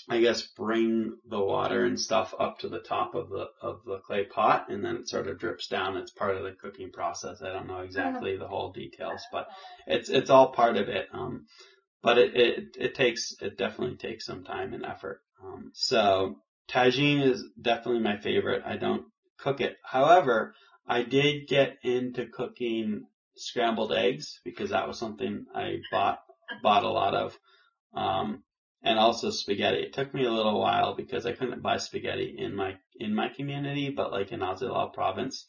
I 0.09 0.21
guess 0.21 0.43
bring 0.43 1.17
the 1.29 1.41
water 1.41 1.85
and 1.85 1.99
stuff 1.99 2.35
up 2.39 2.59
to 2.61 2.69
the 2.69 2.81
top 2.81 3.15
of 3.15 3.29
the, 3.29 3.47
of 3.61 3.81
the 3.85 3.99
clay 4.07 4.25
pot 4.25 4.67
and 4.69 4.85
then 4.85 4.97
it 4.97 5.09
sort 5.09 5.27
of 5.27 5.39
drips 5.39 5.67
down. 5.67 5.97
It's 5.97 6.13
part 6.13 6.37
of 6.37 6.45
the 6.45 6.53
cooking 6.53 6.93
process. 6.93 7.43
I 7.43 7.53
don't 7.53 7.67
know 7.67 7.81
exactly 7.81 8.37
the 8.37 8.49
whole 8.49 8.71
details, 8.71 9.23
but 9.33 9.49
it's, 9.87 10.11
it's 10.11 10.31
all 10.31 10.53
part 10.53 10.77
of 10.77 10.89
it. 10.89 11.09
Um, 11.13 11.47
but 12.03 12.19
it, 12.19 12.37
it, 12.37 12.65
it 12.79 12.95
takes, 12.95 13.35
it 13.41 13.59
definitely 13.59 13.97
takes 13.97 14.27
some 14.27 14.45
time 14.45 14.75
and 14.75 14.85
effort. 14.85 15.21
Um, 15.43 15.71
so 15.73 16.37
tagine 16.71 17.23
is 17.23 17.45
definitely 17.61 18.03
my 18.03 18.19
favorite. 18.19 18.63
I 18.65 18.77
don't 18.77 19.07
cook 19.39 19.61
it. 19.61 19.77
However, 19.83 20.55
I 20.87 21.03
did 21.03 21.49
get 21.49 21.79
into 21.83 22.27
cooking 22.27 23.07
scrambled 23.37 23.93
eggs 23.93 24.41
because 24.45 24.71
that 24.71 24.87
was 24.87 24.99
something 24.99 25.47
I 25.55 25.79
bought 25.91 26.21
bought 26.63 26.85
a 26.85 26.91
lot 26.91 27.15
of, 27.15 27.39
um, 27.95 28.43
and 28.83 28.99
also 28.99 29.31
spaghetti. 29.31 29.79
It 29.79 29.93
took 29.93 30.13
me 30.13 30.25
a 30.25 30.33
little 30.33 30.61
while 30.61 30.95
because 30.95 31.27
I 31.27 31.33
couldn't 31.33 31.63
buy 31.63 31.79
spaghetti 31.79 32.35
in 32.39 32.55
my 32.55 32.77
in 32.99 33.15
my 33.15 33.29
community, 33.29 33.91
but 33.91 34.13
like 34.13 34.33
in 34.33 34.41
Azilal 34.41 34.93
province 34.93 35.47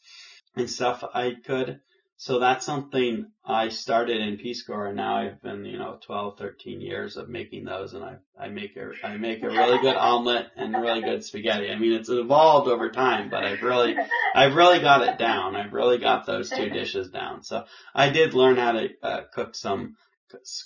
and 0.56 0.68
stuff, 0.68 1.04
I 1.14 1.34
could. 1.44 1.80
So 2.18 2.38
that's 2.38 2.64
something 2.64 3.26
I 3.44 3.68
started 3.68 4.22
in 4.22 4.38
Peace 4.38 4.62
Corps 4.62 4.86
and 4.86 4.96
now 4.96 5.16
I've 5.18 5.42
been, 5.42 5.66
you 5.66 5.78
know, 5.78 5.98
12, 6.00 6.38
13 6.38 6.80
years 6.80 7.18
of 7.18 7.28
making 7.28 7.64
those 7.64 7.92
and 7.92 8.02
I, 8.02 8.16
I 8.40 8.48
make 8.48 8.74
a, 8.76 8.90
I 9.06 9.18
make 9.18 9.42
a 9.42 9.48
really 9.48 9.78
good 9.78 9.96
omelet 9.96 10.46
and 10.56 10.74
really 10.74 11.02
good 11.02 11.22
spaghetti. 11.24 11.70
I 11.70 11.78
mean, 11.78 11.92
it's 11.92 12.08
evolved 12.08 12.68
over 12.68 12.90
time, 12.90 13.28
but 13.28 13.44
I've 13.44 13.62
really, 13.62 13.96
I've 14.34 14.54
really 14.54 14.80
got 14.80 15.06
it 15.06 15.18
down. 15.18 15.56
I've 15.56 15.74
really 15.74 15.98
got 15.98 16.24
those 16.24 16.48
two 16.48 16.70
dishes 16.70 17.10
down. 17.10 17.42
So 17.42 17.64
I 17.94 18.08
did 18.08 18.32
learn 18.32 18.56
how 18.56 18.72
to 18.72 18.88
uh, 19.02 19.20
cook 19.34 19.54
some, 19.54 19.96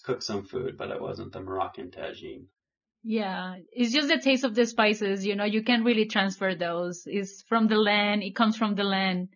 cook 0.05 0.22
some 0.22 0.44
food, 0.44 0.78
but 0.78 0.90
it 0.90 1.03
wasn't 1.03 1.32
the 1.32 1.40
Moroccan 1.40 1.90
tagine. 1.90 2.44
Yeah, 3.03 3.57
it's 3.72 3.92
just 3.92 4.09
the 4.09 4.18
taste 4.18 4.44
of 4.44 4.55
the 4.55 4.66
spices, 4.66 5.26
you 5.26 5.34
know, 5.34 5.44
you 5.44 5.64
can't 5.64 5.84
really 5.84 6.07
transfer 6.07 6.55
those. 6.55 7.05
It's 7.07 7.42
from 7.48 7.66
the 7.66 7.76
land, 7.76 8.22
it 8.22 8.36
comes 8.36 8.57
from 8.57 8.76
the 8.76 8.84
land 8.84 9.30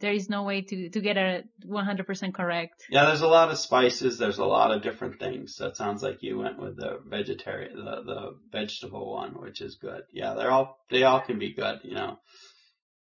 there 0.00 0.12
is 0.12 0.28
no 0.28 0.42
way 0.42 0.62
to, 0.62 0.88
to 0.88 1.00
get 1.00 1.16
it 1.16 1.46
100% 1.66 2.34
correct. 2.34 2.84
Yeah, 2.90 3.06
there's 3.06 3.20
a 3.20 3.28
lot 3.28 3.50
of 3.50 3.58
spices. 3.58 4.18
There's 4.18 4.38
a 4.38 4.44
lot 4.44 4.72
of 4.72 4.82
different 4.82 5.20
things. 5.20 5.54
So 5.54 5.66
it 5.66 5.76
sounds 5.76 6.02
like 6.02 6.22
you 6.22 6.38
went 6.38 6.58
with 6.58 6.76
the 6.76 7.00
vegetarian, 7.06 7.76
the, 7.76 8.02
the 8.04 8.36
vegetable 8.50 9.12
one, 9.12 9.32
which 9.40 9.60
is 9.60 9.76
good. 9.76 10.02
Yeah, 10.12 10.34
they're 10.34 10.50
all, 10.50 10.78
they 10.90 11.04
all 11.04 11.20
can 11.20 11.38
be 11.38 11.52
good, 11.52 11.80
you 11.84 11.94
know. 11.94 12.18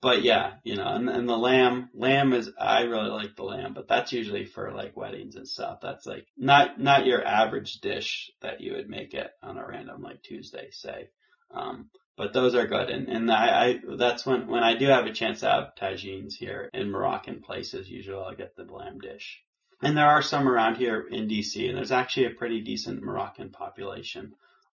But 0.01 0.23
yeah, 0.23 0.53
you 0.63 0.75
know, 0.75 0.87
and, 0.87 1.09
and 1.09 1.27
the 1.27 1.37
lamb, 1.37 1.89
lamb 1.93 2.33
is, 2.33 2.49
I 2.59 2.81
really 2.81 3.09
like 3.09 3.35
the 3.35 3.43
lamb, 3.43 3.73
but 3.73 3.87
that's 3.87 4.13
usually 4.13 4.45
for 4.45 4.71
like 4.71 4.95
weddings 4.95 5.35
and 5.35 5.47
stuff. 5.47 5.79
That's 5.81 6.05
like 6.05 6.27
not, 6.37 6.79
not 6.79 7.05
your 7.05 7.25
average 7.25 7.79
dish 7.81 8.29
that 8.41 8.61
you 8.61 8.73
would 8.73 8.89
make 8.89 9.13
it 9.13 9.31
on 9.41 9.57
a 9.57 9.67
random 9.67 10.01
like 10.01 10.21
Tuesday, 10.21 10.67
say. 10.71 11.09
Um, 11.51 11.89
but 12.17 12.33
those 12.33 12.55
are 12.55 12.67
good. 12.67 12.89
And, 12.89 13.09
and 13.09 13.31
I, 13.31 13.65
I, 13.65 13.79
that's 13.97 14.25
when, 14.25 14.47
when 14.47 14.63
I 14.63 14.75
do 14.75 14.87
have 14.87 15.05
a 15.05 15.13
chance 15.13 15.41
to 15.41 15.49
have 15.49 15.75
tagines 15.75 16.35
here 16.35 16.69
in 16.73 16.89
Moroccan 16.89 17.41
places, 17.41 17.89
usually 17.89 18.17
I'll 18.17 18.35
get 18.35 18.55
the 18.55 18.63
lamb 18.63 18.99
dish. 18.99 19.41
And 19.81 19.97
there 19.97 20.07
are 20.07 20.21
some 20.21 20.47
around 20.47 20.75
here 20.75 21.05
in 21.11 21.27
DC, 21.27 21.67
and 21.67 21.77
there's 21.77 21.91
actually 21.91 22.27
a 22.27 22.31
pretty 22.31 22.61
decent 22.61 23.03
Moroccan 23.03 23.49
population. 23.49 24.33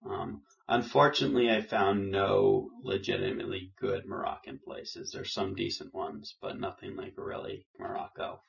Um, 0.09 0.43
unfortunately, 0.69 1.51
I 1.51 1.61
found 1.61 2.11
no 2.11 2.71
legitimately 2.83 3.73
good 3.79 4.07
Moroccan 4.07 4.59
places. 4.59 5.11
There's 5.13 5.33
some 5.33 5.55
decent 5.55 5.93
ones, 5.93 6.35
but 6.41 6.59
nothing 6.59 6.97
like 6.97 7.15
really 7.17 7.67
Morocco. 7.79 8.41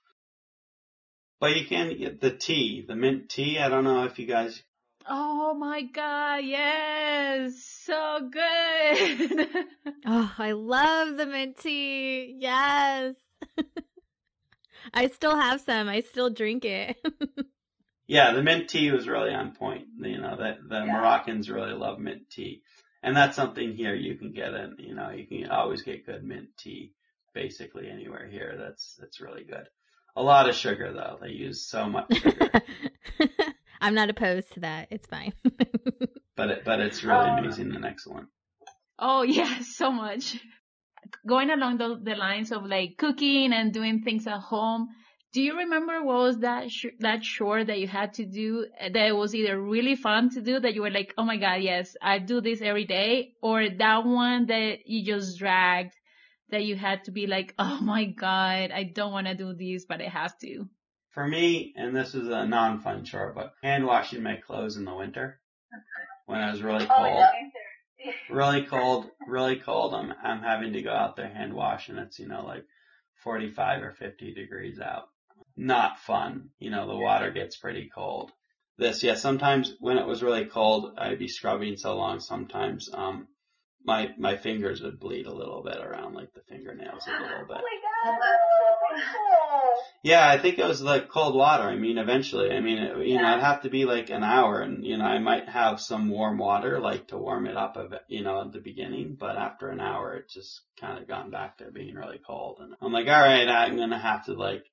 But 1.39 1.57
you 1.57 1.65
can 1.65 1.97
get 1.97 2.21
the 2.21 2.31
tea, 2.31 2.83
the 2.87 2.95
mint 2.95 3.29
tea. 3.29 3.59
I 3.59 3.69
don't 3.69 3.83
know 3.83 4.05
if 4.05 4.17
you 4.17 4.25
guys 4.25 4.63
Oh 5.09 5.53
my 5.53 5.83
god, 5.83 6.43
yes, 6.43 7.63
so 7.63 8.29
good. 8.29 9.65
oh, 10.05 10.33
I 10.37 10.51
love 10.51 11.15
the 11.15 11.25
mint 11.25 11.57
tea. 11.57 12.35
Yes. 12.37 13.15
I 14.93 15.07
still 15.07 15.35
have 15.37 15.61
some. 15.61 15.87
I 15.87 16.01
still 16.01 16.29
drink 16.29 16.65
it. 16.65 16.97
yeah, 18.07 18.33
the 18.33 18.43
mint 18.43 18.69
tea 18.69 18.91
was 18.91 19.07
really 19.07 19.33
on 19.33 19.55
point. 19.55 19.85
You 19.97 20.19
know, 20.19 20.35
that 20.37 20.57
the 20.67 20.79
yeah. 20.79 20.91
Moroccans 20.91 21.49
really 21.49 21.73
love 21.73 21.99
mint 21.99 22.29
tea. 22.29 22.61
And 23.01 23.15
that's 23.15 23.37
something 23.37 23.75
here 23.75 23.95
you 23.95 24.15
can 24.15 24.33
get 24.33 24.53
in, 24.53 24.75
you 24.79 24.93
know, 24.93 25.11
you 25.11 25.25
can 25.25 25.49
always 25.49 25.83
get 25.83 26.05
good 26.05 26.23
mint 26.23 26.49
tea 26.57 26.93
basically 27.33 27.89
anywhere 27.89 28.27
here. 28.27 28.55
That's 28.57 28.95
that's 28.99 29.21
really 29.21 29.45
good. 29.45 29.67
A 30.17 30.21
lot 30.21 30.49
of 30.49 30.55
sugar 30.55 30.91
though. 30.91 31.17
They 31.21 31.29
use 31.29 31.65
so 31.65 31.87
much 31.87 32.13
sugar. 32.13 32.51
I'm 33.81 33.93
not 33.93 34.09
opposed 34.09 34.53
to 34.53 34.61
that. 34.61 34.87
It's 34.91 35.07
fine. 35.07 35.33
but 36.35 36.49
it, 36.49 36.65
but 36.65 36.79
it's 36.79 37.03
really 37.03 37.29
um, 37.29 37.39
amazing 37.39 37.75
and 37.75 37.85
excellent. 37.85 38.27
Oh 38.99 39.21
yeah, 39.37 39.59
so 39.61 39.91
much. 39.91 40.37
Going 41.25 41.49
along 41.49 41.77
the, 41.77 41.99
the 42.01 42.15
lines 42.15 42.51
of 42.51 42.65
like 42.65 42.97
cooking 42.97 43.53
and 43.53 43.73
doing 43.73 44.01
things 44.03 44.27
at 44.27 44.39
home. 44.39 44.87
Do 45.33 45.41
you 45.41 45.57
remember 45.57 46.03
what 46.03 46.17
was 46.17 46.39
that 46.39 46.71
sh- 46.71 46.97
that 46.99 47.21
chore 47.21 47.63
that 47.63 47.79
you 47.79 47.87
had 47.87 48.13
to 48.13 48.25
do 48.25 48.65
that 48.93 49.15
was 49.15 49.35
either 49.35 49.59
really 49.61 49.95
fun 49.95 50.29
to 50.31 50.41
do 50.41 50.59
that 50.59 50.73
you 50.73 50.81
were 50.81 50.89
like, 50.89 51.13
oh 51.17 51.23
my 51.23 51.37
god, 51.37 51.61
yes, 51.61 51.95
I 52.01 52.19
do 52.19 52.41
this 52.41 52.61
every 52.61 52.85
day, 52.85 53.33
or 53.41 53.69
that 53.69 54.05
one 54.05 54.47
that 54.47 54.79
you 54.85 55.05
just 55.05 55.37
dragged 55.37 55.93
that 56.49 56.63
you 56.63 56.75
had 56.75 57.03
to 57.03 57.11
be 57.11 57.27
like, 57.27 57.53
oh 57.59 57.79
my 57.81 58.05
god, 58.05 58.71
I 58.71 58.83
don't 58.83 59.11
want 59.11 59.27
to 59.27 59.35
do 59.35 59.53
this, 59.53 59.85
but 59.85 60.01
I 60.01 60.07
have 60.07 60.37
to. 60.39 60.65
For 61.17 61.27
me, 61.27 61.73
and 61.75 61.95
this 61.95 62.13
is 62.13 62.27
a 62.27 62.45
non-fun 62.45 63.03
chore, 63.03 63.33
but 63.33 63.55
hand 63.63 63.87
washing 63.87 64.21
my 64.21 64.35
clothes 64.35 64.77
in 64.77 64.85
the 64.85 64.93
winter 64.93 65.39
when 66.27 66.41
it 66.41 66.51
was 66.51 66.61
really 66.61 66.85
oh, 66.87 66.95
cold. 66.95 67.23
really 68.29 68.61
cold, 68.67 69.09
really 69.25 69.55
cold. 69.55 69.95
I'm 69.95 70.13
I'm 70.23 70.43
having 70.43 70.73
to 70.73 70.83
go 70.83 70.91
out 70.91 71.15
there 71.15 71.27
hand 71.27 71.55
wash, 71.55 71.89
and 71.89 71.97
it's 71.97 72.19
you 72.19 72.27
know 72.27 72.45
like 72.45 72.65
45 73.23 73.81
or 73.81 73.93
50 73.93 74.35
degrees 74.35 74.79
out. 74.79 75.09
Not 75.55 75.97
fun. 75.97 76.51
You 76.59 76.69
know 76.69 76.85
the 76.87 76.95
water 76.95 77.31
gets 77.31 77.57
pretty 77.57 77.89
cold. 77.91 78.31
This, 78.77 79.01
yeah. 79.01 79.15
Sometimes 79.15 79.73
when 79.79 79.97
it 79.97 80.05
was 80.05 80.21
really 80.21 80.45
cold, 80.45 80.99
I'd 80.99 81.17
be 81.17 81.29
scrubbing 81.29 81.77
so 81.77 81.97
long. 81.97 82.19
Sometimes 82.19 82.91
um 82.93 83.27
my 83.83 84.11
my 84.19 84.37
fingers 84.37 84.83
would 84.83 84.99
bleed 84.99 85.25
a 85.25 85.33
little 85.33 85.63
bit 85.63 85.77
around 85.77 86.13
like 86.13 86.31
the 86.35 86.41
fingernails 86.47 87.07
a 87.07 87.23
little 87.23 87.47
bit. 87.47 87.57
Oh 87.57 88.11
my 88.11 88.17
god. 88.19 88.76
Yeah, 90.03 90.27
I 90.27 90.37
think 90.37 90.57
it 90.57 90.65
was 90.65 90.81
like 90.81 91.09
cold 91.09 91.35
water. 91.35 91.63
I 91.63 91.75
mean, 91.75 91.97
eventually, 91.97 92.51
I 92.51 92.61
mean, 92.61 92.77
it, 92.77 92.97
you 93.05 93.15
yeah. 93.15 93.21
know, 93.21 93.31
it'd 93.31 93.43
have 93.43 93.63
to 93.63 93.69
be 93.69 93.85
like 93.85 94.09
an 94.09 94.23
hour 94.23 94.61
and, 94.61 94.85
you 94.85 94.97
know, 94.97 95.05
I 95.05 95.19
might 95.19 95.49
have 95.49 95.81
some 95.81 96.09
warm 96.09 96.37
water, 96.37 96.79
like 96.79 97.07
to 97.09 97.17
warm 97.17 97.47
it 97.47 97.57
up, 97.57 97.75
a 97.77 97.89
bit, 97.89 98.03
you 98.07 98.23
know, 98.23 98.41
at 98.41 98.53
the 98.53 98.59
beginning, 98.59 99.17
but 99.19 99.35
after 99.35 99.69
an 99.69 99.81
hour, 99.81 100.15
it 100.15 100.29
just 100.29 100.61
kind 100.79 100.97
of 100.97 101.07
gone 101.07 101.31
back 101.31 101.57
to 101.57 101.71
being 101.71 101.95
really 101.95 102.19
cold. 102.25 102.59
And 102.61 102.73
I'm 102.79 102.93
like, 102.93 103.07
all 103.07 103.19
right, 103.19 103.49
I'm 103.49 103.75
going 103.75 103.89
to 103.89 103.97
have 103.97 104.25
to 104.25 104.33
like 104.33 104.63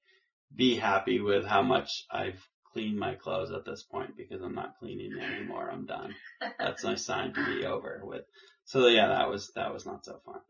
be 0.54 0.76
happy 0.76 1.20
with 1.20 1.44
how 1.44 1.62
much 1.62 2.04
I've 2.10 2.40
cleaned 2.72 2.98
my 2.98 3.14
clothes 3.14 3.50
at 3.50 3.64
this 3.64 3.82
point 3.82 4.16
because 4.16 4.42
I'm 4.42 4.54
not 4.54 4.78
cleaning 4.78 5.18
anymore. 5.18 5.70
I'm 5.70 5.86
done. 5.86 6.14
That's 6.58 6.84
my 6.84 6.96
sign 6.96 7.32
to 7.32 7.44
be 7.46 7.64
over 7.64 8.02
with. 8.04 8.24
So 8.66 8.86
yeah, 8.86 9.08
that 9.08 9.28
was, 9.28 9.50
that 9.56 9.72
was 9.72 9.84
not 9.84 10.04
so 10.04 10.20
fun. 10.24 10.40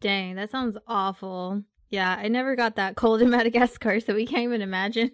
Dang, 0.00 0.36
that 0.36 0.50
sounds 0.50 0.76
awful. 0.86 1.62
Yeah, 1.90 2.16
I 2.16 2.28
never 2.28 2.54
got 2.56 2.76
that 2.76 2.96
cold 2.96 3.20
in 3.20 3.30
Madagascar, 3.30 4.00
so 4.00 4.14
we 4.14 4.26
can't 4.26 4.44
even 4.44 4.62
imagine. 4.62 5.10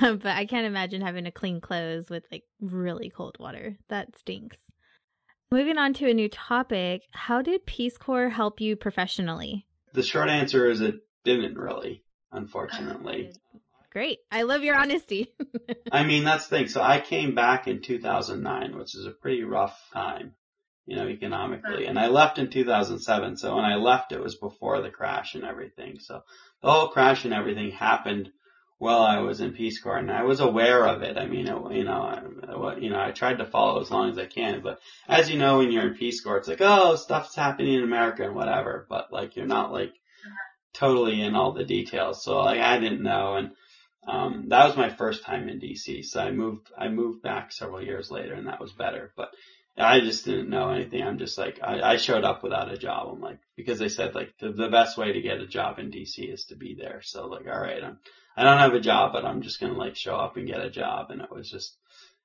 um, 0.00 0.18
but 0.18 0.26
I 0.26 0.46
can't 0.46 0.66
imagine 0.66 1.00
having 1.00 1.24
to 1.24 1.30
clean 1.30 1.60
clothes 1.60 2.10
with 2.10 2.24
like 2.30 2.44
really 2.60 3.10
cold 3.10 3.36
water. 3.38 3.76
That 3.88 4.18
stinks. 4.18 4.58
Moving 5.52 5.78
on 5.78 5.94
to 5.94 6.08
a 6.08 6.14
new 6.14 6.28
topic, 6.28 7.02
how 7.12 7.42
did 7.42 7.66
Peace 7.66 7.98
Corps 7.98 8.28
help 8.28 8.60
you 8.60 8.76
professionally? 8.76 9.66
The 9.94 10.02
short 10.02 10.28
answer 10.28 10.70
is 10.70 10.80
it 10.80 11.00
didn't 11.24 11.58
really, 11.58 12.04
unfortunately. 12.30 13.32
Great. 13.90 14.18
I 14.30 14.42
love 14.42 14.62
your 14.62 14.76
honesty. 14.76 15.34
I 15.92 16.04
mean, 16.04 16.22
that's 16.22 16.46
the 16.46 16.56
thing. 16.56 16.68
So 16.68 16.80
I 16.80 17.00
came 17.00 17.34
back 17.34 17.66
in 17.66 17.82
2009, 17.82 18.78
which 18.78 18.94
is 18.94 19.04
a 19.04 19.10
pretty 19.10 19.42
rough 19.42 19.76
time 19.92 20.34
you 20.90 20.96
know, 20.96 21.06
economically. 21.06 21.86
And 21.86 21.96
I 21.96 22.08
left 22.08 22.38
in 22.38 22.50
2007. 22.50 23.36
So 23.36 23.54
when 23.54 23.64
I 23.64 23.76
left, 23.76 24.10
it 24.10 24.20
was 24.20 24.34
before 24.34 24.82
the 24.82 24.90
crash 24.90 25.36
and 25.36 25.44
everything. 25.44 26.00
So 26.00 26.24
the 26.62 26.70
whole 26.70 26.88
crash 26.88 27.24
and 27.24 27.32
everything 27.32 27.70
happened 27.70 28.32
while 28.78 29.02
I 29.02 29.20
was 29.20 29.40
in 29.40 29.52
Peace 29.52 29.80
Corps 29.80 29.98
and 29.98 30.10
I 30.10 30.24
was 30.24 30.40
aware 30.40 30.84
of 30.88 31.02
it. 31.02 31.16
I 31.16 31.26
mean, 31.26 31.46
it, 31.46 31.76
you 31.76 31.84
know, 31.84 32.02
I, 32.02 32.76
you 32.78 32.90
know, 32.90 33.00
I 33.00 33.12
tried 33.12 33.38
to 33.38 33.46
follow 33.46 33.80
as 33.80 33.88
long 33.88 34.10
as 34.10 34.18
I 34.18 34.26
can, 34.26 34.62
but 34.62 34.80
as 35.08 35.30
you 35.30 35.38
know, 35.38 35.58
when 35.58 35.70
you're 35.70 35.86
in 35.86 35.94
Peace 35.94 36.22
Corps, 36.22 36.38
it's 36.38 36.48
like, 36.48 36.60
oh, 36.60 36.96
stuff's 36.96 37.36
happening 37.36 37.74
in 37.74 37.84
America 37.84 38.24
and 38.24 38.34
whatever, 38.34 38.84
but 38.88 39.12
like, 39.12 39.36
you're 39.36 39.46
not 39.46 39.70
like 39.70 39.92
totally 40.74 41.22
in 41.22 41.36
all 41.36 41.52
the 41.52 41.62
details. 41.62 42.24
So 42.24 42.40
like, 42.40 42.58
I 42.58 42.80
didn't 42.80 43.04
know. 43.04 43.36
And, 43.36 43.50
um, 44.08 44.46
that 44.48 44.66
was 44.66 44.76
my 44.76 44.88
first 44.88 45.22
time 45.22 45.48
in 45.48 45.60
DC. 45.60 46.04
So 46.04 46.20
I 46.20 46.32
moved, 46.32 46.68
I 46.76 46.88
moved 46.88 47.22
back 47.22 47.52
several 47.52 47.80
years 47.80 48.10
later 48.10 48.34
and 48.34 48.48
that 48.48 48.60
was 48.60 48.72
better, 48.72 49.12
but 49.16 49.28
I 49.80 50.00
just 50.00 50.24
didn't 50.24 50.50
know 50.50 50.70
anything. 50.70 51.02
I'm 51.02 51.18
just 51.18 51.38
like, 51.38 51.60
I, 51.62 51.80
I 51.92 51.96
showed 51.96 52.24
up 52.24 52.42
without 52.42 52.72
a 52.72 52.78
job. 52.78 53.08
I'm 53.12 53.20
like, 53.20 53.38
because 53.56 53.78
they 53.78 53.88
said 53.88 54.14
like 54.14 54.34
the, 54.38 54.52
the 54.52 54.68
best 54.68 54.98
way 54.98 55.12
to 55.12 55.20
get 55.20 55.40
a 55.40 55.46
job 55.46 55.78
in 55.78 55.90
DC 55.90 56.32
is 56.32 56.44
to 56.46 56.56
be 56.56 56.74
there. 56.74 57.00
So 57.02 57.26
like, 57.26 57.46
all 57.46 57.60
right, 57.60 57.82
I'm, 57.82 57.98
I 58.36 58.44
don't 58.44 58.58
have 58.58 58.74
a 58.74 58.80
job, 58.80 59.12
but 59.12 59.24
I'm 59.24 59.42
just 59.42 59.60
going 59.60 59.72
to 59.72 59.78
like 59.78 59.96
show 59.96 60.16
up 60.16 60.36
and 60.36 60.46
get 60.46 60.60
a 60.60 60.70
job. 60.70 61.10
And 61.10 61.20
it 61.20 61.30
was 61.30 61.50
just, 61.50 61.76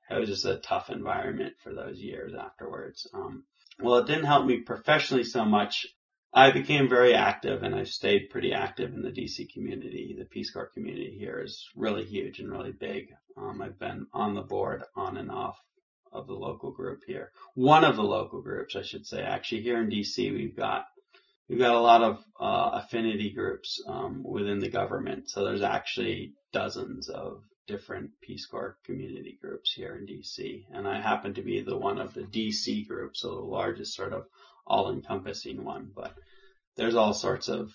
it 0.10 0.20
was 0.20 0.30
just 0.30 0.45
a 0.45 0.58
tough 0.58 0.89
environment 0.89 1.56
for 1.64 1.74
those 1.74 1.99
years 1.99 2.34
afterwards. 2.34 3.08
Um, 3.14 3.43
well, 3.80 3.97
it 3.97 4.08
didn't 4.08 4.26
help 4.26 4.45
me 4.45 4.62
professionally 4.62 5.24
so 5.24 5.45
much. 5.45 5.86
I 6.34 6.51
became 6.51 6.89
very 6.89 7.14
active 7.14 7.64
and 7.64 7.74
I've 7.74 7.88
stayed 7.88 8.30
pretty 8.30 8.51
active 8.51 8.93
in 8.93 9.01
the 9.01 9.10
DC 9.10 9.53
community. 9.53 10.16
The 10.18 10.26
Peace 10.26 10.51
Corps 10.51 10.70
community 10.74 11.16
here 11.18 11.41
is 11.41 11.66
really 11.76 12.03
huge 12.03 12.39
and 12.39 12.51
really 12.51 12.74
big. 12.74 13.14
Um, 13.38 13.62
I've 13.62 13.80
been 13.80 14.08
on 14.14 14.34
the 14.34 14.41
board 14.41 14.84
on 14.95 15.16
and 15.16 15.32
off 15.32 15.58
of 16.16 16.28
the 16.28 16.34
local 16.34 16.72
group 16.72 17.01
here. 17.05 17.32
One 17.53 17.84
of 17.84 17.95
the 17.95 18.03
local 18.03 18.41
groups, 18.41 18.76
I 18.76 18.82
should 18.82 19.05
say. 19.05 19.22
Actually, 19.22 19.61
here 19.61 19.82
in 19.82 19.89
DC, 19.89 20.34
we've 20.34 20.55
got 20.55 20.86
we've 21.47 21.59
got 21.59 21.76
a 21.76 21.80
lot 21.80 22.01
of 22.01 22.24
uh, 22.39 22.82
affinity 22.84 23.32
groups 23.32 23.82
um, 23.88 24.24
within 24.24 24.59
the 24.59 24.70
government. 24.70 25.30
So 25.30 25.43
there's 25.43 25.61
actually 25.61 26.34
dozens 26.53 27.09
of 27.09 27.43
different 27.68 28.11
Peace 28.22 28.45
Corps 28.45 28.78
community 28.86 29.38
groups 29.41 29.74
here 29.74 29.95
in 29.95 30.05
DC, 30.05 30.66
and 30.72 30.88
I 30.88 31.01
happen 31.01 31.34
to 31.34 31.41
be 31.41 31.61
the 31.61 31.78
one 31.78 31.99
of 31.99 32.13
the 32.13 32.22
DC 32.22 32.88
groups, 32.88 33.22
so 33.22 33.30
the 33.36 33.41
largest 33.41 33.95
sort 33.95 34.13
of 34.13 34.26
all-encompassing 34.68 35.63
one. 35.63 35.91
But 35.95 36.16
there's 36.76 36.95
all 36.95 37.13
sorts 37.13 37.47
of 37.47 37.72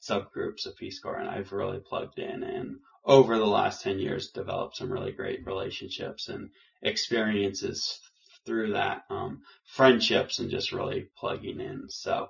subgroups 0.00 0.66
of 0.66 0.76
Peace 0.76 1.00
Corps 1.00 1.18
and 1.18 1.28
I've 1.28 1.52
really 1.52 1.80
plugged 1.80 2.18
in 2.18 2.42
and 2.42 2.76
over 3.04 3.38
the 3.38 3.46
last 3.46 3.82
10 3.82 3.98
years 3.98 4.30
developed 4.30 4.76
some 4.76 4.92
really 4.92 5.12
great 5.12 5.46
relationships 5.46 6.28
and 6.28 6.50
experiences 6.82 8.00
through 8.46 8.72
that, 8.72 9.04
um, 9.10 9.42
friendships 9.64 10.38
and 10.38 10.50
just 10.50 10.72
really 10.72 11.08
plugging 11.16 11.60
in. 11.60 11.88
So 11.88 12.28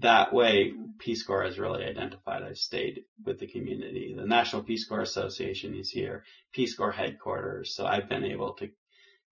that 0.00 0.32
way, 0.32 0.72
Peace 0.98 1.22
Corps 1.24 1.44
has 1.44 1.58
really 1.58 1.84
identified. 1.84 2.42
I've 2.42 2.58
stayed 2.58 3.04
with 3.24 3.40
the 3.40 3.48
community. 3.48 4.14
The 4.16 4.26
National 4.26 4.62
Peace 4.62 4.86
Corps 4.86 5.00
Association 5.00 5.74
is 5.74 5.90
here, 5.90 6.24
Peace 6.52 6.74
Corps 6.76 6.92
headquarters. 6.92 7.74
So 7.74 7.84
I've 7.84 8.08
been 8.08 8.24
able 8.24 8.52
to 8.54 8.70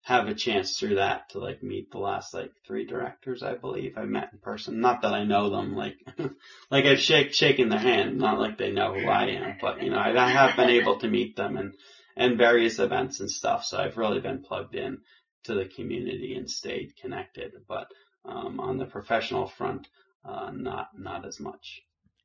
have 0.07 0.29
a 0.29 0.35
chance 0.35 0.79
through 0.79 0.95
that 0.95 1.31
to 1.31 1.41
like 1.41 1.65
meet 1.65 1.91
the 1.91 1.99
last 1.99 2.33
like 2.33 2.53
three 2.65 2.87
directors, 2.87 3.43
I 3.43 3.55
believe 3.57 3.99
I 3.99 4.05
met 4.05 4.29
in 4.33 4.39
person. 4.39 4.81
Not 4.81 5.03
that 5.03 5.13
I 5.13 5.25
know 5.25 5.51
them, 5.51 5.75
like, 5.75 5.97
like 6.71 6.85
I've 6.85 7.01
shake, 7.01 7.35
shaken 7.35 7.71
their 7.71 7.81
hand, 7.81 8.17
not 8.17 8.39
like 8.39 8.57
they 8.57 8.71
know 8.71 8.95
who 8.95 9.09
I 9.09 9.31
am, 9.31 9.57
but 9.61 9.83
you 9.83 9.91
know, 9.91 9.97
I, 9.97 10.17
I 10.17 10.29
have 10.31 10.55
been 10.55 10.71
able 10.71 11.01
to 11.01 11.09
meet 11.09 11.35
them 11.35 11.57
and, 11.57 11.75
and 12.17 12.39
various 12.39 12.79
events 12.79 13.19
and 13.19 13.29
stuff. 13.29 13.65
So 13.65 13.79
I've 13.79 13.97
really 13.97 14.21
been 14.21 14.45
plugged 14.45 14.77
in 14.77 14.99
to 15.47 15.55
the 15.55 15.65
community 15.65 16.37
and 16.37 16.49
stayed 16.49 16.95
connected. 17.03 17.55
But, 17.67 17.89
um, 18.25 18.61
on 18.61 18.79
the 18.79 18.87
professional 18.87 19.49
front, 19.49 19.89
uh, 20.25 20.53
not, 20.53 20.91
not 20.97 21.27
as 21.27 21.41
much. 21.41 21.83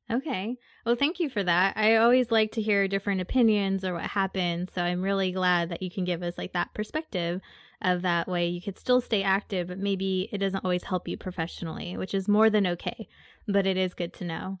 Okay. 0.08 0.56
Well, 0.86 0.96
thank 0.96 1.18
you 1.18 1.30
for 1.30 1.42
that. 1.42 1.76
I 1.76 1.96
always 1.96 2.30
like 2.30 2.52
to 2.52 2.62
hear 2.62 2.86
different 2.86 3.22
opinions 3.22 3.84
or 3.84 3.94
what 3.94 4.02
happened. 4.02 4.70
So 4.72 4.82
I'm 4.82 5.02
really 5.02 5.32
glad 5.32 5.70
that 5.70 5.82
you 5.82 5.90
can 5.90 6.04
give 6.04 6.22
us 6.22 6.38
like 6.38 6.52
that 6.52 6.74
perspective 6.74 7.40
of 7.82 8.02
that 8.02 8.28
way 8.28 8.48
you 8.48 8.60
could 8.60 8.78
still 8.78 9.00
stay 9.00 9.22
active, 9.22 9.68
but 9.68 9.78
maybe 9.78 10.28
it 10.32 10.38
doesn't 10.38 10.64
always 10.64 10.84
help 10.84 11.08
you 11.08 11.16
professionally, 11.16 11.96
which 11.96 12.14
is 12.14 12.28
more 12.28 12.50
than 12.50 12.66
okay, 12.66 13.08
but 13.46 13.66
it 13.66 13.76
is 13.76 13.94
good 13.94 14.12
to 14.14 14.24
know. 14.24 14.58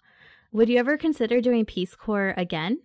Would 0.52 0.68
you 0.68 0.78
ever 0.78 0.98
consider 0.98 1.40
doing 1.40 1.64
Peace 1.64 1.94
Corps 1.94 2.34
again? 2.36 2.80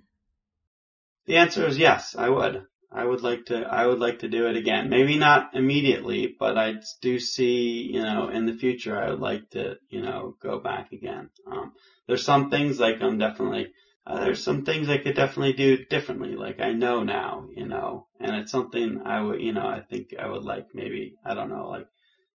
The 1.26 1.38
answer 1.38 1.68
is 1.68 1.78
yes, 1.78 2.16
I 2.18 2.30
would. 2.30 2.66
I 2.90 3.04
would 3.04 3.22
like 3.22 3.48
to, 3.48 3.60
I 3.60 3.86
would 3.86 4.00
like 4.00 4.20
to 4.20 4.30
do 4.30 4.48
it 4.48 4.56
again. 4.56 4.90
Maybe 4.90 5.18
not 5.18 5.50
immediately, 5.54 6.34
but 6.40 6.58
I 6.58 6.76
do 7.02 7.20
see, 7.20 7.92
you 7.94 8.02
know, 8.02 8.30
in 8.30 8.46
the 8.46 8.54
future, 8.54 8.98
I 8.98 9.10
would 9.10 9.20
like 9.20 9.50
to, 9.50 9.78
you 9.90 10.02
know, 10.02 10.36
go 10.42 10.60
back 10.60 10.94
again. 10.94 11.30
Um, 11.46 11.74
there's 12.08 12.24
some 12.24 12.50
things 12.50 12.80
like 12.80 13.02
I'm 13.02 13.18
definitely, 13.18 13.74
uh, 14.08 14.24
there's 14.24 14.42
some 14.42 14.64
things 14.64 14.88
I 14.88 15.00
could 15.00 15.16
definitely 15.16 15.52
do 15.52 15.84
differently. 15.84 16.36
Like 16.36 16.62
I 16.62 16.72
know 16.72 17.04
now, 17.04 17.48
you 17.54 17.68
know, 17.68 18.08
and 18.22 18.38
it's 18.38 18.52
something 18.52 19.02
I 19.06 19.22
would, 19.22 19.42
you 19.42 19.52
know, 19.52 19.68
I 19.68 19.82
think 19.82 20.12
I 20.18 20.30
would 20.30 20.44
like 20.44 20.68
maybe, 20.74 21.16
I 21.26 21.34
don't 21.34 21.50
know, 21.50 21.68
like 21.68 21.88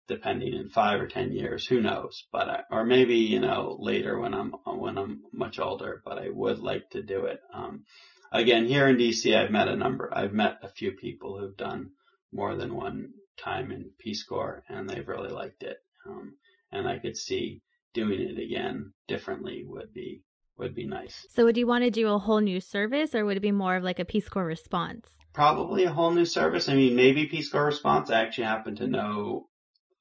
depending 0.08 0.56
in 0.56 0.70
five 0.70 1.00
or 1.00 1.06
ten 1.06 1.32
years, 1.32 1.68
who 1.68 1.80
knows, 1.80 2.26
but 2.32 2.50
I, 2.50 2.62
or 2.72 2.86
maybe, 2.86 3.18
you 3.18 3.40
know, 3.40 3.78
later 3.80 4.20
when 4.20 4.34
I'm, 4.34 4.52
when 4.66 4.98
I'm 4.98 5.22
much 5.32 5.60
older, 5.60 6.02
but 6.04 6.18
I 6.18 6.30
would 6.30 6.58
like 6.58 6.90
to 6.92 7.04
do 7.04 7.26
it. 7.26 7.40
Um, 7.54 7.84
again, 8.32 8.66
here 8.66 8.88
in 8.88 8.98
DC, 8.98 9.38
I've 9.38 9.52
met 9.52 9.68
a 9.68 9.76
number, 9.76 10.12
I've 10.12 10.34
met 10.34 10.58
a 10.64 10.70
few 10.70 10.94
people 10.94 11.38
who've 11.38 11.56
done 11.56 11.92
more 12.34 12.56
than 12.56 12.76
one 12.76 13.14
time 13.38 13.72
in 13.72 13.92
Peace 14.00 14.24
Corps 14.24 14.64
and 14.70 14.90
they've 14.90 15.08
really 15.08 15.30
liked 15.30 15.62
it. 15.62 15.78
Um, 16.08 16.34
and 16.72 16.88
I 16.88 16.98
could 16.98 17.16
see 17.16 17.62
doing 17.94 18.22
it 18.22 18.40
again 18.40 18.94
differently 19.08 19.64
would 19.68 19.94
be 19.94 20.24
would 20.60 20.76
be 20.76 20.86
nice. 20.86 21.26
So 21.30 21.46
would 21.46 21.58
you 21.58 21.68
want 21.68 21.84
to 21.84 21.92
do 21.92 22.08
a 22.10 22.20
whole 22.20 22.40
new 22.42 22.60
service 22.60 23.16
or 23.16 23.26
would 23.26 23.38
it 23.38 23.42
be 23.42 23.52
more 23.52 23.76
of 23.76 23.84
like 23.84 24.00
a 24.00 24.06
Peace 24.06 24.30
Corps 24.30 24.46
response? 24.46 25.10
Probably 25.34 25.86
a 25.86 25.92
whole 25.92 26.12
new 26.12 26.26
service. 26.26 26.70
I 26.70 26.76
mean, 26.76 26.96
maybe 26.96 27.26
Peace 27.28 27.50
Corps 27.50 27.66
response. 27.66 28.12
I 28.12 28.22
actually 28.22 28.46
happen 28.46 28.76
to 28.78 28.88
know 28.88 29.48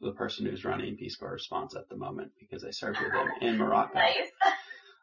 the 0.00 0.12
person 0.12 0.46
who's 0.46 0.64
running 0.64 0.96
Peace 0.96 1.16
Corps 1.16 1.32
response 1.32 1.74
at 1.76 1.88
the 1.88 1.96
moment 1.96 2.32
because 2.38 2.64
I 2.64 2.70
served 2.70 2.98
with 3.00 3.12
him 3.12 3.28
in 3.40 3.59
Morocco. 3.59 3.98
Nice. 3.98 4.30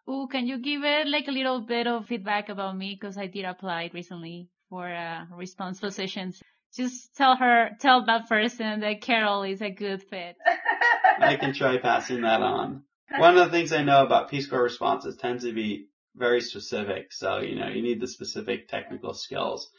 Ooh, 0.07 0.27
can 0.31 0.45
you 0.45 0.59
give 0.59 0.83
it 0.83 1.07
like 1.07 1.27
a 1.27 1.31
little 1.31 1.61
bit 1.61 1.87
of 1.87 2.05
feedback 2.05 2.49
about 2.49 2.77
me? 2.77 2.95
Because 2.99 3.17
I 3.17 3.25
did 3.25 3.45
apply 3.45 3.89
recently 3.93 4.49
for 4.69 4.87
uh, 4.87 5.25
response 5.35 5.79
positions. 5.79 6.41
Just 6.75 7.15
tell 7.15 7.35
her, 7.35 7.71
tell 7.79 8.05
that 8.05 8.29
person 8.29 8.81
that 8.81 9.01
Carol 9.01 9.43
is 9.43 9.61
a 9.61 9.71
good 9.71 10.03
fit. 10.03 10.35
I 11.19 11.37
can 11.37 11.53
try 11.53 11.77
passing 11.77 12.21
that 12.21 12.41
on. 12.41 12.83
One 13.17 13.37
of 13.37 13.45
the 13.45 13.51
things 13.51 13.71
I 13.71 13.83
know 13.83 14.03
about 14.03 14.29
Peace 14.29 14.47
Corps 14.47 14.63
responses 14.63 15.15
tends 15.15 15.43
to 15.43 15.53
be 15.53 15.87
very 16.15 16.41
specific. 16.41 17.13
So, 17.13 17.39
you 17.39 17.55
know, 17.55 17.67
you 17.67 17.81
need 17.81 18.01
the 18.01 18.07
specific 18.07 18.67
technical 18.67 19.13
skills. 19.13 19.69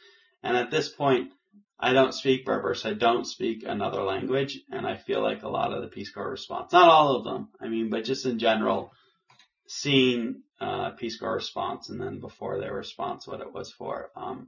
And 0.43 0.55
at 0.55 0.71
this 0.71 0.89
point, 0.89 1.31
I 1.79 1.93
don't 1.93 2.13
speak 2.13 2.45
Berber, 2.45 2.73
so 2.73 2.91
I 2.91 2.93
don't 2.93 3.25
speak 3.25 3.63
another 3.65 4.03
language. 4.03 4.59
And 4.71 4.87
I 4.87 4.95
feel 4.95 5.21
like 5.21 5.43
a 5.43 5.49
lot 5.49 5.73
of 5.73 5.81
the 5.81 5.89
Peace 5.89 6.11
Corps 6.11 6.29
response, 6.29 6.71
not 6.71 6.89
all 6.89 7.15
of 7.15 7.23
them, 7.23 7.49
I 7.61 7.67
mean, 7.67 7.89
but 7.89 8.05
just 8.05 8.25
in 8.25 8.39
general, 8.39 8.91
seeing 9.67 10.43
uh, 10.59 10.91
Peace 10.91 11.19
Corps 11.19 11.35
response 11.35 11.89
and 11.89 12.01
then 12.01 12.19
before 12.19 12.59
their 12.59 12.73
response, 12.73 13.27
what 13.27 13.41
it 13.41 13.53
was 13.53 13.71
for, 13.71 14.09
um, 14.15 14.47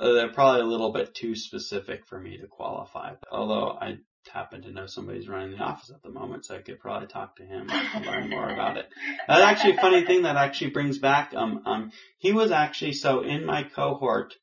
they're 0.00 0.32
probably 0.32 0.60
a 0.60 0.66
little 0.66 0.92
bit 0.92 1.14
too 1.14 1.34
specific 1.34 2.06
for 2.06 2.20
me 2.20 2.38
to 2.38 2.46
qualify. 2.46 3.14
Although 3.30 3.70
I 3.70 3.98
happen 4.28 4.62
to 4.62 4.70
know 4.70 4.86
somebody's 4.86 5.28
running 5.28 5.52
the 5.52 5.58
office 5.58 5.90
at 5.90 6.02
the 6.02 6.10
moment, 6.10 6.44
so 6.44 6.54
I 6.54 6.60
could 6.60 6.80
probably 6.80 7.08
talk 7.08 7.36
to 7.36 7.44
him 7.44 7.68
and 7.70 8.06
learn 8.06 8.30
more 8.30 8.48
about 8.48 8.76
it. 8.76 8.88
That's 9.26 9.42
actually 9.42 9.76
a 9.76 9.80
funny 9.80 10.04
thing 10.04 10.22
that 10.22 10.36
actually 10.36 10.70
brings 10.70 10.98
back, 10.98 11.32
um, 11.34 11.62
um, 11.66 11.92
he 12.18 12.32
was 12.32 12.50
actually, 12.50 12.92
so 12.92 13.20
in 13.20 13.44
my 13.44 13.64
cohort, 13.64 14.34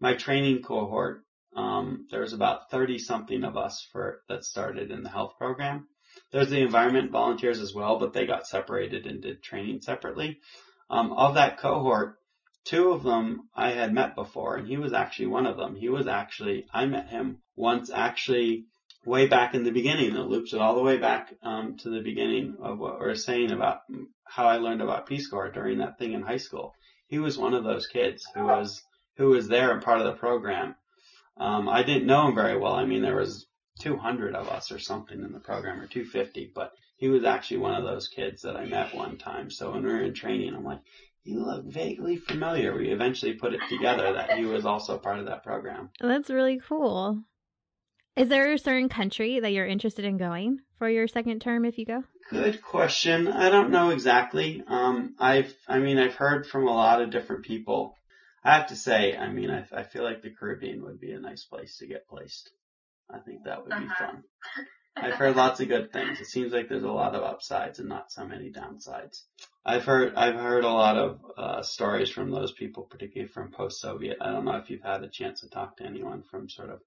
my 0.00 0.14
training 0.14 0.62
cohort, 0.62 1.22
um, 1.56 2.06
there 2.10 2.20
was 2.20 2.32
about 2.32 2.70
30 2.70 2.98
something 2.98 3.44
of 3.44 3.56
us 3.56 3.86
for, 3.92 4.20
that 4.28 4.44
started 4.44 4.90
in 4.90 5.02
the 5.02 5.10
health 5.10 5.34
program. 5.38 5.88
There's 6.32 6.50
the 6.50 6.60
environment 6.60 7.10
volunteers 7.10 7.60
as 7.60 7.74
well, 7.74 7.98
but 7.98 8.12
they 8.12 8.26
got 8.26 8.46
separated 8.46 9.06
and 9.06 9.22
did 9.22 9.42
training 9.42 9.80
separately. 9.80 10.38
Um, 10.90 11.12
of 11.12 11.34
that 11.34 11.58
cohort, 11.58 12.18
two 12.64 12.90
of 12.90 13.02
them 13.02 13.48
I 13.54 13.70
had 13.70 13.92
met 13.92 14.14
before, 14.14 14.56
and 14.56 14.66
he 14.66 14.76
was 14.76 14.92
actually 14.92 15.26
one 15.26 15.46
of 15.46 15.56
them. 15.56 15.74
He 15.74 15.88
was 15.88 16.06
actually, 16.06 16.66
I 16.72 16.86
met 16.86 17.08
him 17.08 17.38
once 17.56 17.90
actually 17.90 18.66
way 19.04 19.26
back 19.26 19.54
in 19.54 19.64
the 19.64 19.70
beginning. 19.70 20.16
It 20.16 20.26
loops 20.26 20.52
it 20.52 20.60
all 20.60 20.74
the 20.74 20.82
way 20.82 20.98
back 20.98 21.34
um, 21.42 21.76
to 21.78 21.90
the 21.90 22.00
beginning 22.00 22.56
of 22.60 22.78
what 22.78 23.00
we 23.00 23.06
are 23.06 23.14
saying 23.14 23.50
about 23.50 23.80
how 24.24 24.46
I 24.46 24.56
learned 24.56 24.82
about 24.82 25.06
Peace 25.06 25.28
Corps 25.28 25.50
during 25.50 25.78
that 25.78 25.98
thing 25.98 26.12
in 26.12 26.22
high 26.22 26.38
school. 26.38 26.74
He 27.06 27.18
was 27.18 27.38
one 27.38 27.54
of 27.54 27.64
those 27.64 27.86
kids 27.86 28.26
who 28.34 28.44
was 28.44 28.82
who 29.16 29.28
was 29.28 29.46
there 29.46 29.72
and 29.72 29.82
part 29.82 30.00
of 30.00 30.06
the 30.06 30.18
program. 30.18 30.74
Um, 31.36 31.68
I 31.68 31.82
didn't 31.82 32.06
know 32.06 32.28
him 32.28 32.34
very 32.34 32.58
well. 32.58 32.74
I 32.74 32.84
mean, 32.84 33.02
there 33.02 33.16
was 33.16 33.46
200 33.80 34.34
of 34.34 34.48
us 34.48 34.72
or 34.72 34.78
something 34.78 35.20
in 35.22 35.32
the 35.32 35.40
program, 35.40 35.80
or 35.80 35.86
250, 35.86 36.52
but 36.54 36.72
he 36.96 37.08
was 37.08 37.24
actually 37.24 37.58
one 37.58 37.74
of 37.74 37.84
those 37.84 38.08
kids 38.08 38.42
that 38.42 38.56
I 38.56 38.66
met 38.66 38.94
one 38.94 39.18
time. 39.18 39.50
So 39.50 39.72
when 39.72 39.82
we 39.82 39.92
were 39.92 40.02
in 40.02 40.14
training, 40.14 40.54
I'm 40.54 40.64
like, 40.64 40.80
you 41.24 41.44
look 41.44 41.64
vaguely 41.64 42.16
familiar. 42.16 42.76
We 42.76 42.90
eventually 42.90 43.34
put 43.34 43.54
it 43.54 43.60
together 43.68 44.12
that 44.12 44.36
he 44.36 44.44
was 44.44 44.66
also 44.66 44.98
part 44.98 45.18
of 45.18 45.26
that 45.26 45.42
program. 45.42 45.90
That's 46.00 46.30
really 46.30 46.60
cool. 46.66 47.24
Is 48.16 48.28
there 48.28 48.52
a 48.52 48.58
certain 48.58 48.88
country 48.88 49.40
that 49.40 49.50
you're 49.50 49.66
interested 49.66 50.04
in 50.04 50.18
going 50.18 50.60
for 50.78 50.88
your 50.88 51.08
second 51.08 51.40
term 51.40 51.64
if 51.64 51.78
you 51.78 51.84
go? 51.84 52.04
Good 52.30 52.62
question. 52.62 53.26
I 53.26 53.50
don't 53.50 53.70
know 53.70 53.90
exactly. 53.90 54.62
Um, 54.68 55.16
I've, 55.18 55.52
I 55.66 55.80
mean, 55.80 55.98
I've 55.98 56.14
heard 56.14 56.46
from 56.46 56.68
a 56.68 56.72
lot 56.72 57.02
of 57.02 57.10
different 57.10 57.44
people. 57.44 57.96
I 58.44 58.54
have 58.54 58.68
to 58.68 58.76
say, 58.76 59.16
I 59.16 59.32
mean, 59.32 59.50
I, 59.50 59.66
I 59.72 59.82
feel 59.82 60.04
like 60.04 60.22
the 60.22 60.30
Caribbean 60.30 60.84
would 60.84 61.00
be 61.00 61.10
a 61.10 61.18
nice 61.18 61.44
place 61.44 61.78
to 61.78 61.88
get 61.88 62.06
placed. 62.06 62.50
I 63.10 63.18
think 63.18 63.44
that 63.44 63.62
would 63.62 63.70
be 63.70 63.84
uh-huh. 63.84 64.06
fun. 64.06 64.22
I've 64.96 65.14
heard 65.14 65.34
lots 65.34 65.58
of 65.58 65.66
good 65.66 65.92
things. 65.92 66.20
It 66.20 66.26
seems 66.26 66.52
like 66.52 66.68
there's 66.68 66.84
a 66.84 66.88
lot 66.88 67.16
of 67.16 67.24
upsides 67.24 67.80
and 67.80 67.88
not 67.88 68.12
so 68.12 68.24
many 68.24 68.52
downsides. 68.52 69.22
I've 69.66 69.84
heard 69.84 70.14
I've 70.14 70.36
heard 70.36 70.62
a 70.62 70.68
lot 70.68 70.96
of 70.96 71.20
uh, 71.36 71.62
stories 71.62 72.10
from 72.10 72.30
those 72.30 72.52
people, 72.52 72.84
particularly 72.84 73.32
from 73.32 73.50
post-Soviet. 73.50 74.18
I 74.20 74.30
don't 74.30 74.44
know 74.44 74.56
if 74.56 74.70
you've 74.70 74.82
had 74.82 75.02
a 75.02 75.08
chance 75.08 75.40
to 75.40 75.48
talk 75.48 75.78
to 75.78 75.84
anyone 75.84 76.22
from 76.22 76.48
sort 76.48 76.70
of 76.70 76.80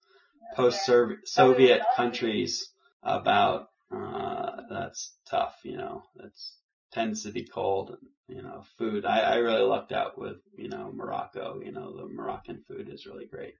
post-Soviet 0.55 1.81
countries 1.95 2.69
about 3.03 3.67
uh, 3.95 4.63
that's 4.69 5.13
tough. 5.29 5.55
You 5.63 5.77
know, 5.77 6.03
that's 6.15 6.57
tends 6.91 7.23
to 7.23 7.31
be 7.31 7.43
cold 7.43 7.89
and 7.91 8.37
you 8.37 8.43
know 8.43 8.63
food. 8.77 9.05
I, 9.05 9.19
I 9.19 9.35
really 9.37 9.61
lucked 9.61 9.91
out 9.91 10.17
with 10.17 10.37
you 10.57 10.69
know 10.69 10.91
Morocco. 10.93 11.59
You 11.63 11.71
know, 11.71 11.95
the 11.95 12.13
Moroccan 12.13 12.63
food 12.67 12.89
is 12.91 13.05
really 13.05 13.25
great. 13.25 13.53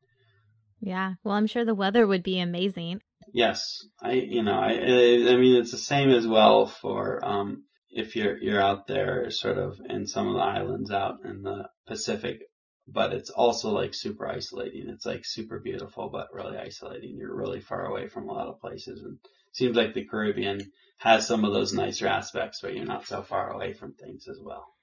Yeah, 0.80 1.14
well, 1.24 1.36
I'm 1.36 1.48
sure 1.48 1.66
the 1.66 1.76
weather 1.76 2.06
would 2.06 2.24
be 2.24 2.40
amazing. 2.40 3.02
Yes, 3.34 3.86
I 4.02 4.14
you 4.14 4.44
know 4.44 4.54
I 4.54 4.72
I 4.72 5.38
mean 5.38 5.56
it's 5.56 5.72
the 5.72 5.78
same 5.78 6.10
as 6.10 6.28
well 6.28 6.68
for 6.68 7.24
um 7.26 7.64
if 7.90 8.16
you're 8.16 8.38
you're 8.38 8.62
out 8.62 8.88
there 8.88 9.30
sort 9.30 9.58
of 9.58 9.80
in 9.90 10.08
some 10.08 10.28
of 10.28 10.36
the 10.36 10.42
islands 10.42 10.92
out 10.92 11.26
in 11.26 11.42
the 11.42 11.70
Pacific 11.88 12.42
but 12.88 13.14
it's 13.14 13.30
also 13.30 13.72
like 13.72 13.94
super 13.94 14.28
isolating. 14.28 14.90
It's 14.90 15.06
like 15.06 15.26
super 15.26 15.60
beautiful, 15.60 16.10
but 16.10 16.34
really 16.34 16.58
isolating. 16.58 17.18
You're 17.18 17.36
really 17.36 17.60
far 17.60 17.86
away 17.86 18.08
from 18.08 18.30
a 18.30 18.34
lot 18.34 18.48
of 18.48 18.62
places 18.62 19.02
and 19.02 19.18
seems 19.52 19.76
like 19.76 19.94
the 19.94 20.06
Caribbean 20.06 20.72
has 21.00 21.28
some 21.28 21.44
of 21.44 21.54
those 21.54 21.74
nicer 21.74 22.08
aspects, 22.08 22.62
but 22.62 22.76
you're 22.76 22.86
not 22.86 23.06
so 23.06 23.22
far 23.22 23.52
away 23.52 23.74
from 23.74 23.94
things 23.94 24.28
as 24.28 24.40
well. 24.42 24.74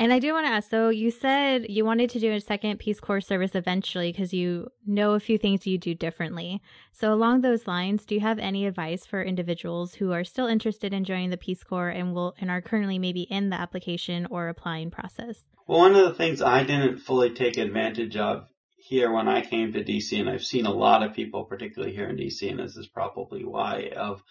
And 0.00 0.12
I 0.12 0.20
do 0.20 0.32
want 0.32 0.46
to 0.46 0.52
ask 0.52 0.70
so 0.70 0.90
you 0.90 1.10
said 1.10 1.66
you 1.68 1.84
wanted 1.84 2.10
to 2.10 2.20
do 2.20 2.32
a 2.32 2.40
second 2.40 2.78
Peace 2.78 3.00
Corps 3.00 3.20
service 3.20 3.56
eventually 3.56 4.12
because 4.12 4.32
you 4.32 4.68
know 4.86 5.14
a 5.14 5.20
few 5.20 5.38
things 5.38 5.66
you 5.66 5.76
do 5.76 5.92
differently. 5.92 6.62
So, 6.92 7.12
along 7.12 7.40
those 7.40 7.66
lines, 7.66 8.04
do 8.04 8.14
you 8.14 8.20
have 8.20 8.38
any 8.38 8.64
advice 8.64 9.04
for 9.04 9.20
individuals 9.20 9.94
who 9.94 10.12
are 10.12 10.22
still 10.22 10.46
interested 10.46 10.92
in 10.94 11.02
joining 11.02 11.30
the 11.30 11.36
Peace 11.36 11.64
Corps 11.64 11.88
and 11.88 12.14
will 12.14 12.36
and 12.38 12.48
are 12.48 12.62
currently 12.62 13.00
maybe 13.00 13.22
in 13.22 13.50
the 13.50 13.60
application 13.60 14.28
or 14.30 14.48
applying 14.48 14.92
process? 14.92 15.42
Well, 15.68 15.80
one 15.80 15.94
of 15.94 16.06
the 16.06 16.14
things 16.14 16.40
I 16.40 16.64
didn't 16.64 17.00
fully 17.00 17.34
take 17.34 17.58
advantage 17.58 18.16
of 18.16 18.48
here 18.78 19.12
when 19.12 19.28
I 19.28 19.42
came 19.42 19.74
to 19.74 19.84
DC, 19.84 20.18
and 20.18 20.30
I've 20.30 20.42
seen 20.42 20.64
a 20.64 20.72
lot 20.72 21.02
of 21.02 21.12
people, 21.12 21.44
particularly 21.44 21.94
here 21.94 22.08
in 22.08 22.16
DC, 22.16 22.50
and 22.50 22.58
this 22.58 22.78
is 22.78 22.86
probably 22.86 23.44
why, 23.44 23.90
of 23.94 24.22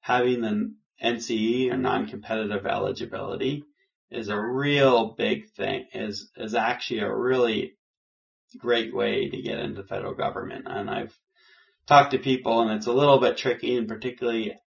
having 0.00 0.42
the 0.42 0.74
NCE 1.02 1.72
or 1.72 1.78
non-competitive 1.78 2.66
eligibility 2.66 3.64
is 4.10 4.28
a 4.28 4.38
real 4.38 5.14
big 5.16 5.48
thing, 5.52 5.86
is, 5.94 6.30
is 6.36 6.54
actually 6.54 7.00
a 7.00 7.16
really 7.16 7.72
great 8.58 8.94
way 8.94 9.30
to 9.30 9.40
get 9.40 9.60
into 9.60 9.84
federal 9.84 10.12
government. 10.12 10.66
And 10.68 10.90
I've 10.90 11.18
talked 11.86 12.10
to 12.10 12.18
people 12.18 12.60
and 12.60 12.70
it's 12.70 12.86
a 12.86 12.92
little 12.92 13.18
bit 13.18 13.38
tricky 13.38 13.78
and 13.78 13.88
particularly 13.88 14.60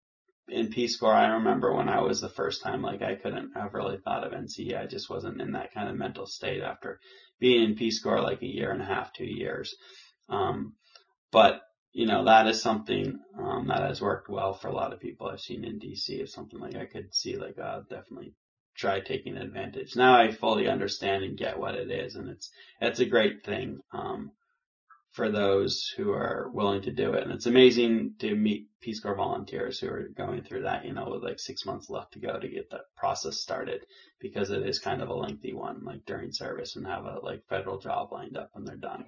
in 0.48 0.68
Peace 0.70 0.96
Corps, 0.96 1.14
I 1.14 1.26
remember 1.34 1.72
when 1.72 1.88
I 1.88 2.00
was 2.00 2.20
the 2.20 2.28
first 2.28 2.62
time, 2.62 2.82
like 2.82 3.02
I 3.02 3.14
couldn't 3.14 3.52
have 3.56 3.74
really 3.74 3.98
thought 3.98 4.24
of 4.24 4.32
NCE. 4.32 4.78
I 4.78 4.86
just 4.86 5.08
wasn't 5.08 5.40
in 5.40 5.52
that 5.52 5.72
kind 5.72 5.88
of 5.88 5.96
mental 5.96 6.26
state 6.26 6.62
after 6.62 7.00
being 7.40 7.62
in 7.62 7.76
Peace 7.76 8.02
Corps 8.02 8.20
like 8.20 8.42
a 8.42 8.46
year 8.46 8.70
and 8.70 8.82
a 8.82 8.86
half, 8.86 9.12
two 9.12 9.24
years. 9.24 9.74
Um, 10.28 10.74
but 11.32 11.62
you 11.92 12.06
know, 12.06 12.24
that 12.24 12.48
is 12.48 12.60
something, 12.60 13.20
um, 13.38 13.68
that 13.68 13.82
has 13.82 14.00
worked 14.02 14.28
well 14.28 14.52
for 14.52 14.68
a 14.68 14.74
lot 14.74 14.92
of 14.92 15.00
people 15.00 15.28
I've 15.28 15.40
seen 15.40 15.64
in 15.64 15.78
DC. 15.78 16.08
It's 16.08 16.34
something 16.34 16.58
like 16.58 16.74
I 16.74 16.86
could 16.86 17.14
see 17.14 17.36
like, 17.36 17.56
uh, 17.58 17.80
definitely 17.88 18.34
try 18.76 19.00
taking 19.00 19.36
advantage. 19.36 19.94
Now 19.96 20.18
I 20.18 20.32
fully 20.32 20.68
understand 20.68 21.24
and 21.24 21.38
get 21.38 21.58
what 21.58 21.74
it 21.74 21.90
is, 21.90 22.16
and 22.16 22.28
it's 22.28 22.50
it's 22.80 23.00
a 23.00 23.06
great 23.06 23.44
thing 23.44 23.80
um, 23.92 24.32
for 25.14 25.30
those 25.30 25.92
who 25.96 26.10
are 26.12 26.50
willing 26.52 26.82
to 26.82 26.92
do 26.92 27.14
it. 27.14 27.22
And 27.22 27.32
it's 27.32 27.46
amazing 27.46 28.14
to 28.18 28.34
meet 28.34 28.66
Peace 28.80 28.98
Corps 28.98 29.14
volunteers 29.14 29.78
who 29.78 29.88
are 29.88 30.08
going 30.16 30.42
through 30.42 30.62
that, 30.62 30.84
you 30.84 30.92
know, 30.92 31.08
with 31.08 31.22
like 31.22 31.38
six 31.38 31.64
months 31.64 31.88
left 31.88 32.12
to 32.12 32.18
go 32.18 32.38
to 32.38 32.48
get 32.48 32.70
that 32.70 32.86
process 32.96 33.36
started, 33.36 33.86
because 34.20 34.50
it 34.50 34.66
is 34.66 34.80
kind 34.80 35.00
of 35.00 35.08
a 35.08 35.14
lengthy 35.14 35.54
one, 35.54 35.84
like 35.84 36.04
during 36.04 36.32
service, 36.32 36.74
and 36.74 36.86
have 36.86 37.04
a 37.04 37.20
like 37.22 37.46
federal 37.48 37.78
job 37.78 38.10
lined 38.12 38.36
up 38.36 38.50
when 38.52 38.64
they're 38.64 38.76
done. 38.76 39.04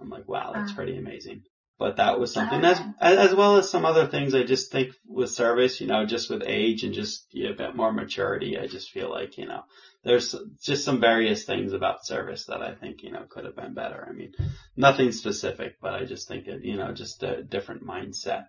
I'm 0.00 0.08
like, 0.08 0.28
wow, 0.28 0.52
that's 0.54 0.72
pretty 0.72 0.96
amazing 0.96 1.42
but 1.78 1.96
that 1.96 2.20
was 2.20 2.32
something 2.32 2.64
as 2.64 2.80
as 3.00 3.34
well 3.34 3.56
as 3.56 3.68
some 3.68 3.84
other 3.84 4.06
things. 4.06 4.34
I 4.34 4.44
just 4.44 4.70
think 4.70 4.94
with 5.06 5.30
service, 5.30 5.80
you 5.80 5.86
know, 5.86 6.06
just 6.06 6.30
with 6.30 6.44
age 6.46 6.84
and 6.84 6.94
just 6.94 7.26
a 7.34 7.52
bit 7.52 7.74
more 7.74 7.92
maturity, 7.92 8.58
I 8.58 8.66
just 8.66 8.90
feel 8.90 9.10
like 9.10 9.38
you 9.38 9.46
know 9.46 9.64
there's 10.04 10.34
just 10.62 10.84
some 10.84 11.00
various 11.00 11.44
things 11.44 11.72
about 11.72 12.06
service 12.06 12.46
that 12.46 12.62
I 12.62 12.74
think 12.74 13.02
you 13.02 13.12
know 13.12 13.24
could 13.28 13.44
have 13.44 13.56
been 13.56 13.74
better. 13.74 14.06
I 14.08 14.12
mean, 14.12 14.32
nothing 14.76 15.12
specific, 15.12 15.76
but 15.80 15.94
I 15.94 16.04
just 16.04 16.28
think 16.28 16.46
that 16.46 16.64
you 16.64 16.76
know 16.76 16.92
just 16.92 17.22
a 17.22 17.42
different 17.42 17.86
mindset 17.86 18.46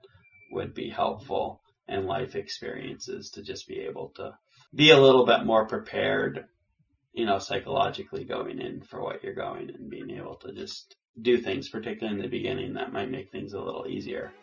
would 0.52 0.74
be 0.74 0.90
helpful 0.90 1.62
and 1.88 2.06
life 2.06 2.36
experiences 2.36 3.32
to 3.32 3.44
just 3.44 3.68
be 3.68 3.80
able 3.82 4.10
to 4.16 4.38
be 4.74 4.90
a 4.92 5.00
little 5.00 5.26
bit 5.26 5.46
more 5.46 5.66
prepared, 5.68 6.46
you 7.14 7.26
know, 7.26 7.40
psychologically 7.40 8.26
going 8.26 8.60
in 8.60 8.82
for 8.82 9.02
what 9.02 9.24
you're 9.24 9.34
going 9.34 9.70
and 9.70 9.90
being 9.90 10.12
able 10.12 10.36
to 10.36 10.52
just 10.54 10.96
do 11.22 11.38
things, 11.38 11.70
particularly 11.70 12.18
in 12.18 12.22
the 12.22 12.28
beginning, 12.28 12.74
that 12.74 12.92
might 12.92 13.12
make 13.12 13.32
things 13.32 13.54
a 13.54 13.62
little 13.62 13.88
easier. 13.88 14.34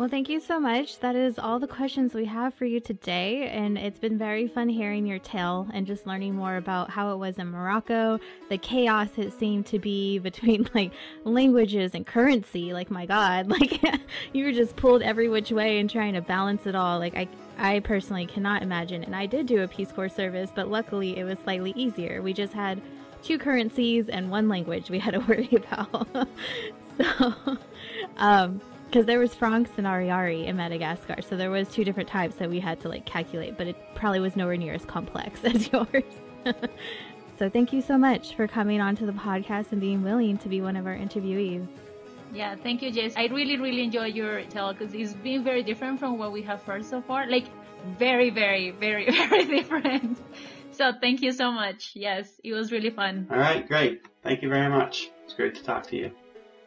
Well, 0.00 0.08
thank 0.08 0.30
you 0.30 0.40
so 0.40 0.58
much. 0.58 0.98
That 1.00 1.14
is 1.14 1.38
all 1.38 1.58
the 1.58 1.66
questions 1.66 2.14
we 2.14 2.24
have 2.24 2.54
for 2.54 2.64
you 2.64 2.80
today. 2.80 3.48
And 3.48 3.76
it's 3.76 3.98
been 3.98 4.16
very 4.16 4.48
fun 4.48 4.70
hearing 4.70 5.04
your 5.04 5.18
tale 5.18 5.68
and 5.74 5.86
just 5.86 6.06
learning 6.06 6.36
more 6.36 6.56
about 6.56 6.88
how 6.88 7.12
it 7.12 7.18
was 7.18 7.36
in 7.36 7.48
Morocco, 7.48 8.18
the 8.48 8.56
chaos 8.56 9.10
it 9.18 9.38
seemed 9.38 9.66
to 9.66 9.78
be 9.78 10.18
between 10.30 10.66
like 10.74 10.92
languages 11.24 11.94
and 11.94 12.06
currency. 12.06 12.72
Like, 12.72 12.90
my 12.90 13.04
God, 13.04 13.48
like 13.50 13.82
you 14.32 14.46
were 14.46 14.52
just 14.52 14.74
pulled 14.74 15.02
every 15.02 15.28
which 15.28 15.52
way 15.52 15.78
and 15.80 15.90
trying 15.90 16.14
to 16.14 16.22
balance 16.22 16.66
it 16.66 16.74
all. 16.74 16.98
Like, 16.98 17.14
I, 17.14 17.28
I 17.58 17.80
personally 17.80 18.24
cannot 18.24 18.62
imagine. 18.62 19.04
And 19.04 19.14
I 19.14 19.26
did 19.26 19.44
do 19.44 19.62
a 19.62 19.68
Peace 19.68 19.92
Corps 19.92 20.08
service, 20.08 20.48
but 20.54 20.70
luckily 20.70 21.18
it 21.18 21.24
was 21.24 21.38
slightly 21.40 21.74
easier. 21.76 22.22
We 22.22 22.32
just 22.32 22.54
had 22.54 22.80
two 23.22 23.36
currencies 23.36 24.08
and 24.08 24.30
one 24.30 24.48
language 24.48 24.88
we 24.88 24.98
had 24.98 25.12
to 25.12 25.20
worry 25.28 25.50
about. 25.52 26.08
so, 26.96 27.58
um, 28.16 28.62
because 28.90 29.06
there 29.06 29.20
was 29.20 29.32
francs 29.32 29.70
and 29.76 29.86
ariary 29.86 30.46
in 30.46 30.56
Madagascar, 30.56 31.22
so 31.22 31.36
there 31.36 31.50
was 31.50 31.68
two 31.68 31.84
different 31.84 32.08
types 32.08 32.34
that 32.36 32.50
we 32.50 32.58
had 32.58 32.80
to 32.80 32.88
like 32.88 33.04
calculate, 33.06 33.56
but 33.56 33.68
it 33.68 33.76
probably 33.94 34.18
was 34.18 34.34
nowhere 34.34 34.56
near 34.56 34.74
as 34.74 34.84
complex 34.84 35.40
as 35.44 35.70
yours. 35.70 36.02
so 37.38 37.48
thank 37.48 37.72
you 37.72 37.80
so 37.80 37.96
much 37.96 38.34
for 38.34 38.48
coming 38.48 38.80
on 38.80 38.96
to 38.96 39.06
the 39.06 39.12
podcast 39.12 39.70
and 39.70 39.80
being 39.80 40.02
willing 40.02 40.38
to 40.38 40.48
be 40.48 40.60
one 40.60 40.74
of 40.74 40.86
our 40.88 40.96
interviewees. 40.96 41.68
Yeah, 42.32 42.56
thank 42.56 42.82
you, 42.82 42.90
Jess. 42.90 43.14
I 43.16 43.26
really, 43.26 43.58
really 43.58 43.82
enjoy 43.82 44.06
your 44.06 44.42
talk 44.44 44.78
because 44.78 44.92
it's 44.92 45.14
been 45.14 45.44
very 45.44 45.62
different 45.62 46.00
from 46.00 46.18
what 46.18 46.32
we 46.32 46.42
have 46.42 46.62
heard 46.62 46.84
so 46.84 47.00
far. 47.00 47.28
Like, 47.28 47.46
very, 47.96 48.30
very, 48.30 48.72
very, 48.72 49.08
very 49.28 49.44
different. 49.46 50.18
So 50.72 50.92
thank 51.00 51.22
you 51.22 51.30
so 51.30 51.52
much. 51.52 51.92
Yes, 51.94 52.28
it 52.42 52.52
was 52.52 52.72
really 52.72 52.90
fun. 52.90 53.28
All 53.30 53.38
right, 53.38 53.66
great. 53.68 54.02
Thank 54.22 54.42
you 54.42 54.48
very 54.48 54.68
much. 54.68 55.10
It's 55.24 55.34
great 55.34 55.54
to 55.56 55.62
talk 55.62 55.86
to 55.88 55.96
you. 55.96 56.10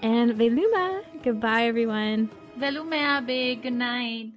And 0.03 0.33
Veloma! 0.33 1.05
Goodbye, 1.23 1.67
everyone. 1.67 2.29
Veloma, 2.59 3.25
big 3.25 3.63
good 3.63 3.75
night. 3.75 4.33